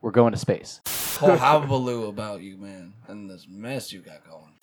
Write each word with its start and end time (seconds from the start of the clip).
We're 0.00 0.10
going 0.12 0.32
to 0.32 0.38
space. 0.38 0.80
Whole 1.18 1.36
hullabaloo 1.36 2.06
about 2.06 2.40
you, 2.42 2.56
man, 2.56 2.92
and 3.08 3.28
this 3.28 3.46
mess 3.50 3.92
you 3.92 4.00
got 4.00 4.24
going. 4.28 4.54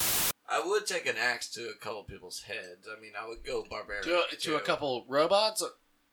I 0.48 0.62
would 0.66 0.86
take 0.86 1.06
an 1.06 1.16
axe 1.20 1.50
to 1.54 1.70
a 1.70 1.74
couple 1.84 2.04
people's 2.04 2.42
heads. 2.44 2.88
I 2.88 3.02
mean, 3.02 3.12
I 3.22 3.28
would 3.28 3.44
go 3.44 3.66
barbarian. 3.70 4.04
To 4.06 4.24
a, 4.32 4.36
to 4.38 4.56
a 4.56 4.62
couple 4.62 5.06
robots. 5.10 5.62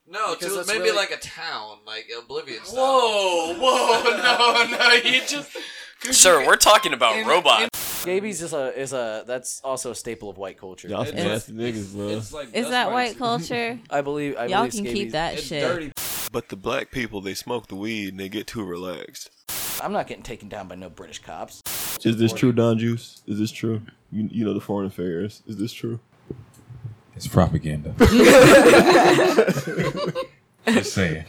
No, 0.09 0.35
because 0.35 0.49
to 0.51 0.55
that's 0.57 0.69
maybe 0.69 0.81
really- 0.85 0.97
like 0.97 1.13
a 1.13 1.19
town, 1.19 1.79
like 1.87 2.07
Oblivion 2.19 2.65
style. 2.65 2.83
Whoa, 2.83 3.55
whoa, 3.61 4.67
no, 4.71 4.77
no, 4.77 4.93
you 4.95 5.21
just. 5.29 5.57
Sir, 6.11 6.45
we're 6.45 6.57
talking 6.57 6.93
about 6.93 7.17
in- 7.17 7.27
robots. 7.29 7.69
Scabies 7.79 8.43
is 8.43 8.53
a 8.53 8.77
is 8.77 8.93
a 8.93 9.23
that's 9.29 9.61
also 9.63 9.93
a 9.93 9.95
staple 9.95 10.29
of 10.29 10.37
white 10.37 10.59
culture. 10.59 10.89
Y'all 10.89 11.05
some 11.05 11.15
It's- 11.17 11.49
nasty 11.49 11.53
niggas, 11.53 11.95
bro. 11.95 12.09
It's 12.09 12.33
like 12.33 12.49
Is 12.49 12.63
dust 12.65 12.71
that 12.71 12.91
mites. 12.91 13.17
white 13.17 13.19
culture? 13.19 13.79
I 13.91 14.01
believe 14.01 14.37
I 14.37 14.47
Y'all 14.47 14.63
believe 14.67 14.73
can 14.73 14.79
scabies. 14.87 14.93
keep 14.95 15.13
that 15.13 15.35
It's 15.35 15.43
shit. 15.45 15.63
dirty. 15.63 15.93
But 16.33 16.49
the 16.49 16.57
black 16.57 16.91
people, 16.91 17.21
they 17.21 17.35
smoke 17.35 17.67
the 17.67 17.77
weed 17.77 18.09
and 18.09 18.19
they 18.19 18.31
get 18.31 18.47
too 18.47 18.65
relaxed. 18.65 19.29
I'm 19.83 19.93
not 19.93 20.07
getting 20.07 20.23
taken 20.23 20.49
down 20.49 20.67
by 20.67 20.77
no 20.77 20.89
British 20.89 21.19
cops. 21.19 21.61
Is 22.05 22.17
this 22.17 22.33
true, 22.33 22.53
Don 22.53 22.79
Juice? 22.79 23.23
Is 23.27 23.39
this 23.39 23.53
true? 23.53 23.83
You, 24.11 24.29
you 24.33 24.45
know 24.47 24.55
the 24.55 24.61
foreign 24.61 24.87
affairs. 24.87 25.43
Is 25.47 25.59
this 25.59 25.75
true? 25.75 26.01
It's 27.15 27.29
propaganda. 27.29 27.95
Just 30.67 30.95
saying. 30.95 31.27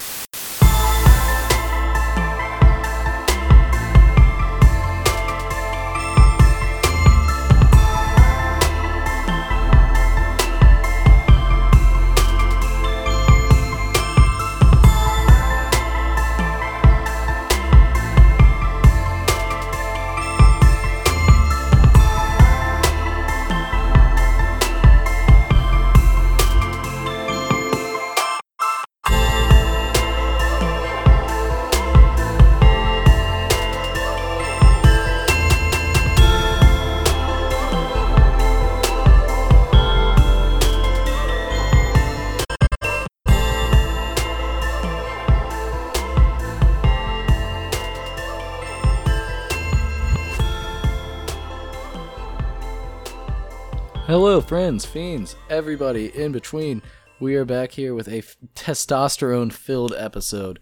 Hello, 54.33 54.41
friends, 54.41 54.83
fiends, 54.83 55.35
everybody 55.47 56.07
in 56.19 56.31
between. 56.31 56.81
We 57.19 57.35
are 57.35 57.45
back 57.45 57.69
here 57.69 57.93
with 57.93 58.07
a 58.07 58.17
f- 58.17 58.35
testosterone-filled 58.55 59.93
episode. 59.95 60.57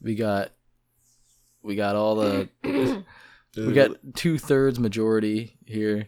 We 0.00 0.14
got, 0.14 0.52
we 1.60 1.74
got 1.74 1.96
all 1.96 2.14
the, 2.14 2.48
we 3.56 3.72
got 3.72 3.96
two 4.14 4.38
thirds 4.38 4.78
majority 4.78 5.58
here. 5.66 6.06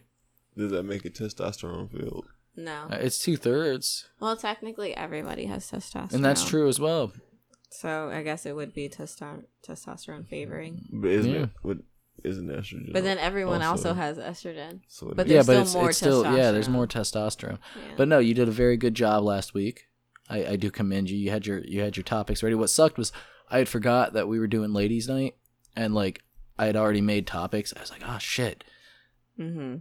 Does 0.55 0.71
that 0.71 0.83
make 0.83 1.03
it 1.03 1.13
testosterone 1.13 1.91
filled? 1.91 2.27
No. 2.55 2.87
Uh, 2.89 2.95
It's 3.01 3.19
two 3.19 3.35
thirds, 3.35 4.07
Well, 4.21 4.37
technically, 4.37 4.95
everybody 4.95 5.43
has 5.47 5.69
testosterone. 5.69 6.13
and 6.13 6.23
that's 6.23 6.45
true 6.47 6.69
as 6.69 6.79
well. 6.79 7.11
So 7.69 8.09
I 8.13 8.23
guess 8.23 8.45
it 8.45 8.55
would 8.55 8.73
be 8.73 8.87
testo- 8.87 9.43
testosterone 9.67 10.25
favoring. 10.25 10.85
But 10.89 11.09
isn't 11.11 11.31
Yeah. 11.33 11.47
it? 11.65 11.79
What 12.23 12.31
isn't 12.31 12.47
estrogen? 12.47 12.93
But 12.93 13.03
then 13.03 13.17
everyone 13.17 13.61
also, 13.61 13.89
Also- 13.89 13.93
has 13.93 14.17
estrogen. 14.17 14.81
So 14.87 15.07
but 15.15 15.27
makes- 15.27 15.29
yeah, 15.29 15.41
there's 15.41 15.47
but 15.47 15.53
still 15.53 15.61
it's, 15.61 15.73
more 15.75 15.89
it's 15.89 15.97
still 15.97 16.23
yeah. 16.37 16.51
There's 16.51 16.69
more 16.69 16.87
testosterone. 16.87 17.59
Yeah. 17.75 17.93
But 17.97 18.07
no, 18.07 18.19
you 18.19 18.33
did 18.33 18.47
a 18.47 18.51
very 18.51 18.77
good 18.77 18.95
job 18.95 19.23
last 19.23 19.53
week. 19.53 19.85
I, 20.29 20.45
I 20.45 20.55
do 20.57 20.69
commend 20.69 21.09
you. 21.09 21.17
You 21.17 21.31
had 21.31 21.45
your 21.47 21.59
you 21.65 21.81
had 21.81 21.97
your 21.97 22.03
topics 22.03 22.43
ready. 22.43 22.55
What 22.55 22.69
sucked 22.69 22.97
was 22.97 23.11
I 23.49 23.57
had 23.59 23.67
forgot 23.69 24.13
that 24.13 24.27
we 24.27 24.37
were 24.39 24.47
doing 24.47 24.73
ladies' 24.73 25.07
night, 25.07 25.35
and 25.75 25.95
like 25.95 26.21
I 26.57 26.65
had 26.65 26.75
already 26.75 27.01
made 27.01 27.25
topics. 27.25 27.73
I 27.75 27.81
was 27.81 27.89
like, 27.91 28.03
oh 28.05 28.17
shit. 28.19 28.63
Mm-hmm. 29.39 29.77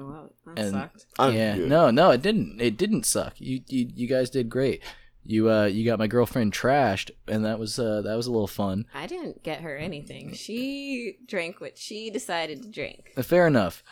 Well, 0.00 0.32
that 0.46 0.58
And- 0.58 0.70
sucked. 0.72 1.06
Yeah, 1.34 1.56
no, 1.56 1.90
no, 1.90 2.10
it 2.10 2.22
didn't. 2.22 2.60
It 2.60 2.76
didn't 2.76 3.04
suck. 3.06 3.34
You 3.40 3.60
you 3.66 3.88
you 3.94 4.06
guys 4.06 4.30
did 4.30 4.48
great. 4.48 4.82
You 5.24 5.50
uh 5.50 5.66
you 5.66 5.84
got 5.84 5.98
my 6.00 6.06
girlfriend 6.08 6.52
trashed, 6.52 7.10
and 7.28 7.44
that 7.44 7.58
was 7.58 7.78
uh 7.78 8.02
that 8.02 8.16
was 8.16 8.26
a 8.26 8.32
little 8.32 8.46
fun. 8.48 8.86
I 8.94 9.06
didn't 9.06 9.42
get 9.44 9.60
her 9.60 9.76
anything. 9.76 10.32
She 10.34 11.18
drank 11.26 11.60
what 11.60 11.78
she 11.78 12.10
decided 12.10 12.62
to 12.62 12.68
drink. 12.70 13.12
Uh, 13.16 13.22
Fair 13.22 13.46
enough. 13.46 13.82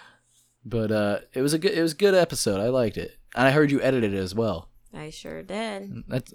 But 0.65 0.91
uh 0.91 1.19
it 1.33 1.43
was 1.43 1.53
a 1.55 1.59
good 1.59 1.73
it 1.73 1.83
was 1.83 1.93
a 1.93 1.97
good 1.97 2.15
episode. 2.15 2.61
I 2.61 2.69
liked 2.69 2.97
it, 2.97 3.17
and 3.37 3.47
I 3.47 3.53
heard 3.53 3.71
you 3.71 3.81
edited 3.81 4.13
it 4.13 4.19
as 4.19 4.35
well. 4.35 4.71
I 4.93 5.11
sure 5.11 5.43
did. 5.43 6.03
That's 6.09 6.35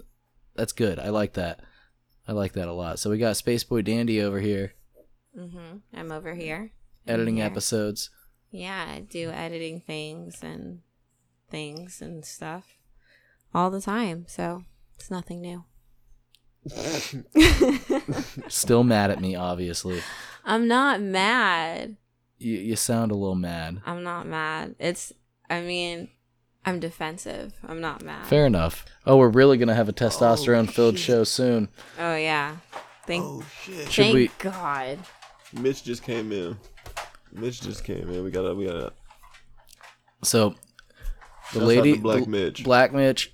that's 0.54 0.72
good. 0.72 0.98
I 0.98 1.10
like 1.10 1.34
that. 1.34 1.60
I 2.26 2.32
like 2.32 2.54
that 2.54 2.66
a 2.68 2.72
lot. 2.72 2.98
So 2.98 3.10
we 3.10 3.18
got 3.18 3.36
Space 3.36 3.62
Boi 3.64 3.82
Dandy 3.82 4.20
over 4.22 4.40
here 4.40 4.72
Mm-hmm. 5.38 5.76
I'm 5.94 6.10
over 6.10 6.34
here. 6.34 6.70
editing 7.06 7.36
here. 7.36 7.44
episodes. 7.44 8.08
Yeah, 8.50 8.86
I 8.88 9.00
do 9.00 9.28
editing 9.30 9.82
things 9.82 10.42
and 10.42 10.80
things 11.50 12.00
and 12.00 12.24
stuff 12.24 12.64
all 13.54 13.70
the 13.70 13.82
time. 13.82 14.24
So 14.28 14.64
it's 14.96 15.10
nothing 15.10 15.40
new. 15.40 15.64
Still 18.48 18.82
mad 18.82 19.10
at 19.10 19.20
me, 19.20 19.36
obviously. 19.36 20.02
I'm 20.44 20.66
not 20.66 21.00
mad. 21.00 21.96
You 22.38 22.56
you 22.56 22.76
sound 22.76 23.12
a 23.12 23.14
little 23.14 23.36
mad. 23.36 23.80
I'm 23.86 24.02
not 24.02 24.26
mad. 24.26 24.74
It's, 24.78 25.12
I 25.48 25.60
mean, 25.60 26.08
I'm 26.64 26.80
defensive. 26.80 27.54
I'm 27.66 27.80
not 27.80 28.02
mad. 28.02 28.26
Fair 28.26 28.46
enough. 28.46 28.84
Oh, 29.06 29.16
we're 29.16 29.28
really 29.28 29.56
gonna 29.56 29.74
have 29.74 29.88
a 29.88 29.92
oh, 29.92 29.94
testosterone 29.94 30.70
filled 30.70 30.98
show 30.98 31.24
soon. 31.24 31.68
Oh, 31.98 32.16
yeah. 32.16 32.56
Thank, 33.06 33.24
Oh 33.24 33.44
shit! 33.62 33.90
Should 33.90 34.02
thank 34.06 34.14
we- 34.14 34.30
God. 34.38 34.98
Mitch 35.52 35.84
just 35.84 36.02
came 36.02 36.32
in. 36.32 36.56
Mitch 37.32 37.60
just 37.60 37.84
came 37.84 38.10
in. 38.10 38.24
We 38.24 38.30
got 38.30 38.42
to 38.42 38.54
We 38.54 38.66
got 38.66 38.72
to 38.72 38.92
So 40.24 40.50
the 40.50 40.56
Shouts 41.52 41.62
out 41.62 41.62
lady 41.62 41.92
to 41.94 42.00
Black 42.00 42.26
Mitch. 42.26 42.64
Black 42.64 42.92
Mitch. 42.92 43.32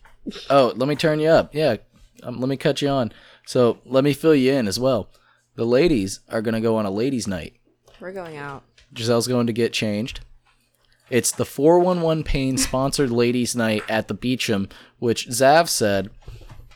Oh, 0.50 0.72
let 0.77 0.88
me 0.88 0.97
turn 0.97 1.21
you 1.21 1.28
up. 1.28 1.55
Yeah. 1.55 1.77
Um, 2.22 2.41
let 2.41 2.49
me 2.49 2.56
cut 2.56 2.83
you 2.83 2.88
on. 2.88 3.12
So 3.47 3.78
let 3.84 4.05
me 4.05 4.12
fill 4.12 4.34
you 4.34 4.53
in 4.53 4.69
as 4.69 4.78
well. 4.78 5.09
The 5.56 5.65
ladies 5.66 6.21
are 6.28 6.43
gonna 6.43 6.60
go 6.60 6.77
on 6.77 6.87
a 6.87 6.91
ladies' 6.91 7.27
night. 7.27 7.55
We're 8.00 8.12
going 8.12 8.37
out. 8.37 8.65
Giselle's 8.94 9.28
going 9.28 9.47
to 9.47 9.53
get 9.53 9.72
changed. 9.72 10.21
It's 11.10 11.31
the 11.31 11.44
411 11.44 12.25
Pain 12.25 12.56
sponsored 12.56 13.10
ladies' 13.25 13.55
night 13.55 13.83
at 13.88 14.09
the 14.09 14.15
Beacham, 14.15 14.69
which 14.99 15.28
Zav 15.28 15.69
said 15.69 16.10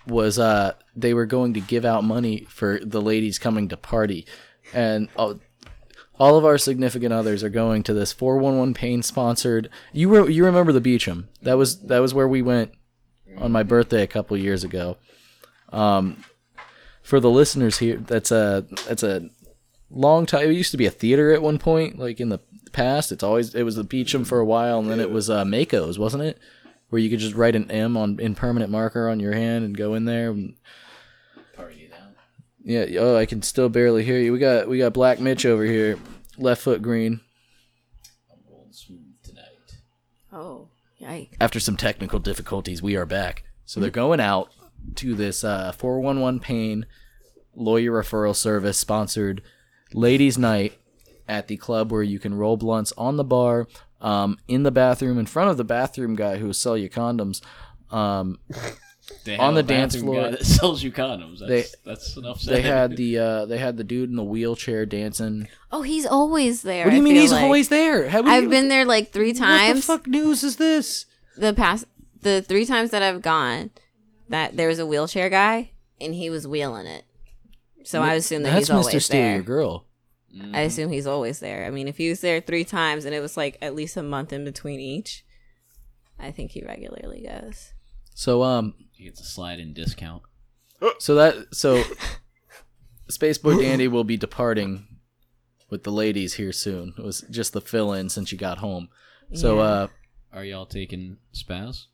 was 0.06 0.38
uh 0.38 0.72
they 0.94 1.12
were 1.14 1.26
going 1.26 1.52
to 1.54 1.60
give 1.60 1.84
out 1.84 2.04
money 2.04 2.46
for 2.48 2.78
the 2.80 3.00
ladies 3.02 3.38
coming 3.38 3.68
to 3.68 3.76
party, 3.76 4.26
and 4.72 5.08
all, 5.16 5.40
all 6.18 6.36
of 6.36 6.44
our 6.44 6.58
significant 6.58 7.12
others 7.12 7.42
are 7.42 7.50
going 7.50 7.82
to 7.84 7.94
this 7.94 8.12
411 8.12 8.74
Pain 8.74 9.02
sponsored. 9.02 9.68
You 9.92 10.08
re- 10.26 10.32
you 10.32 10.44
remember 10.44 10.72
the 10.72 10.80
Beacham? 10.80 11.28
That 11.42 11.54
was 11.54 11.80
that 11.82 11.98
was 11.98 12.14
where 12.14 12.28
we 12.28 12.42
went 12.42 12.72
on 13.38 13.52
my 13.52 13.62
birthday 13.62 14.02
a 14.02 14.06
couple 14.06 14.36
years 14.36 14.64
ago. 14.64 14.96
Um, 15.72 16.24
for 17.02 17.20
the 17.20 17.30
listeners 17.30 17.78
here, 17.78 17.98
that's 17.98 18.30
a 18.30 18.66
that's 18.88 19.02
a 19.02 19.28
long 19.90 20.26
time. 20.26 20.48
It 20.48 20.54
used 20.54 20.72
to 20.72 20.76
be 20.76 20.86
a 20.86 20.90
theater 20.90 21.32
at 21.32 21.42
one 21.42 21.58
point, 21.58 21.98
like 21.98 22.20
in 22.20 22.28
the 22.28 22.40
past. 22.72 23.12
It's 23.12 23.22
always 23.22 23.54
it 23.54 23.62
was 23.62 23.76
the 23.76 23.84
Beacham 23.84 24.24
for 24.24 24.40
a 24.40 24.44
while, 24.44 24.78
and 24.78 24.90
then 24.90 25.00
it 25.00 25.10
was 25.10 25.30
uh, 25.30 25.44
Mako's, 25.44 25.98
wasn't 25.98 26.24
it? 26.24 26.38
Where 26.88 27.00
you 27.00 27.10
could 27.10 27.18
just 27.18 27.34
write 27.34 27.56
an 27.56 27.70
M 27.70 27.96
on 27.96 28.18
in 28.20 28.34
permanent 28.34 28.70
marker 28.70 29.08
on 29.08 29.20
your 29.20 29.32
hand 29.32 29.64
and 29.64 29.76
go 29.76 29.94
in 29.94 30.04
there. 30.04 30.30
And, 30.30 30.56
yeah. 32.64 32.86
Oh, 32.98 33.16
I 33.16 33.26
can 33.26 33.42
still 33.42 33.68
barely 33.68 34.04
hear 34.04 34.18
you. 34.18 34.32
We 34.32 34.38
got 34.38 34.68
we 34.68 34.78
got 34.78 34.92
Black 34.92 35.20
Mitch 35.20 35.46
over 35.46 35.64
here, 35.64 35.98
left 36.38 36.62
foot 36.62 36.82
green. 36.82 37.20
Oh, 40.32 40.68
yikes. 41.00 41.36
After 41.40 41.60
some 41.60 41.76
technical 41.76 42.18
difficulties, 42.18 42.82
we 42.82 42.96
are 42.96 43.06
back. 43.06 43.44
So 43.64 43.80
they're 43.80 43.90
going 43.90 44.20
out 44.20 44.52
to 44.96 45.14
this 45.14 45.42
uh, 45.44 45.72
411 45.72 46.40
Pain 46.40 46.86
lawyer 47.54 47.92
referral 47.92 48.36
service 48.36 48.78
sponsored 48.78 49.42
ladies' 49.92 50.38
night 50.38 50.78
at 51.28 51.48
the 51.48 51.56
club 51.56 51.90
where 51.90 52.02
you 52.02 52.18
can 52.18 52.34
roll 52.34 52.56
blunts 52.56 52.92
on 52.96 53.16
the 53.16 53.24
bar, 53.24 53.66
um, 54.00 54.38
in 54.46 54.62
the 54.62 54.70
bathroom, 54.70 55.18
in 55.18 55.26
front 55.26 55.50
of 55.50 55.56
the 55.56 55.64
bathroom 55.64 56.14
guy 56.14 56.36
who 56.36 56.46
will 56.46 56.54
sell 56.54 56.76
you 56.76 56.88
condoms. 56.88 57.40
Um, 57.90 58.38
They 59.26 59.36
On 59.36 59.54
the 59.54 59.62
dance 59.62 59.94
floor. 59.96 60.22
guy 60.22 60.30
that 60.30 60.46
sells 60.46 60.82
you 60.82 60.90
condoms. 60.90 61.40
That's, 61.40 61.70
They- 61.72 61.76
that's 61.84 62.16
enough 62.16 62.40
said. 62.40 62.54
they 62.54 62.62
had 62.62 62.96
the 62.96 63.18
uh, 63.26 63.46
they 63.46 63.58
had 63.58 63.76
the 63.76 63.84
dude 63.84 64.08
in 64.10 64.16
the 64.16 64.24
wheelchair 64.24 64.86
dancing. 64.86 65.48
Oh, 65.70 65.82
he's 65.82 66.06
always 66.06 66.62
there. 66.62 66.84
What 66.84 66.90
do 66.90 66.96
you 66.96 67.02
I 67.02 67.04
mean 67.04 67.16
he's 67.16 67.32
like. 67.32 67.42
always 67.44 67.68
there? 67.68 68.08
Have 68.08 68.26
I've 68.26 68.48
been 68.48 68.68
there 68.68 68.84
like 68.86 69.12
three 69.12 69.32
times. 69.34 69.60
What 69.60 69.66
the 69.66 69.72
times. 69.74 69.84
fuck 69.84 70.06
news 70.06 70.42
is 70.42 70.56
this? 70.56 71.04
the 71.36 71.52
past 71.52 71.84
the 72.22 72.40
three 72.40 72.64
times 72.64 72.90
that 72.92 73.02
I've 73.02 73.20
gone, 73.20 73.70
that 74.30 74.56
there 74.56 74.68
was 74.68 74.78
a 74.78 74.86
wheelchair 74.86 75.28
guy 75.28 75.72
and 76.00 76.14
he 76.14 76.30
was 76.30 76.46
wheeling 76.48 76.86
it. 76.86 77.04
So 77.84 78.02
I 78.02 78.14
assume 78.14 78.42
that 78.44 78.50
That's 78.50 78.66
he's 78.68 78.70
always 78.70 78.86
Mr. 78.94 79.02
Steal 79.02 79.20
there. 79.20 79.34
Your 79.34 79.42
Girl. 79.42 79.84
I 80.52 80.62
assume 80.62 80.90
he's 80.90 81.06
always 81.06 81.38
there. 81.40 81.64
I 81.64 81.70
mean, 81.70 81.88
if 81.88 81.96
he 81.98 82.08
was 82.10 82.20
there 82.20 82.40
three 82.40 82.64
times 82.64 83.04
and 83.06 83.14
it 83.14 83.20
was 83.20 83.36
like 83.36 83.56
at 83.62 83.74
least 83.74 83.96
a 83.96 84.02
month 84.02 84.32
in 84.32 84.44
between 84.44 84.80
each, 84.80 85.24
I 86.18 86.30
think 86.30 86.50
he 86.50 86.62
regularly 86.62 87.26
goes. 87.28 87.72
So 88.14 88.42
um, 88.42 88.74
He 88.96 89.04
gets 89.04 89.20
a 89.20 89.24
slide 89.24 89.60
in 89.60 89.72
discount. 89.72 90.22
so 90.98 91.14
that 91.16 91.54
so 91.54 91.82
Space 93.08 93.38
Boi 93.38 93.58
Dandy 93.60 93.88
will 93.88 94.04
be 94.04 94.16
departing 94.16 94.86
with 95.70 95.84
the 95.84 95.92
ladies 95.92 96.34
here 96.34 96.52
soon. 96.52 96.94
It 96.98 97.04
was 97.04 97.22
just 97.30 97.52
the 97.52 97.60
fill 97.60 97.92
in 97.92 98.08
since 98.08 98.32
you 98.32 98.38
got 98.38 98.58
home. 98.58 98.88
So 99.34 99.56
Yeah. 99.56 99.62
uh, 99.62 99.86
Are 100.32 100.44
y'all 100.44 100.66
taking 100.66 101.18
spaz? 101.34 101.86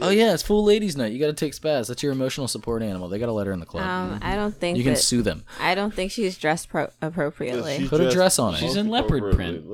oh 0.00 0.08
yeah, 0.10 0.32
it's 0.32 0.42
full 0.42 0.64
ladies' 0.64 0.96
night. 0.96 1.12
You 1.12 1.18
got 1.18 1.26
to 1.26 1.32
take 1.34 1.52
Spaz. 1.52 1.88
That's 1.88 2.02
your 2.02 2.12
emotional 2.12 2.48
support 2.48 2.82
animal. 2.82 3.10
They 3.10 3.18
got 3.18 3.26
to 3.26 3.32
let 3.32 3.46
her 3.46 3.52
in 3.52 3.60
the 3.60 3.66
club. 3.66 3.86
Um, 3.86 4.20
I 4.22 4.36
don't 4.36 4.54
think 4.56 4.78
you 4.78 4.84
can 4.84 4.94
that, 4.94 5.00
sue 5.00 5.20
them. 5.20 5.44
I 5.60 5.74
don't 5.74 5.92
think 5.92 6.10
she's 6.12 6.38
dressed 6.38 6.70
pro- 6.70 6.88
appropriately. 7.02 7.76
She's 7.76 7.90
Put 7.90 8.00
a 8.00 8.10
dress 8.10 8.38
on 8.38 8.54
her. 8.54 8.58
She's 8.58 8.76
in 8.76 8.88
leopard 8.88 9.34
print. 9.34 9.66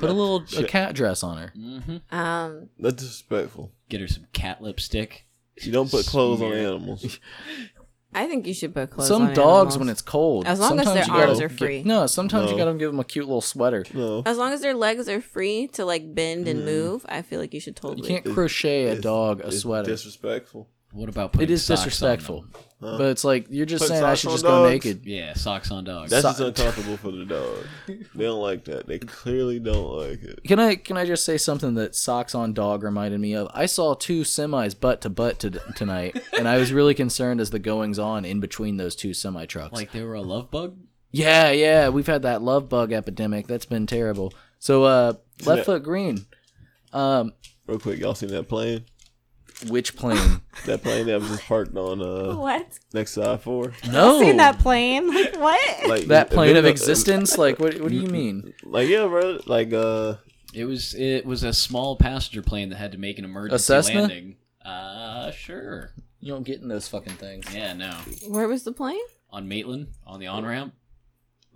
Look, 0.00 0.08
Put 0.08 0.10
a 0.10 0.12
little 0.12 0.44
a 0.58 0.64
cat 0.68 0.94
dress 0.94 1.22
on 1.22 1.38
her. 1.38 1.52
Mm-hmm. 1.56 2.14
Um, 2.16 2.68
That's 2.78 2.96
disrespectful. 3.02 3.72
Get 3.88 4.00
her 4.00 4.08
some 4.08 4.26
cat 4.32 4.62
lipstick. 4.62 5.26
You 5.62 5.72
don't 5.72 5.90
put 5.90 6.06
clothes 6.06 6.40
on 6.40 6.52
animals. 6.52 7.18
I 8.14 8.26
think 8.26 8.46
you 8.46 8.54
should 8.54 8.72
put 8.74 8.90
clothes 8.90 9.08
Some 9.08 9.22
on 9.26 9.34
dogs, 9.34 9.74
animals. 9.74 9.78
when 9.78 9.88
it's 9.90 10.00
cold, 10.02 10.46
As 10.46 10.58
long 10.58 10.80
as 10.80 10.86
their 10.86 11.02
you 11.02 11.08
gotta 11.08 11.26
arms 11.28 11.40
are 11.42 11.48
gi- 11.48 11.56
free. 11.56 11.82
no, 11.82 12.06
sometimes 12.06 12.50
you 12.50 12.56
No. 12.56 12.64
got 12.64 12.72
to 12.72 12.78
give 12.78 12.90
them 12.90 13.00
a 13.00 13.04
cute 13.04 13.26
little 13.26 13.42
sweater. 13.42 13.84
No. 13.92 14.22
As 14.24 14.38
long 14.38 14.52
as 14.54 14.62
their 14.62 14.72
legs 14.74 15.08
are 15.10 15.20
free 15.20 15.66
to 15.74 15.84
like 15.84 16.14
bend 16.14 16.48
and 16.48 16.64
move, 16.64 17.04
I 17.08 17.20
feel 17.22 17.38
like 17.38 17.52
you 17.52 17.60
should 17.60 17.76
Mm. 17.76 17.82
You 17.84 17.88
totally. 17.96 18.08
can't 18.08 18.24
crochet 18.34 18.84
a 18.84 18.92
It's- 18.92 19.02
dog 19.02 19.40
a 19.42 19.48
it's 19.48 19.58
sweater. 19.58 19.90
Disrespectful. 19.90 20.68
What 20.90 21.10
about 21.10 21.32
putting 21.32 21.48
It 21.48 21.52
is 21.52 21.64
socks 21.64 21.80
on 21.80 21.84
disrespectful. 21.86 22.40
them? 22.42 22.52
But 22.80 23.10
it's 23.10 23.22
like 23.24 23.46
you're 23.50 23.66
just 23.66 23.82
Put 23.82 23.88
saying 23.88 24.04
I 24.04 24.10
socks 24.14 24.20
should 24.20 24.28
on 24.28 24.34
just 24.34 24.44
go 24.44 24.50
dogs? 24.62 24.70
naked. 24.86 25.04
Yeah, 25.04 25.34
socks 25.34 25.70
on 25.70 25.84
dogs. 25.84 26.10
That's 26.10 26.22
So- 26.22 26.30
just 26.50 26.58
uncomfortable 26.60 26.96
for 26.96 27.10
the 27.10 27.24
dog. 27.26 27.66
They 28.14 28.24
don't 28.24 28.40
like 28.40 28.64
that. 28.66 28.86
They 28.86 28.98
clearly 28.98 29.58
don't 29.58 29.92
like 29.98 30.22
it. 30.22 30.40
Can 30.44 30.58
I 30.58 30.76
can 30.76 30.96
I 30.96 31.04
just 31.04 31.24
say 31.24 31.36
something 31.36 31.74
that 31.74 31.94
socks 31.94 32.34
on 32.34 32.54
dog 32.54 32.82
reminded 32.84 33.20
me 33.20 33.34
of? 33.34 33.48
I 33.52 33.66
saw 33.66 33.94
two 33.94 34.22
semis 34.22 34.78
butt 34.78 35.00
to 35.02 35.10
butt 35.10 35.40
to, 35.40 35.50
tonight, 35.76 36.20
and 36.38 36.48
I 36.48 36.56
was 36.56 36.72
really 36.72 36.94
concerned 36.94 37.40
as 37.40 37.50
the 37.50 37.58
goings 37.58 37.98
on 37.98 38.24
in 38.24 38.40
between 38.40 38.76
those 38.78 38.96
two 38.96 39.12
semi 39.12 39.44
trucks. 39.44 39.74
like 39.74 39.92
they 39.92 40.02
were 40.02 40.14
a 40.14 40.22
love 40.22 40.50
bug. 40.50 40.76
yeah, 41.10 41.50
yeah, 41.50 41.88
we've 41.90 42.06
had 42.06 42.22
that 42.22 42.40
love 42.42 42.68
bug 42.70 42.92
epidemic. 42.92 43.46
That's 43.46 43.66
been 43.66 43.86
terrible. 43.86 44.32
So, 44.58 44.84
uh, 44.84 45.12
left 45.44 45.58
that- 45.58 45.66
foot 45.66 45.82
green. 45.82 46.24
Um, 46.92 47.32
Real 47.66 47.78
quick, 47.78 48.00
y'all 48.00 48.14
seen 48.14 48.30
that 48.30 48.48
plane? 48.48 48.84
Which 49.68 49.96
plane? 49.96 50.40
That 50.66 50.82
plane 50.82 51.06
that 51.06 51.20
was 51.20 51.28
just 51.30 51.44
parked 51.44 51.76
on 51.76 52.02
uh 52.02 52.34
What? 52.36 52.66
next 52.92 53.14
to 53.14 53.30
I 53.30 53.36
four. 53.36 53.72
no, 53.90 54.16
I've 54.16 54.20
Seen 54.26 54.36
that 54.38 54.58
plane? 54.58 55.08
Like 55.14 55.36
what? 55.36 55.88
Like 55.88 56.04
that 56.06 56.30
plane 56.30 56.56
of 56.56 56.64
existence. 56.64 57.38
Like, 57.38 57.58
what? 57.60 57.80
What 57.80 57.90
do 57.90 57.96
you 57.96 58.08
mean? 58.08 58.52
Like 58.64 58.88
yeah, 58.88 59.06
bro. 59.06 59.38
Like 59.46 59.72
uh, 59.72 60.14
It 60.52 60.64
was 60.64 60.94
it 60.94 61.24
was 61.24 61.44
a 61.44 61.52
small 61.52 61.96
passenger 61.96 62.42
plane 62.42 62.70
that 62.70 62.76
had 62.76 62.92
to 62.92 62.98
make 62.98 63.18
an 63.18 63.24
emergency 63.24 63.62
Cessna? 63.62 64.00
landing. 64.00 64.36
Uh, 64.64 65.30
sure. 65.30 65.92
You 66.20 66.32
don't 66.32 66.42
get 66.42 66.60
in 66.60 66.68
those 66.68 66.88
fucking 66.88 67.14
things. 67.14 67.46
Yeah, 67.54 67.72
no. 67.74 67.92
Where 68.26 68.48
was 68.48 68.64
the 68.64 68.72
plane? 68.72 68.98
On 69.30 69.46
Maitland, 69.46 69.88
on 70.06 70.18
the 70.20 70.26
on 70.26 70.44
ramp. 70.44 70.74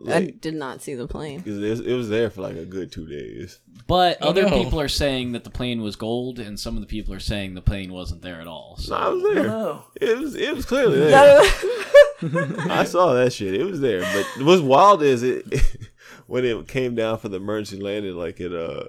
I 0.09 0.27
did 0.27 0.55
not 0.55 0.83
see 0.83 0.95
the 0.95 1.07
plane. 1.07 1.41
'cause 1.43 1.59
it, 1.59 1.71
was, 1.71 1.81
it 1.81 1.95
was 1.95 2.09
there 2.09 2.31
for 2.31 2.43
like 2.43 2.57
a 2.57 2.65
good 2.65 2.91
two 2.93 3.07
days. 3.07 3.59
But 3.87 4.19
Oh, 4.21 4.29
other 4.31 4.43
no. 4.49 4.51
people 4.63 4.81
are 4.81 4.89
saying 4.89 5.33
that 5.33 5.45
the 5.45 5.51
plane 5.51 5.83
was 5.83 5.97
gold, 5.97 6.39
and 6.39 6.59
some 6.59 6.77
of 6.77 6.81
the 6.81 6.87
people 6.87 7.13
are 7.15 7.21
saying 7.21 7.55
the 7.55 7.61
plane 7.63 7.93
wasn't 7.93 8.23
there 8.23 8.41
at 8.41 8.47
all. 8.47 8.77
So 8.79 8.97
No, 8.97 9.01
I 9.01 9.09
was 9.09 9.23
there. 9.35 9.43
No. 9.47 9.85
It 10.01 10.19
was 10.19 10.35
it 10.35 10.55
was 10.55 10.65
clearly 10.67 10.99
there. 11.01 11.41
I 12.23 12.85
saw 12.85 13.15
that 13.15 13.33
shit. 13.33 13.55
It 13.55 13.65
was 13.65 13.81
there. 13.81 14.01
But 14.01 14.45
what's 14.45 14.63
wild 14.63 15.03
is 15.03 15.23
it 15.23 15.45
when 16.27 16.45
it 16.45 16.69
came 16.69 16.95
down 16.95 17.19
for 17.19 17.29
the 17.29 17.37
emergency 17.39 17.83
landing, 17.83 18.15
like 18.17 18.41
it 18.41 18.53
uh 18.53 18.85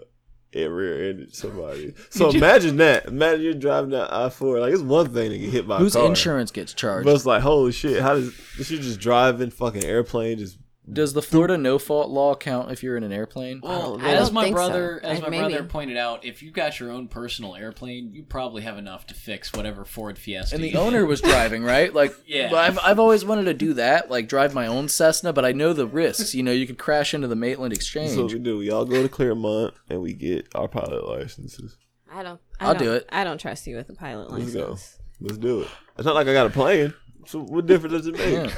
it 0.51 0.65
rear 0.69 1.09
ended 1.09 1.35
somebody. 1.35 1.95
So 2.11 2.29
imagine 2.29 2.77
that. 2.77 3.07
Imagine 3.07 3.41
you're 3.41 3.53
driving 3.55 3.89
down 3.89 4.07
I 4.11 4.29
four. 4.29 4.59
Like 4.59 4.71
it's 4.71 4.83
one 4.83 5.11
thing 5.11 5.31
to 5.31 5.37
get 5.39 5.49
hit 5.49 5.67
by 5.67 5.79
Whose 5.79 5.95
a 5.95 5.99
car. 5.99 6.07
insurance 6.09 6.51
gets 6.51 6.73
charged? 6.73 7.05
But 7.05 7.15
it's 7.15 7.25
like 7.25 7.41
holy 7.41 7.71
shit. 7.71 8.01
How 8.03 8.13
does 8.13 8.27
is 8.59 8.67
she 8.67 8.77
just 8.77 8.99
driving 8.99 9.49
fucking 9.49 9.83
airplane? 9.83 10.37
Just 10.37 10.59
Does 10.91 11.13
the 11.13 11.21
Florida 11.21 11.57
no 11.57 11.79
fault 11.79 12.09
law 12.09 12.35
count 12.35 12.69
if 12.69 12.83
you're 12.83 12.97
in 12.97 13.03
an 13.03 13.13
airplane? 13.13 13.61
Well, 13.63 13.97
I 14.01 14.15
as 14.15 14.25
don't 14.25 14.33
my 14.33 14.43
think 14.43 14.57
so. 14.57 14.67
brother, 14.67 14.99
as 15.01 15.19
I- 15.19 15.21
my 15.21 15.29
maybe. 15.29 15.53
brother 15.53 15.63
pointed 15.63 15.95
out, 15.95 16.25
if 16.25 16.43
you've 16.43 16.53
got 16.53 16.77
your 16.77 16.91
own 16.91 17.07
personal 17.07 17.55
airplane, 17.55 18.11
you 18.13 18.23
probably 18.23 18.63
have 18.63 18.77
enough 18.77 19.07
to 19.07 19.13
fix 19.13 19.53
whatever 19.53 19.85
Ford 19.85 20.17
Fiesta. 20.19 20.55
And 20.55 20.63
the 20.63 20.75
owner 20.75 21.05
was 21.07 21.21
driving, 21.21 21.63
right? 21.63 21.93
Like, 21.93 22.13
Yeah. 22.27 22.53
I've, 22.53 22.77
I've 22.79 22.99
always 22.99 23.23
wanted 23.23 23.45
to 23.45 23.53
do 23.53 23.73
that, 23.75 24.09
like 24.11 24.27
drive 24.27 24.53
my 24.53 24.67
own 24.67 24.89
Cessna, 24.89 25.31
but 25.31 25.45
I 25.45 25.53
know 25.53 25.71
the 25.71 25.87
risks. 25.87 26.35
You 26.35 26.43
know, 26.43 26.51
you 26.51 26.67
could 26.67 26.77
crash 26.77 27.13
into 27.13 27.29
the 27.29 27.35
Maitland 27.37 27.71
Exchange. 27.73 28.09
that's 28.09 28.21
what 28.21 28.33
we 28.33 28.39
do. 28.39 28.57
We 28.57 28.69
all 28.69 28.83
go 28.83 29.01
to 29.01 29.07
Claremont 29.09 29.73
and 29.89 30.01
we 30.01 30.11
get 30.13 30.49
our 30.53 30.67
pilot 30.67 31.07
licenses. 31.07 31.77
I 32.11 32.23
don't. 32.23 32.41
I 32.59 32.65
I'll 32.67 32.73
don't, 32.73 32.83
do 32.83 32.93
it. 32.93 33.07
I 33.09 33.23
don't 33.23 33.37
trust 33.39 33.65
you 33.67 33.77
with 33.77 33.87
the 33.87 33.93
pilot 33.95 34.31
Let's 34.31 34.53
go. 34.53 34.71
license. 34.71 34.97
Let's 35.21 35.37
do 35.37 35.61
it. 35.61 35.69
It's 35.97 36.05
not 36.05 36.13
like 36.15 36.27
I 36.27 36.33
got 36.33 36.47
a 36.47 36.49
plane. 36.49 36.93
So 37.25 37.39
what 37.39 37.67
difference 37.67 37.93
does 37.93 38.07
it 38.07 38.17
make? 38.17 38.51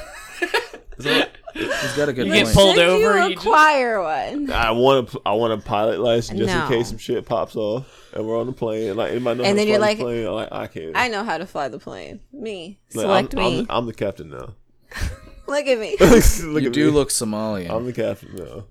Yeah. 0.99 1.25
He's 1.55 1.93
got 1.95 2.09
a 2.09 2.13
good 2.13 2.27
You 2.27 2.33
point. 2.33 2.45
get 2.47 2.53
pulled 2.53 2.75
Should 2.75 2.85
over. 2.85 3.17
You 3.17 3.23
you 3.29 3.33
just- 3.35 3.45
acquire 3.47 4.03
one. 4.03 4.51
I 4.51 4.71
want 4.71 5.13
a, 5.15 5.19
I 5.25 5.31
want 5.33 5.53
a 5.53 5.57
pilot 5.65 5.99
license 6.01 6.37
just 6.37 6.53
No. 6.53 6.63
in 6.65 6.69
case 6.69 6.89
some 6.89 6.97
shit 6.97 7.25
pops 7.25 7.55
off 7.55 7.87
and 8.13 8.27
we're 8.27 8.37
on 8.39 8.45
the 8.47 8.51
plane. 8.53 8.95
Like 8.97 9.11
anybody 9.11 9.37
know 9.37 9.43
how 9.45 9.49
And 9.49 9.55
to 9.57 9.61
then 9.61 9.67
you're 9.69 9.77
fly 9.77 9.87
like, 9.87 9.97
the 9.97 10.03
plane? 10.03 10.27
I'm 10.27 10.33
like 10.33 10.51
I 10.51 10.67
can't. 10.67 10.91
I 10.97 11.07
know 11.07 11.23
how 11.23 11.37
to 11.37 11.45
fly 11.45 11.67
the 11.69 11.79
plane. 11.79 12.19
Me. 12.33 12.77
Like, 12.93 13.03
Select 13.03 13.33
I'm, 13.35 13.39
me. 13.39 13.59
I'm, 13.61 13.65
I'm 13.69 13.85
the 13.85 13.93
captain 13.93 14.29
now. 14.29 14.53
Look 15.47 15.65
at 15.67 15.79
me. 15.79 15.95
look 15.99 16.63
you 16.63 16.67
at 16.69 16.73
do 16.73 16.85
me. 16.87 16.91
look 16.91 17.09
Somalian. 17.09 17.69
I'm 17.69 17.85
the 17.85 17.93
captain 17.93 18.35
now. 18.35 18.65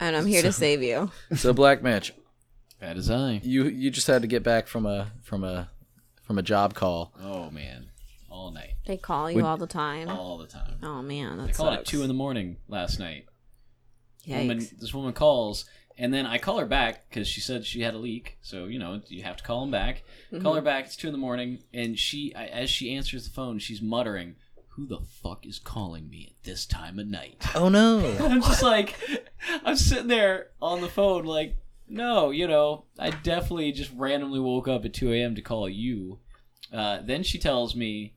and 0.00 0.16
I'm 0.16 0.26
here 0.26 0.42
to 0.42 0.52
save 0.52 0.82
you. 0.82 1.10
so 1.36 1.52
Black 1.52 1.82
Mitch. 1.82 2.12
Bad 2.80 2.96
as 2.96 3.08
I. 3.10 3.40
you 3.42 3.64
you 3.64 3.90
just 3.90 4.06
had 4.06 4.22
to 4.22 4.28
get 4.28 4.42
back 4.42 4.66
from 4.66 4.84
a 4.84 5.12
from 5.22 5.44
a 5.44 5.70
from 6.24 6.36
a 6.38 6.42
job 6.42 6.74
call. 6.74 7.12
Oh 7.22 7.50
man, 7.50 7.90
all 8.30 8.50
night, 8.50 8.74
They 8.88 8.96
call 8.96 9.30
you 9.30 9.36
Would- 9.36 9.44
all 9.44 9.56
the 9.58 9.66
time. 9.68 10.08
all 10.08 10.38
the 10.38 10.46
time. 10.46 10.78
Oh 10.82 11.02
man, 11.02 11.38
I 11.38 11.46
that 11.46 11.54
called 11.54 11.74
at 11.74 11.84
two 11.86 12.02
in 12.02 12.08
the 12.08 12.14
morning 12.14 12.56
last 12.66 12.98
night. 12.98 13.26
Woman, 14.26 14.66
this 14.78 14.92
woman 14.92 15.12
calls, 15.12 15.64
and 15.96 16.12
then 16.12 16.26
I 16.26 16.38
call 16.38 16.58
her 16.58 16.66
back 16.66 17.08
because 17.08 17.28
she 17.28 17.40
said 17.40 17.64
she 17.64 17.82
had 17.82 17.94
a 17.94 17.98
leak. 17.98 18.38
So 18.42 18.64
you 18.64 18.78
know 18.78 19.00
you 19.08 19.22
have 19.22 19.36
to 19.36 19.44
call 19.44 19.60
them 19.60 19.70
back. 19.70 20.02
Call 20.30 20.40
Mm-hmm. 20.40 20.54
her 20.56 20.60
back. 20.62 20.86
It's 20.86 20.96
two 20.96 21.06
in 21.08 21.12
the 21.12 21.18
morning, 21.18 21.60
and 21.72 21.98
she, 21.98 22.34
as 22.34 22.68
she 22.70 22.94
answers 22.94 23.24
the 23.28 23.30
phone, 23.34 23.58
she's 23.58 23.80
muttering, 23.80 24.36
"Who 24.70 24.86
the 24.86 25.00
fuck 25.00 25.46
is 25.46 25.58
calling 25.58 26.08
me 26.10 26.26
at 26.30 26.44
this 26.44 26.66
time 26.66 26.98
of 26.98 27.06
night?" 27.06 27.42
Oh 27.54 27.68
no! 27.68 28.16
I'm 28.20 28.42
just 28.42 28.62
like, 28.62 28.94
I'm 29.64 29.76
sitting 29.76 30.08
there 30.08 30.48
on 30.60 30.80
the 30.82 30.88
phone, 30.88 31.24
like, 31.24 31.56
no, 31.88 32.30
you 32.30 32.46
know, 32.48 32.84
I 32.98 33.10
definitely 33.10 33.72
just 33.72 33.92
randomly 33.94 34.40
woke 34.40 34.66
up 34.68 34.84
at 34.84 34.92
2 34.94 35.12
a.m. 35.12 35.34
to 35.36 35.42
call 35.42 35.68
you. 35.68 36.18
Uh, 36.72 37.00
then 37.02 37.22
she 37.22 37.38
tells 37.38 37.74
me, 37.74 38.14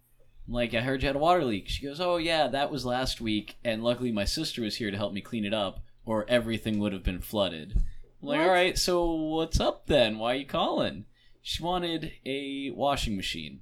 like, 0.47 0.73
I 0.73 0.81
heard 0.81 1.01
you 1.01 1.07
had 1.07 1.15
a 1.15 1.19
water 1.19 1.43
leak. 1.45 1.67
She 1.69 1.85
goes, 1.85 1.99
oh, 2.01 2.17
yeah, 2.17 2.47
that 2.47 2.71
was 2.71 2.85
last 2.85 3.21
week, 3.21 3.57
and 3.63 3.83
luckily 3.83 4.11
my 4.11 4.25
sister 4.25 4.61
was 4.61 4.75
here 4.77 4.91
to 4.91 4.97
help 4.97 5.13
me 5.13 5.21
clean 5.21 5.45
it 5.45 5.53
up, 5.53 5.79
or 6.05 6.25
everything 6.27 6.79
would 6.79 6.93
have 6.93 7.03
been 7.03 7.21
flooded. 7.21 7.73
I'm 8.21 8.27
like, 8.27 8.39
What? 8.39 8.47
all 8.47 8.53
right, 8.53 8.77
so 8.77 9.11
what's 9.13 9.59
up 9.59 9.87
then? 9.87 10.17
Why 10.17 10.33
are 10.33 10.37
you 10.37 10.45
calling? 10.45 11.05
She 11.41 11.63
wanted 11.63 12.11
a 12.25 12.71
washing 12.71 13.15
machine 13.15 13.61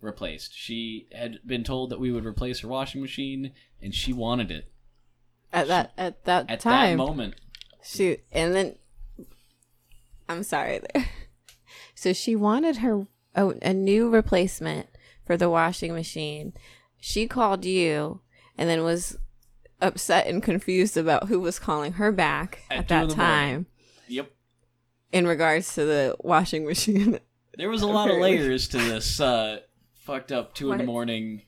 replaced. 0.00 0.54
She 0.54 1.06
had 1.12 1.38
been 1.46 1.64
told 1.64 1.90
that 1.90 2.00
we 2.00 2.10
would 2.10 2.24
replace 2.26 2.60
her 2.60 2.68
washing 2.68 3.00
machine, 3.00 3.52
and 3.80 3.94
she 3.94 4.12
wanted 4.12 4.50
it 4.50 4.70
At 5.52 5.68
that 5.68 5.92
at 5.96 6.24
that 6.24 6.50
at 6.50 6.60
time. 6.60 6.98
that 6.98 7.04
moment. 7.04 7.34
Shoot, 7.82 8.20
and 8.32 8.54
then 8.54 8.76
I'm 10.28 10.42
sorry 10.42 10.80
there. 10.92 11.06
So 11.96 12.12
she 12.12 12.34
wanted 12.36 12.78
her 12.78 13.06
a, 13.34 13.48
a 13.62 13.72
new 13.72 14.10
replacement 14.10 14.88
for 15.24 15.36
the 15.36 15.50
washing 15.50 15.92
machine. 15.94 16.52
She 17.00 17.26
called 17.26 17.64
you 17.64 18.20
and 18.56 18.68
then 18.68 18.82
was 18.84 19.18
upset 19.80 20.26
and 20.26 20.42
confused 20.42 20.96
about 20.96 21.28
who 21.28 21.40
was 21.40 21.58
calling 21.58 21.94
her 21.94 22.10
back 22.12 22.60
At 22.70 22.78
at, 22.78 22.88
that 22.88 23.00
the 23.08 23.16
morning. 23.16 23.16
time 23.16 23.66
Yep. 24.08 24.30
in 25.12 25.26
regards 25.26 25.74
to 25.74 25.84
the 25.84 26.16
washing 26.20 26.64
machine. 26.66 27.18
There 27.56 27.68
was 27.68 27.82
a 27.82 27.86
lot 27.86 28.10
of 28.10 28.16
layers 28.20 28.68
to 28.68 28.78
this 28.78 29.20
uh, 29.20 29.60
fucked 29.94 30.32
up 30.32 30.54
two 30.54 30.72
in 30.72 30.78
the 30.78 30.84
morning. 30.84 31.42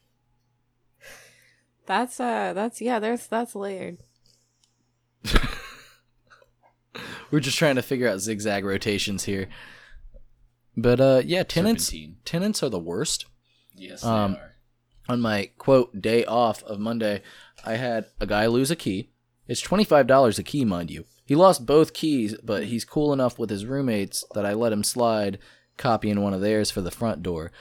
That's 1.87 2.18
uh 2.18 2.52
that's 2.52 2.80
yeah, 2.80 2.99
there's 2.99 3.26
that's 3.28 3.54
layered. 3.54 3.99
We're 7.30 7.40
just 7.40 7.59
trying 7.59 7.76
to 7.76 7.83
figure 7.83 8.09
out 8.09 8.21
zigzag 8.21 8.64
rotations 8.64 9.25
here. 9.25 9.49
But 10.76 11.00
uh, 11.00 11.23
yeah, 11.25 11.42
tenants 11.42 11.87
Serpentine. 11.87 12.16
tenants 12.25 12.62
are 12.62 12.68
the 12.68 12.78
worst. 12.78 13.26
Yes, 13.76 14.04
Um, 14.04 14.33
they 14.33 14.38
are. 14.38 14.54
on 15.09 15.21
my 15.21 15.50
quote 15.59 16.00
day 16.00 16.25
off 16.25 16.62
of 16.64 16.78
Monday, 16.80 17.23
I 17.64 17.75
had 17.76 18.06
a 18.21 18.26
guy 18.26 18.47
lose 18.47 18.71
a 18.71 18.76
key. 18.76 19.11
It's 19.49 19.61
twenty 19.61 19.85
five 19.85 20.06
dollars 20.06 20.38
a 20.38 20.42
key, 20.42 20.64
mind 20.64 20.90
you. 20.90 21.04
He 21.25 21.35
lost 21.35 21.66
both 21.66 21.92
keys, 21.92 22.35
but 22.42 22.64
he's 22.64 22.85
cool 22.85 23.12
enough 23.12 23.38
with 23.38 23.50
his 23.50 23.66
roommates 23.66 24.25
that 24.35 24.47
I 24.47 24.54
let 24.54 24.73
him 24.73 24.83
slide, 24.85 25.38
copying 25.76 26.21
one 26.23 26.33
of 26.35 26.40
theirs 26.40 26.71
for 26.71 26.80
the 26.80 26.90
front 26.90 27.23
door. 27.23 27.52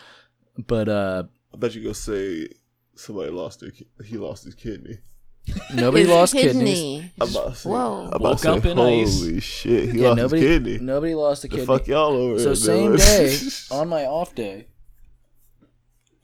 But 0.58 0.88
uh, 0.88 1.24
I 1.54 1.58
bet 1.58 1.76
you 1.76 1.84
go 1.84 1.94
say 1.94 2.48
somebody 2.96 3.30
lost 3.32 3.60
their 3.60 3.72
ki- 3.72 3.88
he 4.06 4.18
lost 4.18 4.46
his 4.46 4.56
kidney. 4.56 5.00
Nobody 5.76 6.02
His 6.06 6.10
lost 6.10 6.34
kidneys. 6.34 6.80
kidney. 6.80 7.12
I'm 7.22 7.30
about 7.30 7.50
to 7.50 7.56
say, 7.56 7.70
Whoa. 7.70 8.02
I'm 8.02 8.08
about 8.08 8.22
Woke 8.22 8.38
to 8.38 8.44
say, 8.44 8.50
up 8.50 8.66
in 8.66 8.78
holy 8.78 9.36
ice. 9.38 9.44
shit, 9.44 9.90
he 9.92 10.00
Yeah, 10.02 10.08
lost 10.10 10.18
nobody, 10.18 10.42
his 10.42 10.50
kidney. 10.50 10.78
nobody 10.80 11.14
lost 11.14 11.44
a 11.44 11.48
the 11.48 11.58
kidney. 11.58 11.66
fuck 11.68 11.88
y'all 11.88 12.14
over 12.14 12.40
So 12.40 12.46
here 12.50 12.56
same 12.56 12.86
doing? 12.88 12.98
day 12.98 13.38
on 13.72 13.88
my 13.90 14.06
off 14.06 14.34
day, 14.34 14.68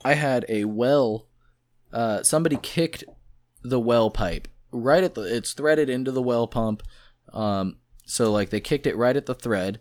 I 0.03 0.13
had 0.13 0.45
a 0.49 0.65
well. 0.65 1.27
Uh, 1.91 2.23
somebody 2.23 2.57
kicked 2.61 3.03
the 3.63 3.79
well 3.79 4.09
pipe 4.09 4.47
right 4.71 5.03
at 5.03 5.15
the. 5.15 5.21
It's 5.21 5.53
threaded 5.53 5.89
into 5.89 6.11
the 6.11 6.21
well 6.21 6.47
pump. 6.47 6.83
Um, 7.33 7.77
so 8.05 8.31
like 8.31 8.49
they 8.49 8.59
kicked 8.59 8.87
it 8.87 8.97
right 8.97 9.15
at 9.15 9.25
the 9.25 9.35
thread, 9.35 9.79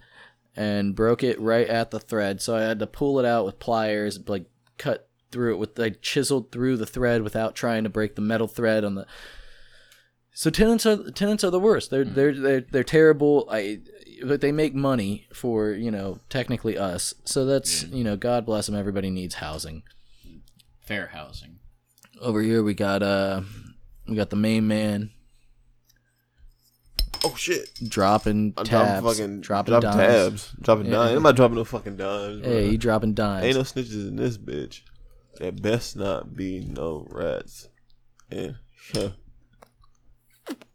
and 0.56 0.94
broke 0.94 1.22
it 1.22 1.40
right 1.40 1.66
at 1.68 1.90
the 1.90 2.00
thread. 2.00 2.40
So 2.42 2.56
I 2.56 2.62
had 2.62 2.78
to 2.80 2.86
pull 2.86 3.18
it 3.18 3.24
out 3.24 3.44
with 3.44 3.58
pliers, 3.58 4.18
like 4.28 4.46
cut 4.78 5.08
through 5.30 5.54
it 5.54 5.58
with 5.58 5.78
like 5.78 6.02
chiseled 6.02 6.50
through 6.50 6.76
the 6.76 6.86
thread 6.86 7.22
without 7.22 7.54
trying 7.54 7.84
to 7.84 7.90
break 7.90 8.14
the 8.14 8.22
metal 8.22 8.48
thread 8.48 8.84
on 8.84 8.94
the. 8.94 9.06
So 10.32 10.50
tenants 10.50 10.86
are 10.86 11.10
tenants 11.10 11.44
are 11.44 11.50
the 11.50 11.60
worst. 11.60 11.90
They're 11.90 12.04
they're 12.04 12.34
they're 12.34 12.60
they're 12.60 12.84
terrible. 12.84 13.48
I 13.50 13.80
but 14.24 14.40
they 14.40 14.52
make 14.52 14.74
money 14.74 15.26
for 15.32 15.70
you 15.70 15.90
know 15.90 16.18
technically 16.28 16.76
us. 16.78 17.14
So 17.24 17.44
that's 17.44 17.84
you 17.84 18.04
know 18.04 18.16
God 18.16 18.46
bless 18.46 18.66
them. 18.66 18.76
Everybody 18.76 19.10
needs 19.10 19.36
housing. 19.36 19.82
Fair 20.90 21.06
housing. 21.06 21.60
Over 22.20 22.42
here 22.42 22.64
we 22.64 22.74
got 22.74 23.00
uh 23.00 23.42
we 24.08 24.16
got 24.16 24.30
the 24.30 24.34
main 24.34 24.66
man 24.66 25.10
Oh 27.24 27.36
shit. 27.36 27.70
dropping 27.88 28.54
I'm 28.56 28.64
tabs, 28.64 29.00
dropping 29.00 29.08
fucking 29.08 29.40
dropping 29.40 29.70
dropping 29.80 29.90
dimes. 29.90 30.12
tabs, 30.12 30.54
dropping 30.60 30.86
Yeah. 30.86 30.90
dimes. 30.90 31.16
I'm 31.16 31.22
not 31.22 31.36
dropping 31.36 31.54
no 31.58 31.64
fucking 31.64 31.96
dimes. 31.96 32.44
Hey, 32.44 32.62
bro. 32.64 32.70
you 32.72 32.76
dropping 32.76 33.14
dimes. 33.14 33.44
Ain't 33.44 33.54
no 33.54 33.62
snitches 33.62 34.08
in 34.08 34.16
this 34.16 34.36
bitch. 34.36 34.80
There 35.38 35.52
best 35.52 35.94
not 35.94 36.34
be 36.34 36.58
no 36.58 37.06
rats. 37.08 37.68
And 38.28 38.56
huh. 38.92 39.10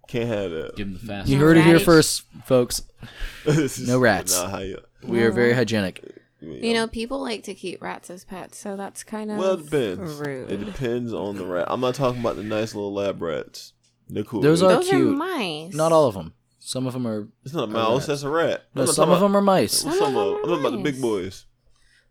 can't 0.08 0.30
have 0.30 0.52
that. 0.52 0.78
Give 0.78 0.88
him 0.88 0.94
the 0.94 1.00
fast. 1.00 1.28
you 1.28 1.40
heard 1.40 1.58
it 1.58 1.66
here 1.66 1.82
first, 1.82 2.24
folks. 2.46 2.84
No 3.86 4.00
rats. 4.00 4.34
Not 4.42 4.66
you, 4.66 4.80
We 5.04 5.22
are 5.24 5.32
very 5.34 5.52
hygienic. 5.52 6.15
You 6.46 6.74
know, 6.74 6.84
um, 6.84 6.90
people 6.90 7.22
like 7.22 7.44
to 7.44 7.54
keep 7.54 7.82
rats 7.82 8.10
as 8.10 8.24
pets, 8.24 8.58
so 8.58 8.76
that's 8.76 9.04
kind 9.04 9.32
of 9.32 9.38
Well, 9.38 9.54
it 9.54 9.66
depends. 9.70 10.14
rude. 10.16 10.52
It 10.52 10.66
depends 10.66 11.14
on 11.14 11.36
the 11.38 11.46
rat. 11.46 11.66
I'm 11.70 11.82
not 11.82 11.96
talking 11.96 12.20
about 12.22 12.36
the 12.36 12.44
nice 12.44 12.74
little 12.76 12.94
lab 12.94 13.22
rats. 13.22 13.74
They're 14.08 14.24
cool. 14.24 14.42
Those 14.42 14.62
are 14.62 14.70
Those 14.70 14.94
are 14.94 15.00
mice. 15.00 15.74
Not 15.74 15.92
all 15.92 16.06
of 16.08 16.14
them. 16.14 16.34
Some 16.60 16.88
of 16.88 16.94
them 16.94 17.06
are. 17.08 17.28
It's 17.44 17.54
not 17.54 17.66
a 17.66 17.72
mouse. 17.72 17.94
rats. 17.94 18.08
That's 18.08 18.24
a 18.24 18.30
rat. 18.30 18.64
No, 18.74 18.82
I'm 18.82 18.86
not 18.88 18.96
some 18.96 19.06
talking 19.10 19.14
of 19.16 19.20
them 19.22 19.36
are 19.38 19.42
mice. 19.42 19.74
Some 19.80 19.92
Some 19.94 20.02
of 20.02 20.08
of 20.08 20.14
them 20.16 20.24
I'm 20.24 20.34
are 20.34 20.42
talking 20.42 20.60
about 20.60 20.72
the 20.84 20.92
big 20.92 21.02
boys. 21.02 21.46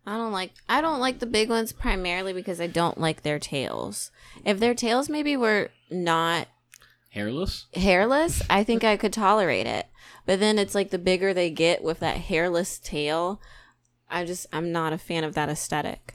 I 0.06 0.16
don't 0.16 0.32
like 0.32 0.52
I 0.68 0.80
don't 0.80 1.00
like 1.00 1.18
the 1.20 1.26
big 1.26 1.48
ones 1.48 1.72
primarily 1.72 2.32
because 2.32 2.60
I 2.60 2.66
don't 2.66 2.98
like 3.00 3.22
their 3.22 3.38
tails. 3.38 4.10
If 4.44 4.60
their 4.60 4.74
tails 4.74 5.08
maybe 5.08 5.36
were 5.36 5.70
not 5.90 6.48
Hairless. 7.10 7.66
hairless, 7.74 8.42
I 8.50 8.64
think 8.64 8.82
I 8.84 8.96
could 8.96 9.12
tolerate 9.12 9.66
it. 9.66 9.86
But 10.26 10.40
then 10.40 10.58
it's 10.58 10.74
like 10.74 10.90
the 10.90 10.98
bigger 10.98 11.32
they 11.32 11.48
get 11.50 11.82
with 11.82 12.00
that 12.00 12.16
hairless 12.18 12.78
tail, 12.78 13.40
I 14.10 14.24
just 14.24 14.46
I'm 14.52 14.72
not 14.72 14.92
a 14.92 14.98
fan 14.98 15.24
of 15.24 15.34
that 15.34 15.48
aesthetic. 15.48 16.14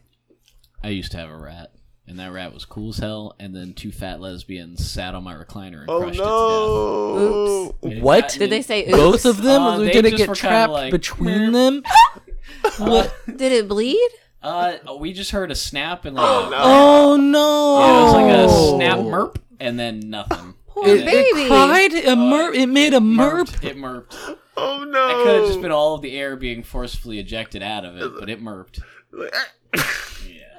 I 0.83 0.89
used 0.89 1.11
to 1.11 1.17
have 1.17 1.29
a 1.29 1.37
rat, 1.37 1.71
and 2.07 2.17
that 2.19 2.31
rat 2.31 2.53
was 2.53 2.63
cool 2.65 2.89
as 2.89 2.97
hell. 2.97 3.35
And 3.39 3.53
then 3.55 3.73
two 3.73 3.91
fat 3.91 4.21
lesbians 4.21 4.89
sat 4.89 5.13
on 5.15 5.23
my 5.23 5.33
recliner 5.33 5.81
and 5.81 5.89
Oh 5.89 5.99
crushed 6.01 6.19
no! 6.19 7.15
it 7.15 7.19
to 7.19 7.65
death. 7.73 7.83
And 7.83 7.93
it 7.93 8.03
What? 8.03 8.21
got 8.21 8.31
Did 8.31 8.49
they 8.51 8.61
say 8.61 8.89
Both 8.91 9.25
of 9.25 9.41
them? 9.41 9.61
Uh, 9.61 9.77
they 9.79 9.91
Did 9.91 10.05
it 10.05 10.11
just 10.11 10.17
get 10.19 10.29
were 10.29 10.35
kinda 10.35 10.49
trapped 10.49 10.71
like, 10.73 10.91
between 10.91 11.51
them? 11.51 11.83
what? 12.77 13.13
Did 13.27 13.51
it 13.51 13.67
bleed? 13.67 14.09
Uh, 14.41 14.77
we 14.99 15.11
just 15.11 15.31
heard 15.31 15.51
a 15.51 15.55
snap 15.55 16.05
and 16.05 16.15
like, 16.15 16.25
Oh, 16.25 16.49
no. 16.49 16.57
Oh 16.61 17.17
no! 17.17 17.79
yeah, 17.81 17.99
it 17.99 18.03
was 18.03 18.13
like 18.13 18.31
a 18.33 18.77
snap 18.77 18.99
merp, 18.99 19.35
and 19.59 19.77
then 19.77 19.99
nothing. 20.09 20.53
Poor 20.67 20.87
It, 20.87 21.01
And 21.01 21.09
it 21.09 21.33
baby. 21.33 21.47
cried. 21.47 21.93
A 21.93 22.15
merp. 22.15 22.55
It 22.55 22.67
made 22.67 22.93
a 22.93 22.99
merp. 22.99 23.49
merped. 23.49 23.63
It 23.65 23.75
merped. 23.75 24.37
Oh 24.61 24.83
no! 24.83 25.07
That 25.07 25.23
could 25.23 25.35
have 25.39 25.47
just 25.47 25.61
been 25.61 25.71
all 25.71 25.95
of 25.95 26.01
the 26.01 26.17
air 26.17 26.35
being 26.35 26.63
forcefully 26.63 27.19
ejected 27.19 27.63
out 27.63 27.85
of 27.85 27.97
it, 27.97 28.11
but 28.19 28.29
it 28.29 28.41
merped. 28.41 28.81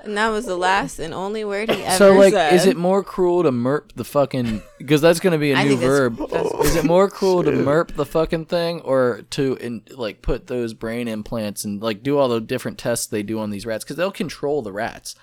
And 0.02 0.16
that 0.16 0.30
was 0.30 0.46
the 0.46 0.56
last 0.56 0.98
and 0.98 1.12
only 1.12 1.44
word 1.44 1.68
he 1.70 1.82
ever 1.82 1.90
said. 1.90 1.98
So 1.98 2.12
like, 2.14 2.32
said. 2.32 2.54
is 2.54 2.64
it 2.64 2.74
more 2.78 3.04
cruel 3.04 3.42
to 3.42 3.50
merp 3.50 3.92
the 3.96 4.04
fucking? 4.04 4.62
Because 4.78 5.02
that's 5.02 5.20
gonna 5.20 5.36
be 5.36 5.52
a 5.52 5.56
I 5.56 5.64
new 5.64 5.76
think 5.76 5.80
that's- 5.82 5.98
verb. 5.98 6.16
that's- 6.16 6.50
oh, 6.54 6.62
Is 6.62 6.76
it 6.76 6.84
more 6.86 7.10
cruel 7.10 7.42
to 7.44 7.50
merp 7.50 7.94
the 7.96 8.06
fucking 8.06 8.46
thing, 8.46 8.80
or 8.80 9.20
to 9.32 9.56
in, 9.56 9.82
like 9.90 10.22
put 10.22 10.46
those 10.46 10.72
brain 10.72 11.06
implants 11.06 11.64
and 11.66 11.82
like 11.82 12.02
do 12.02 12.16
all 12.16 12.28
the 12.28 12.40
different 12.40 12.78
tests 12.78 13.04
they 13.06 13.22
do 13.22 13.38
on 13.40 13.50
these 13.50 13.66
rats? 13.66 13.84
Because 13.84 13.96
they'll 13.96 14.10
control 14.10 14.62
the 14.62 14.72
rats. 14.72 15.16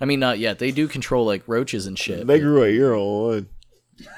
I 0.00 0.06
mean, 0.06 0.18
not 0.20 0.38
yet. 0.38 0.58
They 0.58 0.70
do 0.70 0.88
control 0.88 1.26
like 1.26 1.42
roaches 1.46 1.86
and 1.86 1.98
shit. 1.98 2.26
They 2.26 2.40
grew 2.40 2.62
a 2.62 2.68
ear 2.68 2.94
on 2.94 3.22
one. 3.22 3.46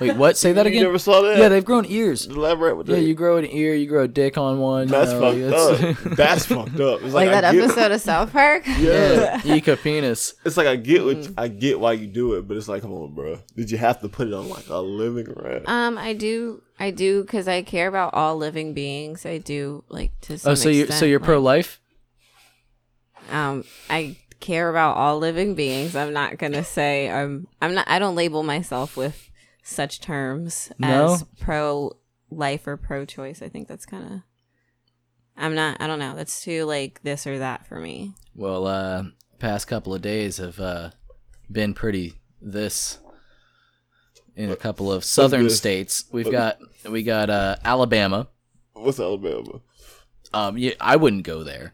Wait, 0.01 0.17
what? 0.17 0.37
Say 0.37 0.53
that 0.53 0.65
You 0.67 0.71
again. 0.71 0.83
never 0.85 0.99
saw 0.99 1.21
that? 1.23 1.37
Yeah, 1.39 1.49
they've 1.49 1.65
grown 1.65 1.85
ears. 1.87 2.27
Elaborate 2.27 2.77
with 2.77 2.87
the 2.87 2.95
Yeah, 2.95 2.99
you 3.01 3.15
grow 3.15 3.37
an 3.37 3.45
ear, 3.47 3.75
you 3.75 3.87
grow 3.87 4.05
a 4.05 4.09
dick 4.09 4.39
on 4.39 4.59
one. 4.61 4.87
That's 4.89 5.13
you 5.13 5.21
know, 5.21 5.33
fucked 5.61 5.83
it's- 5.83 6.07
up. 6.07 6.13
That's 6.17 6.47
fucked 6.47 6.81
up. 6.81 7.03
It's 7.03 7.13
like 7.13 7.27
like, 7.27 7.31
that 7.31 7.45
I 7.45 7.53
get, 7.53 7.65
episode 7.65 7.93
of 7.93 8.01
South 8.01 8.33
Park? 8.33 8.65
Yeah. 8.79 9.41
Eka 9.43 9.77
penis. 9.83 10.35
It's 10.45 10.57
like 10.57 10.67
I 10.67 10.77
get 10.77 11.05
what 11.05 11.17
Mm. 11.19 11.35
I 11.37 11.49
get 11.49 11.81
why 11.81 11.93
you 11.93 12.07
do 12.07 12.35
it, 12.35 12.47
but 12.49 12.57
it's 12.57 12.69
like, 12.69 12.83
come 12.83 12.93
on, 12.93 13.15
bro. 13.15 13.39
Did 13.57 13.71
you 13.71 13.79
have 13.79 14.01
to 14.01 14.09
put 14.09 14.29
it 14.29 14.33
on 14.35 14.49
like 14.49 14.69
a 14.69 14.79
living 14.79 15.27
rat? 15.37 15.69
Um, 15.69 15.99
I 15.99 16.13
do, 16.15 16.63
I 16.79 16.91
do, 16.91 17.23
because 17.23 17.47
I 17.49 17.63
care 17.63 17.89
about 17.89 18.15
all 18.15 18.37
living 18.37 18.75
beings. 18.75 19.27
I 19.27 19.39
do 19.39 19.85
like 19.89 20.13
to 20.23 20.39
some 20.39 20.53
Oh, 20.53 20.55
so 20.55 20.69
you 20.71 20.87
so 20.87 21.05
you're 21.05 21.19
like, 21.19 21.27
pro 21.27 21.39
life? 21.41 21.81
Um, 23.31 23.65
I 23.91 24.17
care 24.41 24.69
about 24.71 24.97
all 24.97 25.19
living 25.19 25.55
beings. 25.55 25.97
I'm 25.97 26.13
not 26.13 26.39
gonna 26.39 26.65
say 26.65 27.11
I'm. 27.11 27.47
I'm 27.61 27.75
not. 27.75 27.89
I 27.89 27.99
don't 27.99 28.15
label 28.15 28.43
myself 28.43 28.97
with 28.97 29.31
such 29.65 30.01
terms 30.01 30.71
No? 30.79 31.15
as 31.15 31.25
pro 31.41 31.97
life 32.31 32.67
or 32.69 32.77
pro 32.77 33.05
choice. 33.05 33.43
I 33.43 33.49
think 33.49 33.67
that's 33.67 33.87
kind 33.87 34.05
of. 34.05 34.21
I'm 35.37 35.57
not. 35.57 35.79
I 35.81 35.89
don't 35.89 35.99
know. 35.99 36.15
That's 36.15 36.43
too 36.45 36.65
like 36.65 37.03
this 37.03 37.27
or 37.27 37.39
that 37.41 37.67
for 37.67 37.81
me. 37.81 38.13
Well, 38.37 38.67
uh, 38.69 39.05
past 39.41 39.67
couple 39.67 39.93
of 39.95 40.01
days 40.03 40.37
have 40.37 40.61
uh, 40.61 40.91
been 41.51 41.75
pretty 41.75 42.15
this 42.41 42.99
in 44.37 44.51
a 44.51 44.57
couple 44.57 44.93
of 44.93 45.03
southern 45.05 45.51
states. 45.51 46.05
We've 46.13 46.31
got 46.31 46.59
we 46.89 47.03
got 47.03 47.31
uh, 47.31 47.57
Alabama. 47.65 48.29
What's 48.75 49.01
Alabama? 49.01 49.61
Um, 50.33 50.59
yeah, 50.59 50.73
I 50.81 50.97
wouldn't 50.97 51.23
go 51.25 51.43
there, 51.43 51.73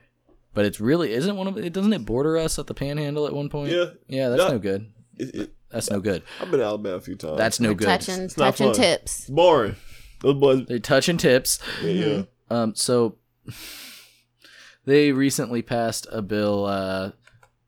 but 0.54 0.64
it's 0.64 0.80
really 0.80 1.12
isn't 1.12 1.36
one 1.36 1.46
of 1.46 1.56
it. 1.58 1.72
Doesn't 1.72 1.92
it 1.92 2.04
border 2.06 2.36
us 2.38 2.58
at 2.58 2.66
the 2.66 2.74
Panhandle 2.74 3.26
at 3.26 3.32
one 3.34 3.48
point? 3.50 3.72
Yeah. 3.72 3.86
yeah. 4.06 4.28
That's 4.28 4.42
No. 4.42 4.48
no 4.52 4.58
good. 4.58 4.90
It, 5.18 5.34
it, 5.34 5.54
That's 5.70 5.90
no 5.90 6.00
good. 6.00 6.22
I've 6.40 6.50
been 6.50 6.60
to 6.60 6.66
Alabama 6.66 6.96
a 6.96 7.00
few 7.00 7.14
times. 7.16 7.38
That's 7.38 7.60
no 7.60 7.74
good. 7.74 7.86
touching, 7.86 8.20
It's 8.22 8.36
not 8.36 8.56
touching 8.56 8.66
fun. 8.68 8.74
tips. 8.74 9.20
It's 9.20 9.30
boring. 9.30 9.76
Those 10.20 10.34
boys. 10.34 10.66
They're 10.66 10.78
touching 10.78 11.16
tips. 11.16 11.58
Yeah, 11.82 11.90
yeah. 11.90 12.22
Um, 12.50 12.74
so 12.74 13.16
they 14.84 15.12
recently 15.12 15.62
passed 15.62 16.06
a 16.10 16.22
bill 16.22 16.64
uh, 16.66 17.12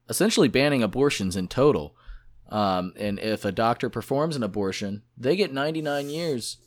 essentially 0.09 0.49
banning 0.49 0.83
abortions 0.83 1.37
in 1.37 1.49
total. 1.49 1.95
Um, 2.49 2.93
and 2.99 3.19
if 3.19 3.45
a 3.45 3.53
doctor 3.53 3.89
performs 3.89 4.37
an 4.37 4.43
abortion, 4.43 5.03
they 5.17 5.37
get 5.37 5.53
99 5.55 6.11
years 6.11 6.59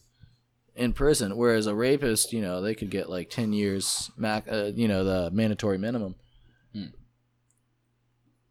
in 0.75 0.94
prison, 0.94 1.38
whereas 1.38 1.68
a 1.68 1.75
rapist, 1.75 2.34
you 2.34 2.42
know, 2.42 2.62
they 2.62 2.74
could 2.74 2.89
get 2.89 3.10
like 3.10 3.30
10 3.30 3.54
years, 3.54 4.10
mac- 4.18 4.51
uh, 4.51 4.72
you 4.74 4.88
know, 4.88 5.04
the 5.04 5.30
mandatory 5.32 5.77
minimum. 5.77 6.15
Hmm. 6.74 6.86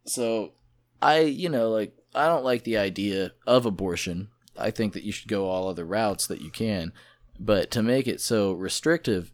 So 0.05 0.53
I, 1.01 1.19
you 1.21 1.49
know, 1.49 1.69
like, 1.71 1.93
I 2.15 2.27
don't 2.27 2.45
like 2.45 2.63
the 2.63 2.77
idea 2.77 3.33
of 3.45 3.65
abortion. 3.65 4.29
I 4.57 4.71
think 4.71 4.93
that 4.93 5.03
you 5.03 5.11
should 5.11 5.27
go 5.27 5.47
all 5.47 5.67
other 5.67 5.85
routes 5.85 6.27
that 6.27 6.41
you 6.41 6.49
can. 6.49 6.93
But 7.39 7.71
to 7.71 7.83
make 7.83 8.07
it 8.07 8.21
so 8.21 8.53
restrictive 8.53 9.31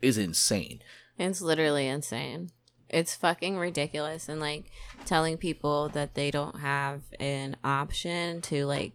is 0.00 0.16
insane. 0.16 0.80
It's 1.18 1.40
literally 1.40 1.88
insane. 1.88 2.50
It's 2.88 3.16
fucking 3.16 3.58
ridiculous. 3.58 4.28
And 4.28 4.40
like 4.40 4.70
telling 5.04 5.36
people 5.36 5.88
that 5.90 6.14
they 6.14 6.30
don't 6.30 6.60
have 6.60 7.02
an 7.18 7.56
option 7.64 8.40
to 8.42 8.66
like 8.66 8.92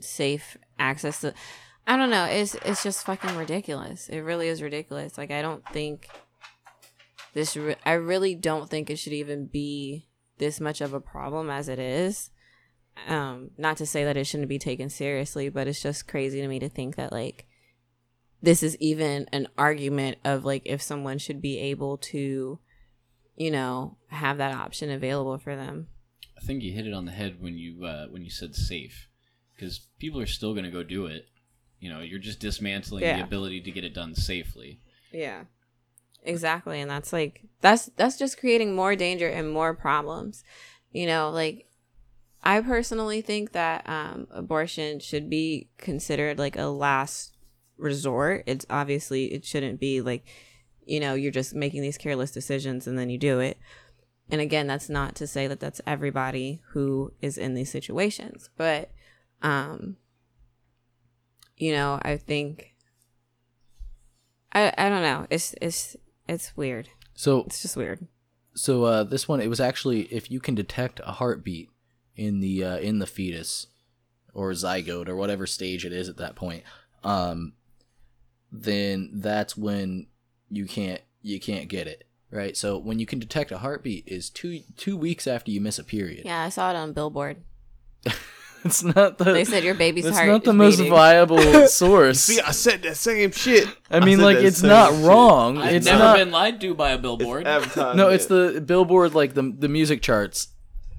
safe 0.00 0.56
access 0.78 1.20
to 1.20 1.34
I 1.86 1.96
don't 1.96 2.10
know. 2.10 2.26
It's 2.26 2.54
it's 2.54 2.84
just 2.84 3.04
fucking 3.04 3.36
ridiculous. 3.36 4.08
It 4.08 4.20
really 4.20 4.48
is 4.48 4.62
ridiculous. 4.62 5.18
Like 5.18 5.32
I 5.32 5.42
don't 5.42 5.66
think 5.70 6.08
this 7.34 7.56
re- 7.56 7.76
I 7.84 7.92
really 7.92 8.34
don't 8.34 8.70
think 8.70 8.88
it 8.88 8.96
should 8.98 9.12
even 9.12 9.46
be 9.46 10.06
this 10.42 10.60
much 10.60 10.80
of 10.80 10.92
a 10.92 11.00
problem 11.00 11.48
as 11.48 11.68
it 11.68 11.78
is. 11.78 12.30
Um 13.08 13.52
not 13.56 13.76
to 13.78 13.86
say 13.86 14.04
that 14.04 14.16
it 14.16 14.26
shouldn't 14.26 14.48
be 14.48 14.58
taken 14.58 14.90
seriously, 14.90 15.48
but 15.48 15.66
it's 15.66 15.80
just 15.82 16.08
crazy 16.08 16.40
to 16.40 16.48
me 16.48 16.58
to 16.58 16.68
think 16.68 16.96
that 16.96 17.12
like 17.12 17.46
this 18.42 18.62
is 18.62 18.76
even 18.78 19.26
an 19.32 19.46
argument 19.56 20.18
of 20.24 20.44
like 20.44 20.62
if 20.64 20.82
someone 20.82 21.18
should 21.18 21.40
be 21.40 21.58
able 21.58 21.96
to 21.96 22.58
you 23.36 23.50
know 23.50 23.96
have 24.08 24.36
that 24.38 24.54
option 24.54 24.90
available 24.90 25.38
for 25.38 25.56
them 25.56 25.86
I 26.42 26.44
think 26.44 26.62
you 26.62 26.72
hit 26.72 26.86
it 26.86 26.92
on 26.92 27.04
the 27.04 27.12
head 27.12 27.36
when 27.40 27.56
you 27.56 27.84
uh, 27.84 28.06
when 28.06 28.24
you 28.24 28.30
said 28.30 28.56
safe, 28.56 29.08
because 29.54 29.86
people 30.00 30.20
are 30.20 30.26
still 30.26 30.54
gonna 30.54 30.72
go 30.72 30.82
do 30.82 31.06
it. 31.06 31.26
You 31.78 31.88
know, 31.88 32.00
you're 32.00 32.18
just 32.18 32.40
dismantling 32.40 33.04
the 33.04 33.22
ability 33.22 33.60
to 33.60 33.70
get 33.70 33.84
it 33.84 33.94
done 33.94 34.14
safely. 34.14 34.80
yeah 35.12 35.44
exactly 36.22 36.80
and 36.80 36.90
that's 36.90 37.12
like 37.12 37.42
that's 37.60 37.86
that's 37.96 38.16
just 38.16 38.38
creating 38.38 38.74
more 38.74 38.94
danger 38.94 39.28
and 39.28 39.50
more 39.50 39.74
problems 39.74 40.44
you 40.92 41.06
know 41.06 41.30
like 41.30 41.66
I 42.42 42.60
personally 42.60 43.20
think 43.20 43.52
that 43.52 43.88
um, 43.88 44.26
abortion 44.30 44.98
should 44.98 45.30
be 45.30 45.68
considered 45.78 46.38
like 46.38 46.56
a 46.56 46.64
last 46.64 47.36
resort. 47.78 48.42
It's 48.46 48.66
obviously 48.68 49.32
it 49.32 49.44
shouldn't 49.44 49.78
be 49.78 50.00
like, 50.00 50.26
you 50.84 50.98
know, 50.98 51.14
you're 51.14 51.30
just 51.30 51.54
making 51.54 51.82
these 51.82 51.98
careless 51.98 52.32
decisions 52.32 52.88
and 52.88 52.98
then 52.98 53.10
you 53.10 53.18
do 53.18 53.38
it. 53.38 53.58
And 54.28 54.40
again, 54.40 54.66
that's 54.66 54.88
not 54.88 55.14
to 55.16 55.26
say 55.26 55.46
that 55.46 55.60
that's 55.60 55.80
everybody 55.86 56.62
who 56.70 57.12
is 57.20 57.38
in 57.38 57.54
these 57.54 57.70
situations, 57.70 58.50
but 58.56 58.90
um, 59.42 59.96
you 61.56 61.72
know, 61.72 62.00
I 62.02 62.16
think 62.16 62.74
I 64.52 64.72
I 64.76 64.88
don't 64.88 65.02
know. 65.02 65.26
It's 65.28 65.54
it's 65.60 65.96
it's 66.28 66.56
weird. 66.56 66.88
So 67.14 67.44
It's 67.44 67.62
just 67.62 67.76
weird. 67.76 68.06
so 68.54 68.84
uh, 68.84 69.04
this 69.04 69.28
one 69.28 69.40
it 69.40 69.48
was 69.48 69.60
actually 69.60 70.02
if 70.12 70.30
you 70.30 70.40
can 70.40 70.54
detect 70.54 71.00
a 71.04 71.12
heartbeat 71.12 71.68
in 72.16 72.40
the 72.40 72.64
uh, 72.64 72.76
in 72.78 72.98
the 72.98 73.06
fetus 73.06 73.66
or 74.34 74.50
zygote 74.52 75.08
or 75.08 75.16
whatever 75.16 75.46
stage 75.46 75.84
it 75.84 75.92
is 75.92 76.08
at 76.08 76.16
that 76.16 76.34
point, 76.34 76.62
um, 77.04 77.52
then 78.50 79.10
that's 79.14 79.56
when 79.56 80.06
you 80.50 80.66
can't 80.66 81.00
you 81.22 81.38
can't 81.40 81.68
get 81.68 81.86
it 81.86 82.04
right. 82.30 82.56
So 82.56 82.78
when 82.78 82.98
you 82.98 83.06
can 83.06 83.18
detect 83.18 83.52
a 83.52 83.58
heartbeat 83.58 84.04
is 84.06 84.30
two 84.30 84.60
two 84.76 84.96
weeks 84.96 85.26
after 85.26 85.50
you 85.50 85.60
miss 85.60 85.78
a 85.78 85.84
period. 85.84 86.22
Yeah, 86.24 86.42
I 86.42 86.48
saw 86.48 86.70
it 86.70 86.76
on 86.76 86.92
Billboard. 86.92 87.38
It's 88.64 88.82
not 88.84 89.18
the 89.18 89.24
They 89.24 89.44
said 89.44 89.64
your 89.64 89.74
baby's 89.74 90.04
that's 90.04 90.16
heart 90.16 90.28
not 90.28 90.44
the 90.44 90.50
is 90.50 90.56
most 90.56 90.76
beating. 90.78 90.92
viable 90.92 91.66
source. 91.68 92.20
See, 92.20 92.40
I 92.40 92.52
said 92.52 92.82
that 92.82 92.96
same 92.96 93.32
shit. 93.32 93.66
I 93.90 94.00
mean, 94.00 94.18
said 94.18 94.24
like 94.24 94.36
it's 94.38 94.62
not 94.62 94.92
shit. 94.92 95.04
wrong. 95.04 95.58
I've 95.58 95.74
it's 95.74 95.86
never 95.86 95.98
not. 95.98 96.16
been 96.16 96.30
lied 96.30 96.60
to 96.60 96.74
by 96.74 96.90
a 96.90 96.98
billboard. 96.98 97.46
Advertisement. 97.46 97.96
no, 97.96 98.08
it's 98.08 98.26
the 98.26 98.62
billboard, 98.64 99.14
like 99.14 99.34
the 99.34 99.42
the 99.58 99.68
music 99.68 100.00
charts. 100.02 100.48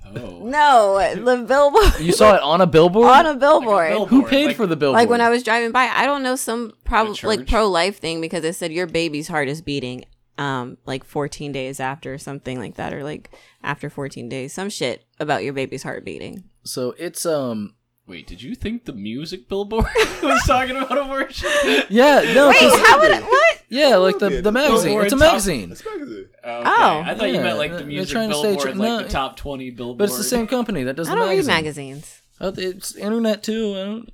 oh. 0.06 0.42
No, 0.44 0.98
the 1.16 1.38
billboard. 1.48 2.00
You 2.00 2.12
saw 2.12 2.36
it 2.36 2.42
on 2.42 2.60
a 2.62 2.68
billboard. 2.68 3.10
on 3.10 3.26
a 3.26 3.36
billboard. 3.36 3.90
billboard. 3.90 4.10
Who 4.10 4.24
paid 4.28 4.48
like- 4.48 4.56
for 4.58 4.68
the 4.68 4.76
billboard? 4.76 5.00
like 5.00 5.10
when 5.10 5.22
I 5.22 5.30
was 5.30 5.42
driving 5.44 5.72
by, 5.72 5.86
I 5.88 6.06
don't 6.06 6.22
know 6.24 6.36
some 6.36 6.74
probably 6.84 7.18
like 7.24 7.48
pro 7.48 7.68
life 7.70 8.00
thing 8.00 8.20
because 8.22 8.44
it 8.44 8.54
said 8.56 8.72
your 8.74 8.88
baby's 8.88 9.28
heart 9.30 9.48
is 9.48 9.62
beating 9.62 10.06
um 10.40 10.78
like 10.88 11.04
14 11.04 11.52
days 11.52 11.80
after 11.80 12.12
or 12.16 12.18
something 12.18 12.58
like 12.60 12.74
that 12.76 12.92
or 12.92 13.04
like 13.04 13.30
after 13.64 13.88
14 13.88 14.28
days 14.30 14.52
some 14.52 14.68
shit 14.68 15.06
about 15.20 15.44
your 15.44 15.54
baby's 15.54 15.84
heart 15.84 16.04
beating. 16.04 16.44
So 16.64 16.94
it's 16.98 17.26
um 17.26 17.76
Wait, 18.06 18.28
did 18.28 18.42
you 18.42 18.54
think 18.54 18.84
the 18.84 18.92
music 18.94 19.48
billboard 19.48 19.86
was 20.24 20.42
talking 20.46 20.76
about 20.76 20.98
abortion? 20.98 21.50
yeah 21.90 22.22
no 22.34 22.50
Wait, 22.50 22.60
'cause- 22.60 22.80
how 22.88 23.00
would 23.00 23.12
it 23.12 23.24
what? 23.24 23.62
yeah 23.70 23.96
like 23.96 24.20
the 24.20 24.42
the 24.42 24.52
magazine 24.52 24.90
Billboard 24.92 25.06
it's 25.06 25.14
a 25.14 25.18
top- 25.18 25.28
magazine 25.28 25.72
It's 25.72 25.86
magazine. 25.86 26.20
Okay. 26.20 26.30
Oh. 26.44 27.04
I 27.06 27.16
thought 27.16 27.30
you 27.30 27.36
Yeah, 27.36 27.44
meant 27.44 27.58
like 27.58 27.72
they're 27.72 27.80
the 27.80 27.86
music 27.86 28.12
trying 28.12 28.30
to 28.30 28.36
stay 28.36 28.56
billboard, 28.56 28.74
tr- 28.74 28.78
like 28.80 28.88
no, 28.90 29.04
the 29.04 29.10
top 29.10 29.38
twenty 29.38 29.70
billboard. 29.72 29.98
but 30.00 30.06
it's 30.06 30.18
the 30.18 30.24
same 30.24 30.48
company 30.48 30.84
that 30.84 30.96
does 30.98 31.08
I 31.08 31.12
the 31.12 31.16
don't 31.16 31.30
read 31.30 31.46
magazine. 31.46 31.54
magazines. 31.94 32.22
Oh, 32.42 32.54
it's 32.58 32.96
internet 32.96 33.42
too. 33.44 33.72
I 33.78 33.84
don't. 33.86 34.12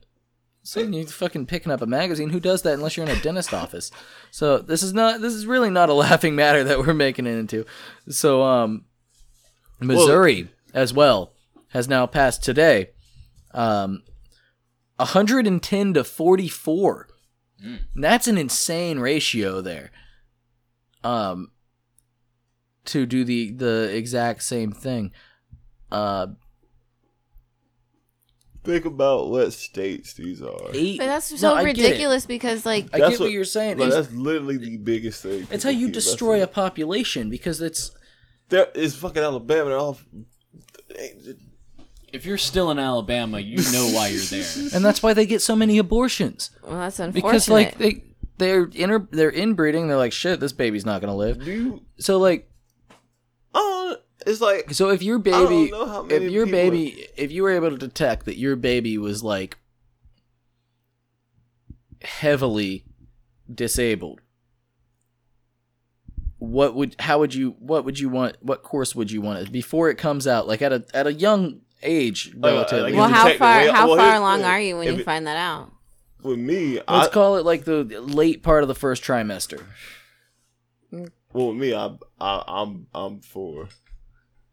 So 0.62 0.82
you 0.82 1.08
fucking 1.08 1.48
picking 1.48 1.72
up 1.72 1.82
a 1.82 1.88
magazine. 1.88 2.29
Who 2.29 2.39
does 2.39 2.62
that 2.62 2.74
unless 2.75 2.96
you're 2.96 3.06
in 3.08 3.12
a 3.18 3.20
dentist 3.22 3.53
office? 3.56 3.89
So 4.29 4.60
this 4.60 4.84
is 4.84 4.94
not. 4.94 5.20
This 5.22 5.34
is 5.34 5.48
really 5.48 5.72
not 5.72 5.89
a 5.89 5.94
laughing 6.06 6.36
matter 6.36 6.63
that 6.65 6.77
we're 6.79 6.94
making 6.94 7.25
it 7.25 7.38
into. 7.39 7.65
So 8.10 8.44
um, 8.44 8.86
Missouri 9.79 10.50
as 10.74 10.94
well 10.94 11.32
has 11.69 11.88
now 11.88 12.05
passed 12.07 12.43
today. 12.43 12.91
Um, 13.53 14.03
110 14.97 15.93
to 15.93 16.03
44. 16.03 17.07
That's 17.95 18.27
an 18.27 18.38
insane 18.38 18.99
ratio 18.99 19.61
there. 19.61 19.91
Um, 21.03 21.51
to 22.85 23.05
do 23.05 23.23
the 23.23 23.51
the 23.51 23.93
exact 23.95 24.43
same 24.43 24.71
thing. 24.71 25.11
Uh, 25.91 26.27
Think 28.63 28.85
about 28.85 29.29
what 29.29 29.53
states 29.53 30.13
these 30.13 30.41
are. 30.41 30.57
eight. 30.73 30.97
But 30.99 31.05
that's 31.05 31.39
so 31.39 31.53
I 31.55 31.63
get 31.63 31.77
it. 31.77 31.81
ridiculous 31.83 32.25
because 32.25 32.65
like 32.65 32.88
I 32.93 32.97
get 32.97 33.11
what, 33.11 33.19
what- 33.21 33.31
you're 33.31 33.45
saying. 33.45 33.77
Like, 33.77 33.91
that's 33.91 34.11
literally 34.11 34.57
the 34.57 34.77
biggest 34.77 35.24
thing. 35.24 35.48
it's 35.50 35.63
how 35.63 35.70
you 35.70 35.89
destroy 35.89 36.44
a 36.44 36.48
population 36.48 37.29
because 37.29 37.61
it's 37.61 37.91
There 38.50 38.67
is 38.75 38.96
fucking 38.96 39.22
Alabama. 39.24 39.70
They're 39.70 39.77
all. 39.77 39.98
If 42.11 42.25
you're 42.25 42.37
still 42.37 42.72
in 42.72 42.79
Alabama, 42.79 43.39
you 43.39 43.57
know 43.72 43.87
why 43.93 44.07
you're 44.07 44.22
there. 44.24 44.45
and 44.74 44.83
that's 44.83 45.03
why 45.03 45.13
they 45.13 45.25
get 45.25 45.41
so 45.41 45.55
many 45.55 45.77
abortions 45.77 46.50
well 46.63 46.79
that's 46.79 47.00
unfortunate. 47.00 47.27
because 47.31 47.50
like 47.50 47.77
they 47.77 48.03
they're 48.37 48.69
inter 48.74 49.07
they're 49.11 49.31
inbreeding. 49.31 49.87
They're 49.87 49.98
like 49.98 50.13
shit. 50.13 50.39
This 50.39 50.53
baby's 50.53 50.85
not 50.85 51.01
gonna 51.01 51.15
live. 51.15 51.43
Do 51.43 51.51
you? 51.51 51.81
So 52.00 52.17
like 52.17 52.50
Oh, 53.53 53.95
it's 54.25 54.41
like 54.41 54.74
so 54.74 54.89
if 54.89 55.01
your 55.03 55.19
don't 55.19 55.48
baby 55.50 55.72
know 55.72 55.85
how 55.85 56.05
if 56.05 56.24
your 56.31 56.45
people- 56.45 56.59
baby 56.59 57.07
if 57.17 57.31
you 57.31 57.43
were 57.43 57.51
able 57.51 57.69
to 57.72 57.77
detect 57.77 58.25
that 58.25 58.37
your 58.37 58.55
baby 58.55 58.98
was 58.98 59.24
like 59.24 59.57
heavily 62.01 62.85
disabled 63.53 64.22
what 66.37 66.74
would 66.75 66.95
how 67.00 67.19
would 67.19 67.33
you 67.33 67.55
what 67.59 67.83
would 67.83 68.00
you 68.00 68.07
want 68.07 68.37
what 68.41 68.63
course 68.63 68.95
would 68.95 69.11
you 69.11 69.19
want 69.22 69.39
it 69.39 69.51
before 69.51 69.89
it 69.89 69.98
comes 69.98 70.25
out 70.25 70.48
like 70.48 70.61
at 70.61 70.72
a 70.72 70.85
at 70.93 71.05
a 71.07 71.11
young 71.13 71.59
age 71.83 72.31
Oh, 72.35 72.39
relatively 72.50 72.92
like 72.92 72.94
well, 72.96 73.09
how 73.09 73.24
detect 73.24 73.39
far 73.39 73.61
how 73.74 73.87
well, 73.87 73.98
far 73.98 74.15
along 74.15 74.39
thing. 74.39 74.48
are 74.50 74.59
you 74.61 74.77
when 74.77 74.87
you 74.87 75.00
it- 75.00 75.05
find 75.05 75.25
that 75.27 75.37
out? 75.37 75.72
with 76.22 76.37
me. 76.39 76.74
let's 76.75 77.07
I, 77.07 77.09
call 77.09 77.37
it 77.37 77.46
like 77.46 77.63
the 77.63 77.83
late 77.83 78.44
part 78.44 78.61
of 78.63 78.68
the 78.68 78.75
first 78.75 79.03
trimester 79.03 79.63
well, 80.92 81.50
with 81.50 81.57
me, 81.57 81.74
I, 81.74 81.92
I, 82.20 82.44
I'm, 82.48 82.87
I'm 82.94 83.20
for. 83.22 83.70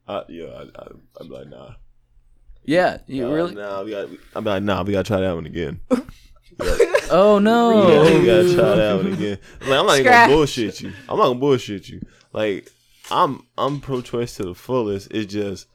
Uh, 0.06 0.22
yeah, 0.28 0.44
I, 0.46 0.62
I, 0.80 0.86
I'm 1.20 1.28
like, 1.28 1.48
nah. 1.48 1.70
yeah 2.64 2.98
you 3.06 3.26
Nah, 3.26 3.34
really 3.34 3.54
Nah, 3.54 3.82
we 3.82 3.90
got. 3.92 4.08
I'm 4.34 4.44
like, 4.44 4.62
nah, 4.62 4.82
we 4.82 4.92
gotta 4.92 5.04
try 5.08 5.20
that 5.20 5.34
one 5.34 5.46
again. 5.46 5.80
oh 7.10 7.38
no 7.38 7.82
gotta, 7.88 8.18
we 8.18 8.26
gotta 8.26 8.54
try 8.54 8.74
that 8.76 8.96
one 8.96 9.12
again. 9.14 9.38
Like, 9.62 9.70
I'm 9.80 9.86
not 9.86 9.98
even 9.98 10.12
gonna 10.12 10.32
bullshit 10.34 10.80
you. 10.82 10.92
I'm 11.08 11.16
not 11.18 11.26
gonna 11.28 11.40
bullshit 11.40 11.88
you. 11.88 12.00
Like, 12.32 12.70
I'm, 13.10 13.42
I'm 13.56 13.80
pro-choice 13.80 14.36
to 14.36 14.44
the 14.44 14.54
fullest. 14.54 15.10
It's 15.12 15.32
just, 15.32 15.66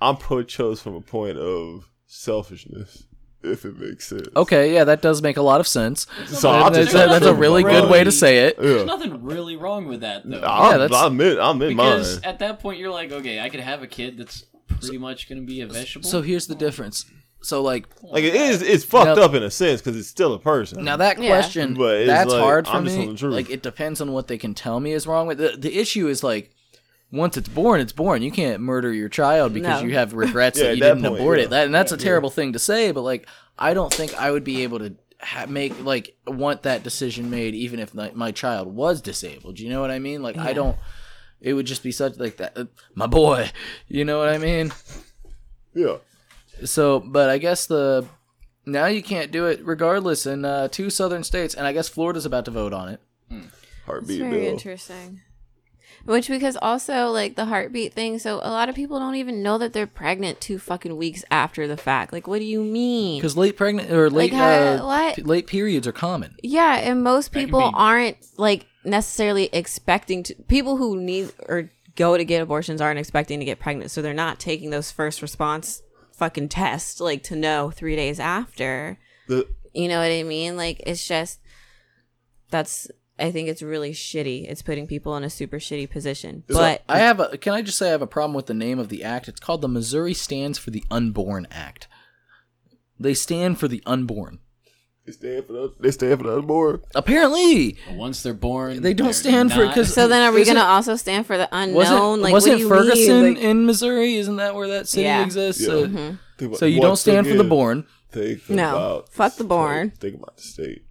I'm 0.00 0.16
pro-choice 0.16 0.80
from 0.80 0.94
a 0.94 1.00
point 1.00 1.38
of 1.38 1.88
selfishness, 2.06 3.04
if 3.42 3.64
it 3.64 3.78
makes 3.78 4.08
sense. 4.08 4.26
okay 4.34 4.74
yeah 4.74 4.84
that 4.84 5.00
does 5.02 5.22
make 5.22 5.36
a 5.36 5.42
lot 5.42 5.60
of 5.60 5.68
sense 5.68 6.06
So 6.26 6.50
I'll 6.50 6.70
that's, 6.70 6.92
just 6.92 6.94
a, 6.94 7.08
that's 7.08 7.24
a 7.26 7.34
really 7.34 7.62
Really? 7.64 7.80
good 7.80 7.90
way 7.90 8.02
to 8.04 8.10
say 8.12 8.46
it 8.46 8.56
Yeah. 8.58 8.64
There's 8.64 8.86
nothing 8.86 9.22
really 9.22 9.56
wrong 9.56 9.86
with 9.86 10.00
that 10.00 10.22
though. 10.28 10.40
I'm, 10.42 10.72
Yeah, 10.72 10.78
that's- 10.78 11.00
I'm 11.02 11.20
in, 11.20 11.38
I'm 11.38 11.62
in 11.62 11.68
because 11.76 12.16
mine. 12.22 12.24
at 12.32 12.38
that 12.40 12.58
point 12.60 12.78
you're 12.78 12.90
like, 12.90 13.12
okay, 13.12 13.40
I 13.40 13.48
could 13.48 13.60
have 13.60 13.82
a 13.82 13.86
kid 13.86 14.18
that's 14.18 14.44
pretty 14.80 14.98
much 14.98 15.28
gonna 15.28 15.42
be 15.42 15.60
a 15.60 15.66
vegetable. 15.66 16.08
so 16.08 16.22
here's 16.22 16.46
the 16.48 16.54
difference 16.54 17.04
so 17.42 17.62
like 17.62 17.86
Like 18.02 18.24
it 18.24 18.34
is, 18.34 18.60
it's 18.62 18.84
fucked 18.84 19.16
Now- 19.18 19.22
up 19.24 19.34
in 19.34 19.42
a 19.44 19.50
sense 19.50 19.80
because 19.80 19.96
it's 19.96 20.08
still 20.08 20.32
a 20.34 20.38
person. 20.40 20.82
Now 20.84 20.96
that 20.96 21.20
Yeah. 21.22 21.28
question, 21.28 21.74
But 21.74 21.96
it's 21.98 22.08
that's 22.08 22.30
like, 22.32 22.42
hard 22.42 22.66
for 22.66 22.72
I'm 22.74 22.84
just 22.84 22.96
me. 22.96 23.02
telling 23.02 23.14
the 23.14 23.18
truth. 23.20 23.34
Like 23.34 23.50
it 23.50 23.62
depends 23.62 24.00
on 24.00 24.12
what 24.12 24.26
they 24.26 24.38
can 24.38 24.52
tell 24.54 24.80
me 24.80 24.92
is 24.92 25.06
wrong 25.06 25.26
with 25.28 25.38
the 25.38 25.54
the 25.56 25.78
issue 25.78 26.08
is 26.08 26.24
like 26.24 26.50
once 27.12 27.36
it's 27.36 27.48
born, 27.48 27.80
it's 27.80 27.92
born. 27.92 28.22
You 28.22 28.30
can't 28.32 28.60
murder 28.60 28.92
your 28.92 29.08
child 29.08 29.54
because 29.54 29.80
No. 29.82 29.88
you 29.88 29.94
have 29.94 30.12
regrets 30.12 30.58
Yeah, 30.58 30.64
that 30.64 30.70
at 30.70 30.76
you 30.76 30.82
that 30.82 30.94
didn't 30.94 31.08
point, 31.10 31.20
abort 31.20 31.38
yeah. 31.38 31.44
it. 31.44 31.50
That, 31.50 31.66
and 31.66 31.74
that's 31.74 31.92
a 31.92 31.96
terrible 31.96 32.30
thing 32.30 32.52
to 32.54 32.58
say, 32.58 32.90
but 32.92 33.02
like 33.02 33.28
I 33.58 33.74
don't 33.74 33.92
think 33.92 34.14
I 34.14 34.30
would 34.30 34.44
be 34.44 34.62
able 34.64 34.78
to 34.80 34.94
ha- 35.20 35.46
make 35.48 35.82
like 35.84 36.16
want 36.26 36.62
that 36.64 36.82
decision 36.82 37.30
made 37.30 37.54
even 37.54 37.78
if 37.80 37.94
my, 37.94 38.10
my 38.14 38.32
child 38.32 38.68
was 38.74 39.00
disabled. 39.00 39.58
You 39.60 39.70
know 39.70 39.80
what 39.80 39.90
I 39.90 39.98
mean? 39.98 40.22
Like 40.22 40.36
I 40.36 40.48
Yeah. 40.48 40.54
don't. 40.54 40.76
It 41.40 41.52
would 41.52 41.66
just 41.66 41.82
be 41.82 41.92
such 41.92 42.16
like 42.18 42.38
that. 42.38 42.56
uh, 42.56 42.64
my 42.94 43.06
boy, 43.06 43.50
you 43.88 44.04
know 44.04 44.18
what 44.18 44.28
I 44.30 44.38
mean? 44.38 44.72
yeah. 45.74 45.96
So, 46.64 47.00
but 47.00 47.28
I 47.28 47.38
guess 47.38 47.66
the 47.66 48.06
now 48.64 48.86
you 48.86 49.02
can't 49.02 49.30
do 49.30 49.46
it 49.46 49.60
regardless 49.64 50.26
in 50.26 50.44
uh, 50.44 50.68
two 50.68 50.88
southern 50.90 51.22
states, 51.22 51.54
and 51.54 51.66
I 51.66 51.72
guess 51.72 51.88
Florida's 51.88 52.26
about 52.26 52.46
to 52.46 52.50
vote 52.50 52.72
on 52.72 52.88
it. 52.88 53.00
It's 53.30 53.46
Heartbeat 53.84 54.20
very 54.20 54.30
bill. 54.40 54.52
interesting. 54.52 55.20
Which 56.06 56.28
because 56.28 56.56
also 56.62 57.08
like 57.08 57.36
the 57.36 57.44
heartbeat 57.46 57.92
thing, 57.94 58.18
so 58.18 58.36
a 58.36 58.50
lot 58.50 58.68
of 58.68 58.74
people 58.74 58.98
don't 58.98 59.16
even 59.16 59.42
know 59.42 59.58
that 59.58 59.72
they're 59.72 59.86
pregnant 59.86 60.40
two 60.40 60.58
fucking 60.58 60.96
weeks 60.96 61.24
after 61.30 61.66
the 61.66 61.76
fact. 61.76 62.12
Like, 62.12 62.26
what 62.26 62.38
do 62.38 62.44
you 62.44 62.62
mean? 62.62 63.18
Because 63.18 63.36
late 63.36 63.56
pregnant 63.56 63.90
or 63.90 64.08
late 64.10 64.32
Like, 64.32 64.40
how- 64.40 64.48
uh, 64.48 64.86
what? 64.86 65.16
p- 65.16 65.22
late 65.22 65.46
periods 65.46 65.86
are 65.86 65.92
common. 65.92 66.36
Yeah, 66.42 66.76
and 66.76 67.02
most 67.02 67.32
people 67.32 67.60
be- 67.60 67.70
aren't 67.74 68.16
like 68.38 68.66
necessarily 68.84 69.50
expecting 69.52 70.22
to. 70.24 70.34
People 70.48 70.76
who 70.76 70.96
need 71.00 71.32
or 71.48 71.70
go 71.96 72.16
to 72.16 72.24
get 72.24 72.40
abortions 72.42 72.80
aren't 72.80 72.98
expecting 72.98 73.38
to 73.40 73.44
get 73.44 73.58
pregnant, 73.58 73.90
so 73.90 74.00
they're 74.02 74.14
not 74.14 74.38
taking 74.38 74.70
those 74.70 74.90
first 74.92 75.22
response 75.22 75.82
fucking 76.12 76.48
tests 76.48 77.00
like 77.00 77.22
to 77.24 77.36
know 77.36 77.70
three 77.70 77.96
days 77.96 78.18
after. 78.20 78.98
The, 79.28 79.46
You 79.74 79.88
know 79.88 79.98
what 79.98 80.10
I 80.10 80.22
mean? 80.22 80.56
Like 80.56 80.80
it's 80.86 81.06
just 81.06 81.40
that's 82.50 82.88
I 83.18 83.30
think 83.30 83.48
it's 83.48 83.62
really 83.62 83.92
shitty. 83.92 84.48
It's 84.48 84.60
putting 84.62 84.86
people 84.86 85.16
in 85.16 85.24
a 85.24 85.30
super 85.30 85.58
shitty 85.58 85.88
position. 85.88 86.44
But 86.48 86.82
I 86.88 86.98
have 86.98 87.18
a. 87.18 87.38
Can 87.38 87.54
I 87.54 87.62
just 87.62 87.78
say 87.78 87.88
I 87.88 87.92
have 87.92 88.02
a 88.02 88.06
problem 88.06 88.34
with 88.34 88.46
the 88.46 88.54
name 88.54 88.78
of 88.78 88.88
the 88.90 89.02
act? 89.02 89.26
It's 89.28 89.40
called 89.40 89.62
the 89.62 89.68
Missouri 89.68 90.12
Stands 90.14 90.58
for 90.58 90.70
the 90.70 90.84
Unborn 90.90 91.46
Act. 91.50 91.88
They 93.00 93.14
stand 93.14 93.58
for 93.58 93.68
the 93.68 93.82
unborn. 93.86 94.40
They 95.06 95.12
stand 95.12 95.46
for 95.46 95.52
the. 95.52 95.74
They 95.78 95.90
stand 95.92 96.18
for 96.20 96.24
the 96.26 96.36
unborn. 96.36 96.82
Apparently, 96.94 97.76
But 97.86 97.96
once 97.96 98.22
they're 98.22 98.34
born, 98.34 98.82
They 98.82 98.92
don't 98.92 99.06
they're 99.06 99.12
stand 99.14 99.52
for 99.52 99.62
it 99.64 99.72
'cause- 99.72 99.94
So 99.94 100.08
then, 100.08 100.22
are 100.22 100.32
we 100.34 100.44
gonna 100.44 100.60
also 100.60 100.96
stand 100.96 101.26
for 101.26 101.38
the 101.38 101.48
unknown? 101.52 101.74
wasn't 101.76 102.22
like, 102.22 102.32
wasn't 102.32 102.52
what 102.54 102.56
do 102.56 102.62
you 102.62 102.68
Ferguson 102.68 103.22
mean? 103.22 103.34
Like- 103.34 103.42
in 103.44 103.66
Missouri? 103.66 104.14
Isn't 104.16 104.36
that 104.36 104.54
where 104.54 104.68
that 104.68 104.88
city 104.88 105.04
Yeah. 105.04 105.22
exists? 105.22 105.62
Yeah. 105.62 105.66
So, 105.68 105.86
mm-hmm. 105.86 105.96
Think 105.96 106.18
about- 106.50 106.58
so 106.58 106.66
you 106.66 106.80
don't 106.80 106.90
once 106.90 107.00
stand 107.02 107.26
for 107.26 107.34
the 107.34 107.44
born. 107.44 107.84
Think 108.10 108.48
No. 108.50 108.70
about 108.70 109.12
Fuck 109.12 109.36
the 109.36 109.44
born. 109.44 109.92
Think 110.00 110.16
about 110.16 110.36
the 110.38 110.42
state. 110.42 110.82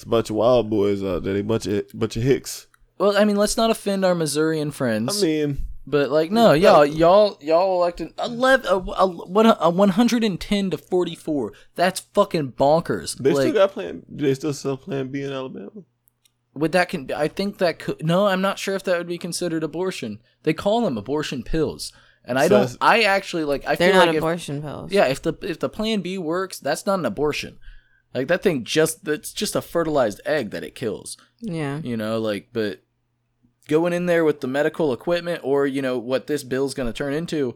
It's 0.00 0.06
a 0.06 0.08
bunch 0.08 0.30
of 0.30 0.36
wild 0.36 0.70
boys 0.70 1.04
out 1.04 1.24
there. 1.24 1.34
They 1.34 1.42
bunch 1.42 1.66
of 1.66 1.84
bunch 1.92 2.16
of 2.16 2.22
hicks. 2.22 2.68
Well, 2.96 3.18
I 3.18 3.26
mean, 3.26 3.36
let's 3.36 3.58
not 3.58 3.68
offend 3.70 4.02
our 4.02 4.14
Missourian 4.14 4.70
friends. 4.70 5.22
I 5.22 5.26
mean, 5.26 5.58
But 5.86 6.10
like, 6.10 6.30
no, 6.30 6.54
y'all, 6.54 6.86
y'all, 6.86 7.36
y'all 7.42 7.76
elected 7.82 8.14
11, 8.18 8.66
a, 8.66 8.76
a, 8.78 9.56
a, 9.60 9.68
110 9.70 10.70
to 10.70 10.78
forty 10.78 11.14
four. 11.14 11.52
That's 11.74 12.00
fucking 12.00 12.52
bonkers. 12.52 13.18
they 13.18 13.32
like, 13.34 13.42
still 13.42 13.52
got 13.52 13.72
plan. 13.72 14.02
Do 14.16 14.24
they 14.24 14.32
still 14.32 14.54
sell 14.54 14.78
Plan 14.78 15.08
B 15.08 15.20
in 15.22 15.34
Alabama? 15.34 15.70
would 16.54 16.72
that 16.72 16.88
can? 16.88 17.12
I 17.14 17.28
think 17.28 17.58
that 17.58 17.78
could. 17.78 18.02
No, 18.02 18.26
I'm 18.26 18.40
not 18.40 18.58
sure 18.58 18.74
if 18.74 18.82
that 18.84 18.96
would 18.96 19.06
be 19.06 19.18
considered 19.18 19.62
abortion. 19.62 20.18
They 20.44 20.54
call 20.54 20.80
them 20.80 20.96
abortion 20.96 21.42
pills, 21.42 21.92
and 22.24 22.38
I 22.38 22.48
So 22.48 22.58
don't. 22.64 22.76
I 22.80 23.02
actually 23.02 23.44
like. 23.44 23.66
I 23.66 23.74
They're 23.74 23.90
feel 23.90 23.98
not 23.98 24.06
like 24.08 24.16
if, 24.16 24.22
abortion 24.22 24.62
pills. 24.62 24.92
yeah, 24.92 25.04
if 25.08 25.20
the 25.20 25.34
if 25.42 25.58
the 25.58 25.68
Plan 25.68 26.00
B 26.00 26.16
works, 26.16 26.58
that's 26.58 26.86
not 26.86 26.98
an 26.98 27.04
abortion. 27.04 27.58
Like 28.14 28.28
that 28.28 28.42
thing 28.42 28.64
just 28.64 29.04
that's 29.04 29.32
just 29.32 29.54
a 29.54 29.62
fertilized 29.62 30.20
egg 30.26 30.50
that 30.50 30.64
it 30.64 30.74
kills. 30.74 31.16
Yeah. 31.40 31.78
You 31.78 31.96
know, 31.96 32.18
like 32.18 32.48
but 32.52 32.82
going 33.68 33.92
in 33.92 34.06
there 34.06 34.24
with 34.24 34.40
the 34.40 34.48
medical 34.48 34.92
equipment 34.92 35.40
or 35.44 35.66
you 35.66 35.80
know 35.80 35.96
what 35.96 36.26
this 36.26 36.42
bill's 36.42 36.74
going 36.74 36.88
to 36.88 36.92
turn 36.92 37.14
into 37.14 37.54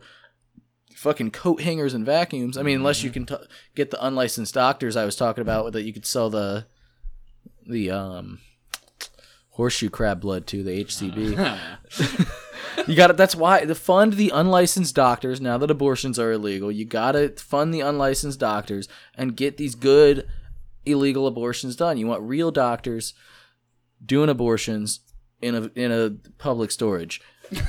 fucking 0.94 1.32
coat 1.32 1.60
hangers 1.60 1.92
and 1.92 2.06
vacuums. 2.06 2.56
I 2.56 2.62
mean, 2.62 2.76
unless 2.76 3.02
you 3.02 3.10
can 3.10 3.26
t- 3.26 3.36
get 3.74 3.90
the 3.90 4.04
unlicensed 4.04 4.54
doctors 4.54 4.96
I 4.96 5.04
was 5.04 5.16
talking 5.16 5.42
about 5.42 5.72
that 5.72 5.82
you 5.82 5.92
could 5.92 6.06
sell 6.06 6.30
the 6.30 6.66
the 7.66 7.90
um 7.90 8.38
horseshoe 9.50 9.90
crab 9.90 10.20
blood 10.20 10.46
to 10.48 10.62
the 10.62 10.84
HCB. 10.84 11.58
you 12.88 12.94
got 12.94 13.08
to 13.08 13.12
That's 13.12 13.36
why 13.36 13.64
the 13.64 13.74
fund 13.74 14.14
the 14.14 14.30
unlicensed 14.30 14.94
doctors 14.94 15.40
now 15.40 15.58
that 15.58 15.70
abortions 15.70 16.18
are 16.18 16.32
illegal. 16.32 16.70
You 16.70 16.84
got 16.84 17.12
to 17.12 17.30
fund 17.30 17.72
the 17.72 17.80
unlicensed 17.80 18.38
doctors 18.40 18.88
and 19.14 19.36
get 19.36 19.56
these 19.56 19.74
good 19.74 20.28
illegal 20.86 21.26
abortions 21.26 21.76
done. 21.76 21.96
You 21.98 22.06
want 22.06 22.22
real 22.22 22.50
doctors 22.50 23.14
doing 24.04 24.28
abortions 24.28 25.00
in 25.40 25.54
a 25.54 25.70
in 25.74 25.90
a 25.92 26.10
public 26.38 26.70
storage. 26.70 27.20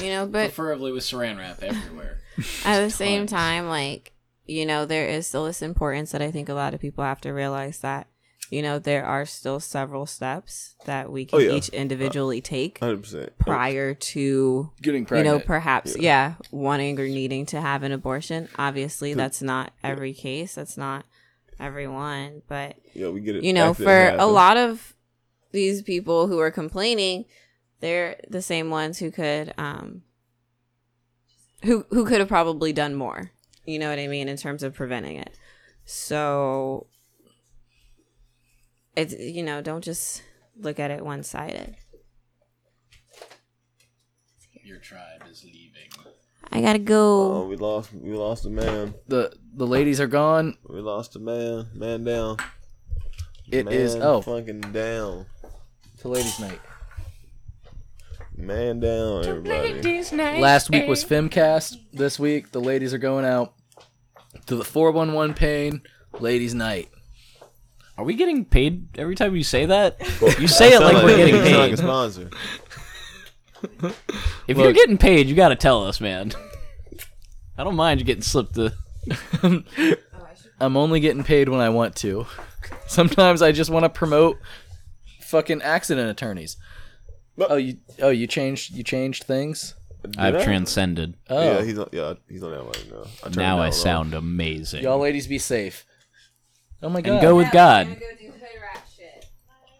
You 0.00 0.08
know, 0.08 0.26
but 0.26 0.46
preferably 0.46 0.90
with 0.92 1.04
saran 1.04 1.38
wrap 1.38 1.62
everywhere. 1.62 2.18
at 2.64 2.80
the 2.82 2.90
same 2.90 3.26
time, 3.26 3.68
like, 3.68 4.12
you 4.44 4.66
know, 4.66 4.86
there 4.86 5.06
is 5.08 5.26
still 5.26 5.44
this 5.44 5.62
importance 5.62 6.10
that 6.12 6.20
I 6.22 6.30
think 6.32 6.48
a 6.48 6.54
lot 6.54 6.74
of 6.74 6.80
people 6.80 7.04
have 7.04 7.20
to 7.22 7.30
realize 7.30 7.78
that, 7.80 8.08
you 8.50 8.60
know, 8.60 8.78
there 8.80 9.04
are 9.04 9.24
still 9.24 9.60
several 9.60 10.06
steps 10.06 10.74
that 10.86 11.12
we 11.12 11.26
can 11.26 11.38
Oh, 11.38 11.42
yeah. 11.42 11.52
each 11.52 11.68
individually 11.68 12.38
uh, 12.38 12.44
take 12.44 12.78
Hundred 12.80 13.02
percent. 13.02 13.38
prior 13.38 13.94
to 13.94 14.70
Getting 14.82 15.04
pregnant. 15.06 15.26
you 15.32 15.38
know 15.38 15.44
perhaps 15.44 15.96
yeah. 15.96 16.34
wanting 16.50 16.98
or 16.98 17.06
needing 17.06 17.46
to 17.46 17.60
have 17.60 17.82
an 17.84 17.92
abortion 17.92 18.48
obviously 18.58 19.14
that's 19.14 19.42
not 19.42 19.72
every 19.82 20.12
case 20.12 20.54
that's 20.56 20.76
not 20.76 21.04
everyone 21.60 22.42
but 22.48 22.76
Yeah, 22.94 23.08
we 23.10 23.20
get 23.20 23.36
it. 23.36 23.44
you 23.44 23.52
know 23.52 23.74
for 23.74 24.14
a 24.18 24.26
lot 24.26 24.56
of 24.56 24.94
these 25.52 25.82
people 25.82 26.26
who 26.26 26.38
are 26.40 26.50
complaining 26.50 27.24
they're 27.80 28.16
the 28.28 28.42
same 28.42 28.70
ones 28.70 28.98
who 28.98 29.10
could 29.10 29.52
um 29.58 30.02
who 31.64 31.84
who 31.90 32.04
could 32.04 32.20
have 32.20 32.28
probably 32.28 32.72
done 32.72 32.94
more. 32.94 33.30
You 33.66 33.78
know 33.78 33.88
what 33.88 33.98
i 33.98 34.06
mean? 34.06 34.28
In 34.28 34.36
terms 34.36 34.62
of 34.62 34.74
preventing 34.74 35.16
it. 35.16 35.36
So 35.84 36.86
it's 38.96 39.14
you 39.14 39.42
know 39.42 39.60
don't 39.60 39.82
just 39.84 40.22
look 40.56 40.78
at 40.78 40.90
it 40.90 41.04
one-sided 41.04 41.76
Your 44.64 44.78
tribe 44.78 45.22
is 45.30 45.44
leaving. 45.44 45.90
i 46.50 46.62
gotta 46.62 46.78
go 46.78 47.34
Oh, 47.42 47.46
we 47.46 47.56
lost. 47.56 47.92
We 47.92 48.14
lost 48.14 48.46
a 48.46 48.50
man. 48.50 48.94
the 49.08 49.30
the 49.54 49.66
ladies 49.66 50.00
are 50.00 50.06
gone. 50.06 50.56
We 50.66 50.80
lost 50.80 51.16
a 51.16 51.18
man. 51.18 51.68
Man 51.74 52.02
down. 52.04 52.38
It 53.50 53.66
man 53.66 53.74
is 53.74 53.94
oh 53.96 54.22
fucking 54.22 54.62
down. 54.72 55.26
to 55.98 56.08
ladies 56.08 56.40
night. 56.40 56.60
Man 58.36 58.80
down, 58.80 59.26
everybody. 59.26 60.00
Last 60.40 60.70
week 60.70 60.88
was 60.88 61.04
Femcast. 61.04 61.76
This 61.92 62.18
week 62.18 62.50
the 62.50 62.60
ladies 62.60 62.94
are 62.94 62.98
going 62.98 63.26
out 63.26 63.52
to 64.46 64.56
the 64.56 64.64
411 64.64 65.34
pain 65.34 65.82
ladies 66.20 66.54
night. 66.54 66.88
Are 67.98 68.04
we 68.04 68.14
getting 68.14 68.44
paid 68.46 68.98
every 68.98 69.14
time 69.14 69.36
you 69.36 69.44
say 69.44 69.66
that? 69.66 70.00
You 70.40 70.48
say 70.48 70.72
it 70.72 70.80
like 70.80 71.04
we're 71.04 71.16
getting 71.16 71.36
you 71.36 71.44
sound 71.44 71.56
like 71.58 71.72
a 71.72 71.76
paid. 71.76 71.78
sponsor. 71.78 72.30
If 74.46 74.58
you're 74.58 74.72
getting 74.74 74.98
paid, 74.98 75.26
you 75.26 75.34
got 75.34 75.48
to 75.48 75.56
tell 75.56 75.84
us, 75.86 76.00
man. 76.00 76.32
I 77.56 77.64
don't 77.64 77.76
mind 77.76 77.98
you 78.00 78.04
getting 78.06 78.22
slipped 78.22 78.52
the. 78.54 78.74
I'm 80.60 80.76
only 80.76 81.00
getting 81.00 81.24
paid 81.24 81.48
when 81.48 81.60
I 81.60 81.70
want 81.70 81.96
to. 81.96 82.26
Sometimes 82.86 83.40
I 83.40 83.52
just 83.52 83.70
want 83.70 83.84
to 83.84 83.88
promote 83.88 84.38
fucking 85.20 85.62
accident 85.62 86.10
attorneys. 86.10 86.56
Oh, 87.38 87.56
you 87.56 87.78
oh 88.00 88.10
you 88.10 88.26
changed 88.26 88.74
you 88.74 88.84
changed 88.84 89.24
things. 89.24 89.74
I've 90.18 90.36
I? 90.36 90.44
transcended. 90.44 91.16
Oh, 91.30 91.42
Yeah, 91.42 91.64
he's 91.64 91.78
on. 91.78 91.88
Yeah, 91.90 92.14
he's 92.28 92.42
on 92.42 92.50
that 92.50 92.62
right 92.62 92.90
now. 92.92 93.04
I 93.24 93.28
Now 93.30 93.58
I 93.58 93.66
low. 93.66 93.70
sound 93.70 94.14
amazing. 94.14 94.82
y'all 94.82 94.98
ladies 94.98 95.26
be 95.26 95.38
safe. 95.38 95.86
Oh 96.82 96.90
my 96.90 97.00
god! 97.00 97.12
and 97.14 97.22
go 97.22 97.34
with 97.36 97.50
God. 97.50 97.96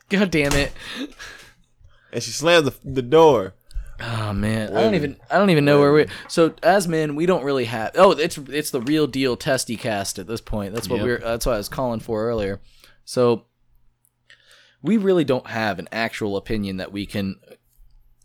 God 0.08 0.30
damn 0.30 0.52
it! 0.52 0.72
And 2.12 2.22
she 2.22 2.30
slammed 2.30 2.66
the, 2.66 2.74
the 2.84 3.02
door. 3.02 3.54
Oh 4.06 4.32
man, 4.32 4.76
I 4.76 4.82
don't 4.82 4.94
even 4.94 5.16
I 5.30 5.38
don't 5.38 5.50
even 5.50 5.64
know 5.64 5.78
where 5.80 5.92
we. 5.92 6.06
So 6.28 6.54
as 6.62 6.86
men, 6.88 7.14
we 7.16 7.26
don't 7.26 7.44
really 7.44 7.64
have. 7.64 7.92
Oh, 7.94 8.10
it's 8.12 8.36
it's 8.38 8.70
the 8.70 8.80
real 8.80 9.06
deal 9.06 9.36
testy 9.36 9.76
cast 9.76 10.18
at 10.18 10.26
this 10.26 10.40
point. 10.40 10.74
That's 10.74 10.88
what 10.88 10.96
Yep. 10.96 11.04
we're. 11.06 11.18
That's 11.18 11.46
what 11.46 11.54
I 11.54 11.58
was 11.58 11.68
calling 11.68 12.00
for 12.00 12.26
earlier. 12.28 12.60
So 13.04 13.44
we 14.82 14.96
really 14.96 15.24
don't 15.24 15.46
have 15.46 15.78
an 15.78 15.88
actual 15.92 16.36
opinion 16.36 16.76
that 16.78 16.92
we 16.92 17.06
can. 17.06 17.36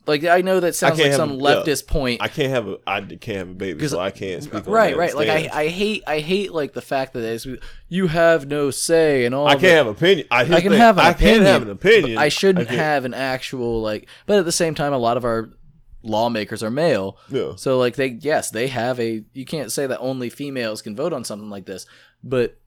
Like 0.08 0.24
I 0.24 0.42
know 0.42 0.60
that 0.60 0.74
sounds 0.74 0.98
like 0.98 1.06
can't 1.10 1.16
some 1.18 1.30
have- 1.32 1.40
yeah. 1.40 1.46
leftist 1.74 1.86
point. 1.86 2.20
I 2.24 2.30
can't 2.30 2.50
have 2.50 2.68
a. 2.68 2.78
I 2.88 3.02
can't 3.02 3.38
have 3.38 3.50
a 3.50 3.54
baby, 3.54 3.80
'Cause- 3.80 3.92
so 3.92 4.00
I 4.00 4.10
can't 4.10 4.42
speak 4.44 4.66
on 4.68 4.74
right, 4.74 4.92
that 4.96 4.98
right. 4.98 5.16
Like 5.16 5.30
I, 5.30 5.40
stance. 5.42 5.56
I 5.56 5.68
hate, 5.68 6.04
I 6.08 6.20
hate 6.20 6.52
like 6.52 6.74
the 6.74 6.82
fact 6.82 7.14
that 7.14 7.24
it's, 7.24 7.46
you 7.90 8.08
have 8.08 8.48
no 8.48 8.72
say 8.72 9.26
and 9.26 9.36
all. 9.36 9.48
I 9.48 9.54
the- 9.54 9.62
can't 9.62 9.74
have 9.74 9.88
opinion. 9.88 10.26
I, 10.32 10.42
I 10.52 10.62
can 10.62 10.72
the 10.72 10.78
have 10.80 10.98
an 10.98 11.06
opinion 11.06 11.06
I 11.06 11.10
opinion. 11.12 11.38
can 11.38 11.46
have 11.46 11.62
an 11.62 11.70
opinion. 11.70 12.16
but 12.16 12.22
I 12.24 12.30
shouldn't 12.30 12.68
can't- 12.70 12.80
have 12.80 13.06
an 13.06 13.14
actual 13.14 13.82
like. 13.84 14.08
But 14.26 14.40
at 14.40 14.46
the 14.46 14.52
same 14.52 14.74
time, 14.74 14.94
a 14.94 14.98
lot 14.98 15.16
of 15.18 15.26
our 15.26 15.52
lawmakers 16.02 16.64
are 16.64 16.72
male. 16.72 17.18
Yeah. 17.30 17.54
So 17.56 17.78
like 17.78 17.96
they 17.96 18.18
yes 18.20 18.50
they 18.50 18.68
have 18.68 19.00
a. 19.00 19.24
You 19.34 19.46
can't 19.46 19.72
say 19.72 19.88
that 19.88 20.00
only 20.00 20.30
females 20.30 20.82
can 20.82 20.96
vote 20.96 21.14
on 21.14 21.24
something 21.24 21.50
like 21.50 21.66
this, 21.66 21.86
but 22.24 22.60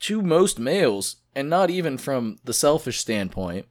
to 0.00 0.22
most 0.22 0.58
males, 0.58 1.16
and 1.34 1.50
not 1.50 1.70
even 1.70 1.98
from 1.98 2.36
the 2.44 2.52
selfish 2.52 2.98
standpoint, 2.98 3.66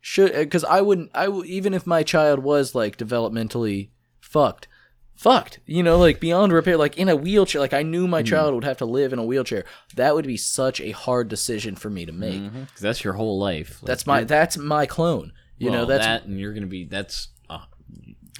should 0.00 0.34
uh, 0.34 0.40
because 0.40 0.64
I 0.64 0.80
wouldn't 0.80 1.10
I 1.14 1.28
would 1.28 1.46
even 1.46 1.74
if 1.74 1.86
my 1.86 2.02
child 2.02 2.40
was 2.40 2.74
like 2.74 2.96
developmentally 2.96 3.90
fucked. 4.20 4.68
Fucked, 5.14 5.60
you 5.66 5.84
know, 5.84 5.98
like 5.98 6.18
beyond 6.18 6.52
repair, 6.52 6.76
like 6.76 6.98
in 6.98 7.08
a 7.08 7.14
wheelchair. 7.14 7.60
Like 7.60 7.74
I 7.74 7.82
knew 7.82 8.08
my 8.08 8.22
mm-hmm. 8.22 8.30
child 8.30 8.54
would 8.54 8.64
have 8.64 8.78
to 8.78 8.86
live 8.86 9.12
in 9.12 9.20
a 9.20 9.24
wheelchair. 9.24 9.64
That 9.94 10.14
would 10.16 10.26
be 10.26 10.38
such 10.38 10.80
a 10.80 10.90
hard 10.90 11.28
decision 11.28 11.76
for 11.76 11.90
me 11.90 12.06
to 12.06 12.12
make. 12.12 12.42
'Cause 12.52 12.80
that's 12.80 13.04
your 13.04 13.12
whole 13.12 13.38
life. 13.38 13.80
Like, 13.82 13.86
That's 13.86 14.06
my 14.06 14.24
that's 14.24 14.56
my 14.56 14.84
clone. 14.86 15.32
You 15.58 15.70
know, 15.70 15.84
that's 15.84 16.04
that, 16.04 16.24
and 16.24 16.40
you're 16.40 16.52
gonna 16.54 16.66
be. 16.66 16.84
That's. 16.84 17.28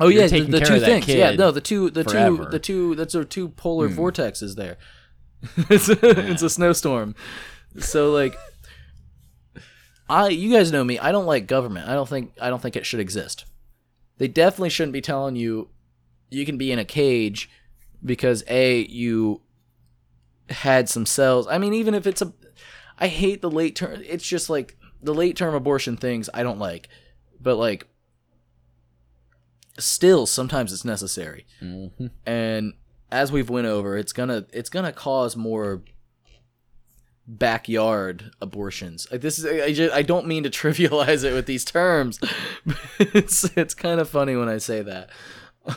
Oh 0.00 0.08
yeah, 0.08 0.26
the, 0.26 0.40
the 0.40 0.60
two 0.60 0.80
things. 0.80 1.08
Yeah, 1.08 1.32
no, 1.32 1.50
the 1.50 1.60
two, 1.60 1.90
the 1.90 2.04
two, 2.04 2.46
the 2.50 2.58
two. 2.58 2.94
That's 2.94 3.14
our 3.14 3.24
two 3.24 3.48
polar 3.50 3.88
Hmm. 3.88 3.98
vortexes 3.98 4.56
there. 4.56 4.78
it's, 5.68 5.88
a, 5.88 6.30
it's 6.30 6.42
a 6.42 6.48
snowstorm. 6.50 7.14
So 7.78 8.12
like, 8.12 8.36
I 10.08 10.28
you 10.28 10.52
guys 10.52 10.72
know 10.72 10.84
me. 10.84 10.98
I 10.98 11.12
don't 11.12 11.26
like 11.26 11.46
government. 11.46 11.88
I 11.88 11.94
don't 11.94 12.08
think 12.08 12.32
I 12.40 12.48
don't 12.48 12.60
think 12.60 12.76
it 12.76 12.86
should 12.86 13.00
exist. 13.00 13.44
They 14.18 14.28
definitely 14.28 14.70
shouldn't 14.70 14.92
be 14.92 15.00
telling 15.00 15.36
you 15.36 15.68
you 16.30 16.46
can 16.46 16.58
be 16.58 16.72
in 16.72 16.78
a 16.78 16.84
cage 16.84 17.50
because 18.04 18.44
a 18.48 18.86
you 18.86 19.42
had 20.48 20.88
some 20.88 21.06
cells. 21.06 21.46
I 21.48 21.58
mean, 21.58 21.74
even 21.74 21.94
if 21.94 22.06
it's 22.06 22.22
a, 22.22 22.32
I 22.98 23.08
hate 23.08 23.42
the 23.42 23.50
late 23.50 23.76
term. 23.76 24.02
It's 24.06 24.26
just 24.26 24.48
like 24.50 24.76
the 25.02 25.14
late 25.14 25.36
term 25.36 25.54
abortion 25.54 25.96
things. 25.96 26.28
I 26.32 26.42
don't 26.42 26.58
like, 26.58 26.88
but 27.40 27.56
like, 27.56 27.86
still 29.78 30.26
sometimes 30.26 30.72
it's 30.72 30.84
necessary. 30.84 31.46
mhm. 31.62 32.10
And 32.26 32.74
as 33.10 33.30
we've 33.32 33.50
went 33.50 33.66
over, 33.66 33.96
it's 33.96 34.12
gonna 34.12 34.46
it's 34.52 34.70
gonna 34.70 34.92
cause 34.92 35.36
more 35.36 35.82
backyard 37.26 38.30
abortions. 38.40 39.06
Like 39.10 39.20
this 39.20 39.38
is 39.38 39.46
I, 39.46 39.72
just, 39.72 39.94
I 39.94 40.02
don't 40.02 40.26
mean 40.26 40.42
to 40.44 40.50
trivialize 40.62 41.24
it 41.24 41.32
with 41.34 41.46
these 41.46 41.64
terms. 41.64 42.18
But 42.66 42.76
it's 42.98 43.44
it's 43.56 43.74
kind 43.74 44.00
of 44.00 44.08
funny 44.08 44.36
when 44.36 44.48
I 44.48 44.58
say 44.58 44.82
that. 44.82 45.10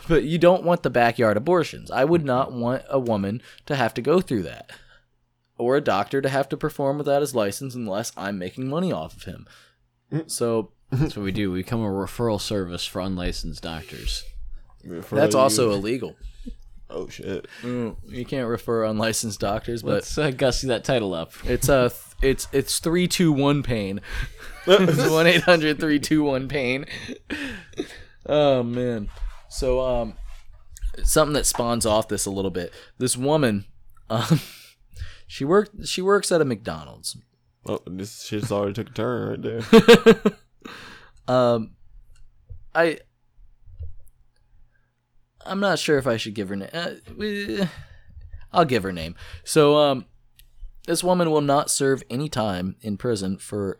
But 0.08 0.24
you 0.24 0.38
don't 0.38 0.64
want 0.64 0.82
the 0.82 0.90
backyard 0.90 1.36
abortions. 1.36 1.90
I 1.92 2.04
would 2.04 2.24
not 2.24 2.52
want 2.52 2.82
a 2.88 2.98
woman 2.98 3.40
to 3.66 3.76
have 3.76 3.94
to 3.94 4.02
go 4.02 4.20
through 4.20 4.42
that. 4.42 4.70
or 5.58 5.76
a 5.76 5.80
doctor 5.80 6.20
to 6.20 6.28
have 6.28 6.48
to 6.50 6.56
perform 6.56 6.98
without 6.98 7.20
his 7.22 7.34
license 7.34 7.74
unless 7.74 8.12
I'm 8.16 8.36
making 8.38 8.68
money 8.68 8.92
off 8.92 9.16
of 9.16 9.22
him. 9.22 9.46
So 10.26 10.72
That's 10.90 11.16
what 11.16 11.24
we 11.24 11.32
do. 11.32 11.50
We 11.52 11.60
become 11.60 11.80
a 11.80 11.88
referral 11.88 12.40
service 12.40 12.86
for 12.86 13.00
unlicensed 13.00 13.62
doctors. 13.62 14.24
Refer 14.84 15.16
that's 15.16 15.34
you- 15.34 15.40
also 15.40 15.72
illegal. 15.72 16.16
Oh 16.88 17.08
shit. 17.08 17.48
Mm, 17.62 17.96
You 18.08 18.24
can't 18.24 18.48
refer 18.48 18.84
unlicensed 18.84 19.40
doctors, 19.40 19.82
but 19.82 19.94
Let's 19.94 20.16
uh, 20.16 20.30
gussy 20.30 20.68
that 20.68 20.84
title 20.84 21.14
up. 21.14 21.32
it's 21.44 21.68
a 21.68 21.90
it's 22.22 22.46
it's 22.52 22.78
three 22.78 23.08
two 23.08 23.32
one 23.32 23.64
pain. 23.64 24.00
it's 24.66 25.10
one 25.10 25.26
eight 25.26 25.42
hundred 25.42 25.80
three 25.80 25.98
two 25.98 26.22
one 26.22 26.46
pain. 26.46 26.86
Oh 28.24 28.62
man. 28.62 29.08
So 29.48 29.80
um, 29.80 30.14
something 31.02 31.32
that 31.34 31.46
spawns 31.46 31.84
off 31.86 32.06
this 32.06 32.24
a 32.26 32.30
little 32.30 32.52
bit. 32.52 32.72
This 32.98 33.16
woman, 33.16 33.64
um, 34.08 34.40
she 35.26 35.44
worked 35.44 35.88
she 35.88 36.00
works 36.02 36.30
at 36.30 36.40
a 36.40 36.44
McDonald's. 36.44 37.16
Oh, 37.68 37.80
this 37.86 38.22
shit's 38.26 38.52
already 38.52 38.74
took 38.74 38.90
a 38.90 38.92
turn 38.92 39.42
right 39.42 39.42
there. 39.42 40.32
Um, 41.28 41.72
I 42.74 42.98
I'm 45.44 45.60
not 45.60 45.78
sure 45.78 45.98
if 45.98 46.06
I 46.06 46.16
should 46.16 46.34
give 46.34 46.48
her 46.48 46.56
name. 46.56 46.70
Uh, 46.72 46.90
we- 47.16 47.66
I'll 48.52 48.64
give 48.64 48.82
her 48.84 48.92
name. 48.92 49.14
So 49.44 49.76
um, 49.76 50.06
this 50.86 51.04
woman 51.04 51.30
will 51.30 51.40
not 51.40 51.70
serve 51.70 52.02
any 52.08 52.28
time 52.28 52.76
in 52.80 52.96
prison 52.96 53.38
for 53.38 53.78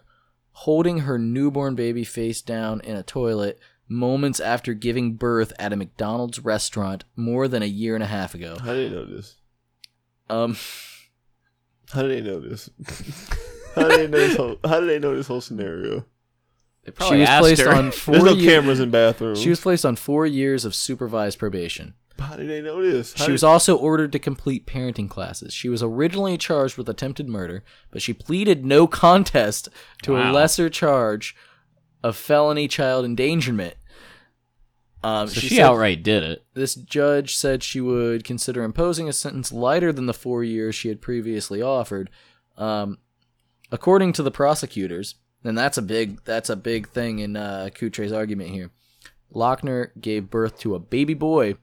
holding 0.53 0.99
her 1.01 1.19
newborn 1.19 1.75
baby 1.75 2.05
face 2.05 2.43
down 2.43 2.81
in 2.81 2.97
a 2.97 3.03
toilet 3.03 3.59
moments 3.89 4.41
after 4.41 4.75
giving 4.75 5.15
birth 5.15 5.53
at 5.59 5.73
a 5.73 5.77
McDonald's 5.77 6.41
restaurant 6.41 7.05
more 7.15 7.47
than 7.49 7.63
a 7.63 7.67
year 7.67 7.95
and 7.95 8.03
a 8.03 8.09
half 8.09 8.35
ago. 8.35 8.57
How 8.61 8.73
did 8.75 8.91
they 8.93 8.95
know 8.97 9.05
this? 9.07 9.37
Um, 10.29 10.57
How 11.93 12.03
did 12.03 12.11
they 12.25 12.29
know 12.29 12.41
this? 12.41 12.69
how 13.77 13.89
did 13.89 13.99
they 14.01 14.07
know 14.09 14.19
this 14.19 14.37
whole? 14.37 14.57
How 14.65 14.81
did 14.81 14.89
they 14.89 14.99
know 14.99 15.15
this 15.17 15.29
whole 15.29 15.41
scenario? 15.41 16.05
She 17.09 17.17
was 17.17 17.29
placed 17.39 17.63
her. 17.63 17.73
on 17.75 17.91
four 17.93 18.13
There's 18.15 18.25
no 18.25 18.33
year- 18.35 18.61
cameras 18.61 18.81
in 18.81 18.91
bathrooms. 18.91 19.41
She 19.41 19.49
was 19.51 19.61
placed 19.61 19.85
on 19.85 19.97
four 19.97 20.27
years 20.27 20.65
of 20.65 20.75
supervised 20.75 21.39
probation. 21.39 21.95
How 22.19 22.37
did 22.37 22.49
they 22.49 22.63
know 22.63 22.83
this? 22.83 23.13
How 23.13 23.19
She 23.25 23.27
did- 23.27 23.33
was 23.33 23.45
also 23.45 23.77
ordered 23.77 24.13
to 24.13 24.19
complete 24.19 24.67
parenting 24.67 25.09
classes. 25.11 25.53
She 25.53 25.69
was 25.69 25.83
originally 25.83 26.39
charged 26.39 26.79
with 26.79 26.89
attempted 26.89 27.29
murder, 27.29 27.63
but 27.91 28.01
she 28.03 28.13
pleaded 28.15 28.65
no 28.65 28.87
contest 28.87 29.69
to 30.03 30.17
a 30.17 30.31
lesser 30.33 30.71
charge 30.71 31.37
of 32.03 32.17
felony 32.17 32.69
child 32.69 33.05
endangerment. 33.05 33.75
Um, 35.05 35.29
so 35.29 35.41
she, 35.41 35.51
said- 35.57 35.61
outright 35.65 36.03
did 36.03 36.23
it. 36.23 36.45
This 36.55 36.75
judge 36.75 37.37
said 37.37 37.63
she 37.63 37.81
would 37.81 38.25
consider 38.25 38.63
imposing 38.63 39.09
a 39.09 39.13
sentence 39.13 39.53
lighter 39.53 39.93
than 39.93 40.07
the 40.07 40.15
four 40.15 40.43
years 40.43 40.75
she 40.75 40.89
had 40.89 41.01
previously 41.03 41.61
offered. 41.63 42.11
Um, 42.57 42.99
according 43.71 44.15
to 44.15 44.23
the 44.23 44.31
prosecutors, 44.31 45.17
and 45.47 45.57
that's 45.57 45.79
a 45.79 45.83
big 45.83 46.23
that's 46.25 46.51
a 46.51 46.57
big 46.57 46.89
thing 46.89 47.19
in 47.19 47.37
uh, 47.37 47.69
Coutret's 47.75 48.13
argument 48.13 48.51
here. 48.51 48.71
Lochner 49.35 49.91
gave 50.01 50.31
birth 50.31 50.59
to 50.61 50.75
a 50.75 50.79
baby 50.81 51.15
boy 51.15 51.57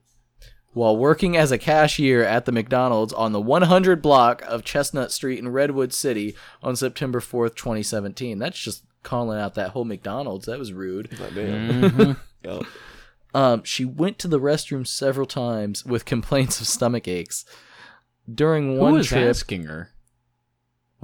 while 0.74 0.98
working 0.98 1.38
as 1.38 1.52
a 1.52 1.58
cashier 1.58 2.24
at 2.24 2.46
the 2.46 2.52
McDonald's 2.52 3.13
on 3.13 3.32
the 3.32 3.39
100 3.41 4.02
block 4.02 4.41
of 4.48 4.63
Chestnut 4.63 5.12
Street 5.12 5.39
in 5.39 5.50
Redwood 5.50 5.93
City 5.93 6.36
on 6.63 6.76
September 6.76 7.19
4th, 7.19 7.56
2017. 7.56 8.39
That's 8.39 8.58
just 8.60 8.84
calling 9.04 9.39
out 9.39 9.54
that 9.56 9.69
whole 9.69 9.86
McDonald's. 9.86 10.48
That 10.48 10.58
was 10.60 10.74
rude. 10.74 11.17
Like, 11.19 11.36
damn. 11.36 12.17
Yo, 12.43 12.63
Um, 13.36 13.63
she 13.63 13.86
went 13.86 14.17
to 14.19 14.28
the 14.28 14.39
restroom 14.39 14.86
several 14.86 15.28
times 15.28 15.86
with 15.86 16.06
complaints 16.06 16.60
of 16.60 16.67
stomach 16.67 17.08
aches. 17.08 17.46
During 18.34 18.69
one 18.69 18.78
Who 18.78 18.84
one 18.84 18.93
was 18.93 19.08
trip, 19.08 19.30
asking 19.30 19.65
her? 19.65 19.89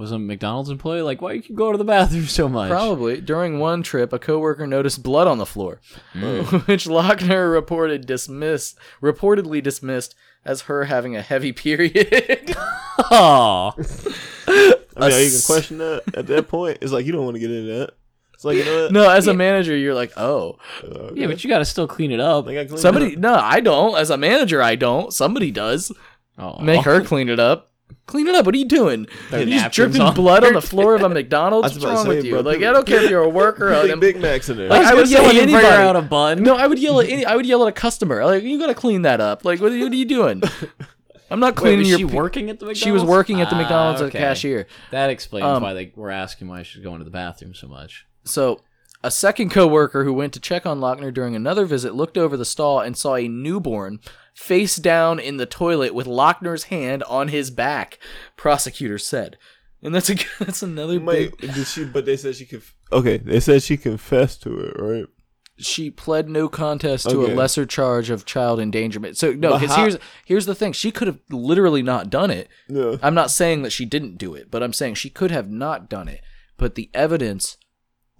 Was 0.00 0.12
a 0.12 0.18
McDonald's 0.18 0.70
employee 0.70 1.02
like, 1.02 1.20
why 1.20 1.32
you 1.32 1.42
keep 1.42 1.54
going 1.54 1.72
to 1.72 1.78
the 1.78 1.84
bathroom 1.84 2.24
so 2.24 2.48
much? 2.48 2.70
probably 2.70 3.20
during 3.20 3.58
one 3.58 3.82
trip, 3.82 4.14
a 4.14 4.18
coworker 4.18 4.66
noticed 4.66 5.02
blood 5.02 5.26
on 5.28 5.36
the 5.36 5.44
floor, 5.44 5.78
Mm. 6.14 6.66
which 6.66 6.86
Lochner 6.86 7.52
reported 7.52 8.06
dismissed, 8.06 8.78
reportedly 9.02 9.62
dismissed 9.62 10.14
as 10.42 10.62
her 10.62 10.84
having 10.84 11.16
a 11.16 11.20
heavy 11.22 11.52
period. 11.52 12.56
Aw. 13.10 13.72
I 13.76 15.08
mean, 15.08 15.24
you 15.24 15.30
can 15.30 15.40
question 15.46 15.78
that 15.78 16.02
at 16.14 16.26
that 16.28 16.48
point? 16.48 16.78
It's 16.80 16.92
like 16.92 17.04
you 17.04 17.12
don't 17.12 17.24
want 17.26 17.34
to 17.36 17.40
get 17.40 17.50
into 17.50 17.72
that. 17.80 17.90
It's 18.32 18.44
like 18.46 18.56
you 18.56 18.64
know 18.64 18.82
what? 18.84 18.92
no, 18.92 19.10
as 19.10 19.26
a 19.26 19.34
manager, 19.34 19.76
you're 19.76 19.92
like, 19.94 20.12
oh, 20.16 20.56
Uh, 20.82 21.12
Yeah, 21.14 21.26
but 21.26 21.44
you 21.44 21.50
got 21.50 21.58
to 21.58 21.64
still 21.66 21.86
clean 21.86 22.10
it 22.10 22.20
up. 22.20 22.48
I 22.48 22.54
got 22.54 22.66
cleaned 22.68 22.80
somebody. 22.80 23.12
up. 23.12 23.18
No, 23.18 23.34
I 23.34 23.60
don't. 23.60 23.98
As 23.98 24.08
a 24.08 24.16
manager, 24.16 24.62
I 24.62 24.76
don't. 24.76 25.12
Somebody 25.12 25.50
does. 25.50 25.92
Aw. 26.38 26.62
Make 26.62 26.84
her 26.86 27.02
clean 27.04 27.28
it 27.28 27.38
up. 27.38 27.69
Clean 28.06 28.26
it 28.26 28.34
up. 28.34 28.44
What 28.46 28.54
are 28.54 28.58
you 28.58 28.64
doing? 28.66 29.06
There 29.30 29.40
You're 29.42 29.58
just 29.60 29.72
dripping 29.74 30.00
on 30.00 30.14
blood 30.14 30.44
on 30.44 30.52
the 30.54 30.60
floor 30.62 30.94
of 30.96 31.02
a 31.02 31.08
McDonald's. 31.08 31.72
What's 31.74 31.84
wrong 31.84 32.08
with 32.08 32.24
you? 32.24 32.32
bro, 32.32 32.40
Like, 32.40 32.58
I 32.58 32.72
don't 32.72 32.86
care 32.86 33.02
if 33.04 33.10
you're 33.10 33.22
a 33.22 33.28
worker. 33.28 33.68
or 33.72 33.82
Big, 33.82 33.90
an- 33.90 34.00
Big 34.00 34.20
Macs 34.20 34.48
in 34.48 34.56
there. 34.56 34.68
Like, 34.68 34.84
I 34.84 34.90
I 34.90 34.94
would 34.94 35.00
would 35.02 35.10
yell 35.10 35.24
at 35.24 35.30
say 35.30 35.36
you 35.36 35.42
anybody. 35.42 35.66
out 35.66 35.96
a 35.96 36.02
bun. 36.02 36.42
No, 36.42 36.56
I 36.56 36.66
would 36.66 36.78
yell 36.78 37.00
at 37.00 37.08
any. 37.08 37.24
I 37.24 37.36
would 37.36 37.46
yell 37.46 37.62
at 37.62 37.68
a 37.68 37.72
customer. 37.72 38.24
Like, 38.24 38.42
you 38.42 38.58
gotta 38.58 38.74
clean 38.74 39.02
that 39.02 39.20
up. 39.20 39.44
Like, 39.44 39.60
what, 39.60 39.70
what 39.72 39.92
are 39.92 39.94
you 39.96 40.04
doing? 40.04 40.42
I'm 41.30 41.38
not 41.38 41.50
Wait, 41.54 41.56
cleaning 41.62 41.78
was 41.80 41.88
your. 41.90 41.98
she 42.00 42.04
pe- 42.06 42.14
working 42.16 42.50
at 42.50 42.58
the 42.58 42.66
McDonald's? 42.66 42.80
She 42.80 42.90
was 42.90 43.04
working 43.04 43.40
at 43.40 43.50
the 43.50 43.54
Ah, 43.56 43.58
McDonald's 43.60 44.02
as 44.02 44.08
a 44.08 44.10
cashier. 44.10 44.66
That 44.90 45.10
explains 45.10 45.46
Um, 45.46 45.62
why 45.62 45.74
they 45.74 45.92
were 45.94 46.10
asking 46.10 46.48
why 46.48 46.62
she's 46.64 46.82
going 46.82 46.98
to 46.98 47.04
the 47.04 47.10
bathroom 47.12 47.54
so 47.54 47.68
much. 47.68 48.04
So, 48.24 48.60
a 49.04 49.10
second 49.12 49.50
coworker 49.50 50.02
who 50.04 50.12
went 50.12 50.32
to 50.32 50.40
check 50.40 50.66
on 50.66 50.80
Lochner 50.80 51.14
during 51.14 51.36
another 51.36 51.64
visit 51.66 51.94
looked 51.94 52.18
over 52.18 52.36
the 52.36 52.44
stall 52.44 52.80
and 52.80 52.96
saw 52.96 53.14
a 53.14 53.28
newborn 53.28 54.00
face 54.34 54.76
down 54.76 55.18
in 55.18 55.36
the 55.36 55.46
toilet 55.46 55.94
with 55.94 56.06
Lochner's 56.06 56.64
hand 56.64 57.02
on 57.04 57.28
his 57.28 57.50
back. 57.50 57.98
Prosecutor 58.36 58.98
said, 58.98 59.36
and 59.82 59.94
that's 59.94 60.10
a 60.10 60.16
that's 60.38 60.62
another 60.62 60.98
Wait, 61.00 61.36
big. 61.38 61.54
did 61.54 61.66
she? 61.66 61.84
But 61.84 62.04
they 62.06 62.16
said 62.16 62.36
she 62.36 62.46
could. 62.46 62.62
Okay, 62.92 63.18
they 63.18 63.40
said 63.40 63.62
she 63.62 63.76
confessed 63.76 64.42
to 64.42 64.58
it, 64.58 64.74
right? 64.80 65.06
She 65.58 65.90
pled 65.90 66.28
no 66.30 66.48
contest 66.48 67.08
to 67.10 67.20
Okay. 67.20 67.32
a 67.32 67.36
lesser 67.36 67.66
charge 67.66 68.08
of 68.08 68.24
child 68.24 68.58
endangerment. 68.60 69.18
So 69.18 69.32
no, 69.32 69.58
because 69.58 69.76
here's 69.76 69.98
here's 70.24 70.46
the 70.46 70.54
thing: 70.54 70.72
she 70.72 70.90
could 70.90 71.06
have 71.06 71.18
literally 71.30 71.82
not 71.82 72.08
done 72.08 72.30
it. 72.30 72.48
No. 72.68 72.98
I'm 73.02 73.14
not 73.14 73.30
saying 73.30 73.62
that 73.62 73.70
she 73.70 73.84
didn't 73.84 74.16
do 74.16 74.34
it, 74.34 74.50
but 74.50 74.62
I'm 74.62 74.72
saying 74.72 74.94
she 74.94 75.10
could 75.10 75.30
have 75.30 75.50
not 75.50 75.90
done 75.90 76.08
it. 76.08 76.22
But 76.56 76.74
the 76.76 76.90
evidence 76.94 77.58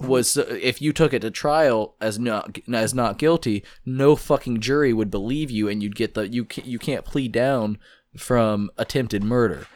was 0.01 0.37
uh, 0.37 0.59
if 0.61 0.81
you 0.81 0.93
took 0.93 1.13
it 1.13 1.21
to 1.21 1.31
trial 1.31 1.95
as 2.01 2.19
not 2.19 2.59
as 2.73 2.95
not 2.95 3.19
guilty, 3.19 3.65
no 3.85 4.17
fucking 4.17 4.61
jury 4.61 4.93
would 4.93 5.11
believe 5.11 5.51
you, 5.51 5.69
and 5.69 5.83
you'd 5.83 5.97
get 5.97 6.15
the 6.15 6.29
you 6.29 6.45
can't, 6.45 6.67
you 6.67 6.79
can't 6.79 7.05
plead 7.05 7.33
down 7.33 7.79
from 8.17 8.71
attempted 8.77 9.23
murder. 9.23 9.67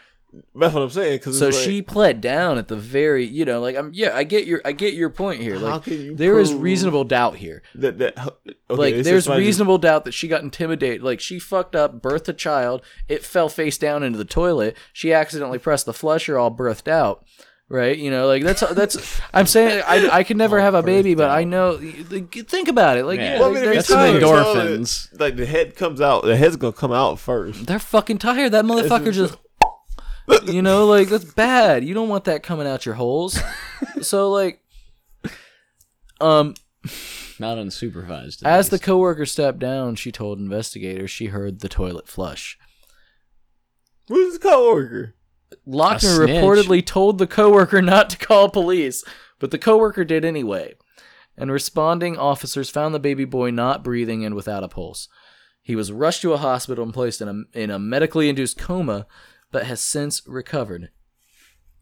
That's 0.54 0.74
what 0.74 0.82
I'm 0.82 0.90
saying. 0.90 1.20
Cause 1.20 1.38
So 1.38 1.46
like, 1.46 1.54
she 1.54 1.82
pled 1.82 2.20
down 2.20 2.58
at 2.58 2.68
the 2.68 2.76
very 2.76 3.24
you 3.24 3.44
know 3.44 3.60
like 3.60 3.76
I'm 3.76 3.92
yeah 3.94 4.16
I 4.16 4.24
get 4.24 4.46
your 4.46 4.60
I 4.64 4.72
get 4.72 4.94
your 4.94 5.10
point 5.10 5.40
here. 5.40 5.58
How 5.58 5.74
Like 5.74 5.84
can 5.84 6.00
you 6.00 6.16
there 6.16 6.38
is 6.38 6.52
reasned 6.52 7.08
doubt 7.08 7.36
here. 7.36 7.62
that 7.76 7.98
that 7.98 8.18
okay, 8.18 8.54
like 8.68 8.96
there's 8.96 9.28
reasonable 9.28 9.78
doubt 9.78 10.04
that 10.04 10.12
she 10.12 10.28
got 10.28 10.42
intimidated 10.42 11.02
like 11.02 11.20
she 11.20 11.38
fucked 11.38 11.76
up 11.76 12.00
birthed 12.00 12.28
a 12.28 12.32
child 12.32 12.82
it 13.08 13.24
fell 13.24 13.48
face 13.48 13.78
down 13.78 14.02
into 14.02 14.18
the 14.18 14.24
toilet 14.24 14.76
she 14.92 15.12
accidentally 15.12 15.58
pressed 15.58 15.86
the 15.86 15.94
flusher 15.94 16.38
all 16.38 16.50
birthed 16.54 16.88
out 16.88 17.24
right 17.68 17.96
you 17.98 18.10
know 18.10 18.26
like 18.26 18.42
that's 18.42 18.60
that's 18.74 19.20
i'm 19.34 19.46
saying 19.46 19.82
i 19.86 20.08
i 20.18 20.22
could 20.24 20.36
never 20.36 20.60
have 20.60 20.74
a 20.74 20.82
baby 20.82 21.14
but 21.14 21.30
i 21.30 21.44
know 21.44 21.78
like, 22.10 22.32
think 22.46 22.68
about 22.68 22.96
it 22.98 23.04
like 23.04 23.18
Yeah. 23.18 23.34
yeah, 23.34 23.40
Well, 23.40 23.48
I 23.50 23.52
mean, 23.54 23.64
if 23.64 23.74
that's 23.74 23.88
you're 23.88 23.98
some 23.98 23.98
tired, 23.98 24.20
tired. 24.20 24.46
endorphins. 24.56 25.08
tell 25.10 25.14
it- 25.14 25.20
Like 25.20 25.36
the 25.36 25.46
head 25.46 25.74
comes 25.76 26.00
out, 26.00 26.24
the 26.24 26.36
head's 26.36 26.56
gonna 26.56 26.72
come 26.72 26.92
out 26.92 27.18
first. 27.18 27.66
they're 27.66 27.78
fucking 27.78 28.18
tired 28.18 28.52
that 28.52 28.64
motherfucker 28.64 29.12
just 29.12 29.36
you 30.52 30.62
know 30.62 30.86
like 30.86 31.08
that's 31.08 31.24
bad 31.24 31.84
you 31.84 31.94
don't 31.94 32.08
want 32.08 32.24
that 32.24 32.42
coming 32.42 32.66
out 32.66 32.84
your 32.86 32.94
holes 32.96 33.38
so 34.02 34.30
like 34.30 34.60
um 36.20 36.54
Not 37.38 37.58
unsupervised. 37.58 38.42
at 38.44 38.46
As 38.58 38.68
the 38.68 38.74
least. 38.76 38.84
coworker 38.84 39.26
stepped 39.26 39.58
down, 39.58 39.96
she 39.96 40.12
told 40.12 40.38
investigators 40.38 41.10
she 41.10 41.26
heard 41.26 41.60
the 41.60 41.68
toilet 41.68 42.06
flush. 42.08 42.58
Who's 44.08 44.34
his 44.34 44.38
coworker? 44.38 45.14
Lochner 45.66 46.26
reportedly 46.26 46.84
told 46.84 47.18
the 47.18 47.26
coworker 47.26 47.82
not 47.82 48.10
to 48.10 48.18
call 48.18 48.48
police, 48.48 49.04
but 49.38 49.50
the 49.50 49.58
coworker 49.58 50.04
did 50.04 50.24
anyway. 50.24 50.74
And 51.36 51.50
responding 51.50 52.16
officers 52.16 52.70
found 52.70 52.94
the 52.94 53.00
baby 53.00 53.24
boy 53.24 53.50
not 53.50 53.82
breathing 53.82 54.24
and 54.24 54.34
without 54.34 54.62
a 54.62 54.68
pulse. 54.68 55.08
He 55.62 55.74
was 55.74 55.90
rushed 55.90 56.22
to 56.22 56.32
a 56.32 56.38
hospital 56.38 56.84
and 56.84 56.94
placed 56.94 57.20
in 57.20 57.28
a, 57.28 57.58
in 57.58 57.70
a 57.70 57.78
medically 57.78 58.28
induced 58.28 58.58
coma, 58.58 59.06
but 59.50 59.66
has 59.66 59.82
since 59.82 60.22
recovered. 60.26 60.90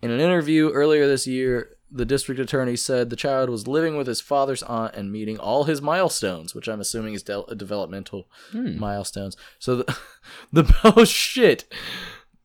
In 0.00 0.10
an 0.10 0.20
interview 0.20 0.70
earlier 0.70 1.06
this 1.06 1.26
year, 1.26 1.76
the 1.90 2.06
district 2.06 2.40
attorney 2.40 2.76
said 2.76 3.10
the 3.10 3.16
child 3.16 3.50
was 3.50 3.68
living 3.68 3.96
with 3.96 4.06
his 4.06 4.20
father's 4.20 4.62
aunt 4.62 4.94
and 4.94 5.12
meeting 5.12 5.38
all 5.38 5.64
his 5.64 5.82
milestones, 5.82 6.54
which 6.54 6.68
I'm 6.68 6.80
assuming 6.80 7.14
is 7.14 7.22
del- 7.22 7.46
developmental 7.54 8.28
hmm. 8.50 8.78
milestones. 8.78 9.36
So 9.58 9.76
the, 9.76 9.98
the 10.52 10.74
oh 10.84 11.04
shit, 11.04 11.70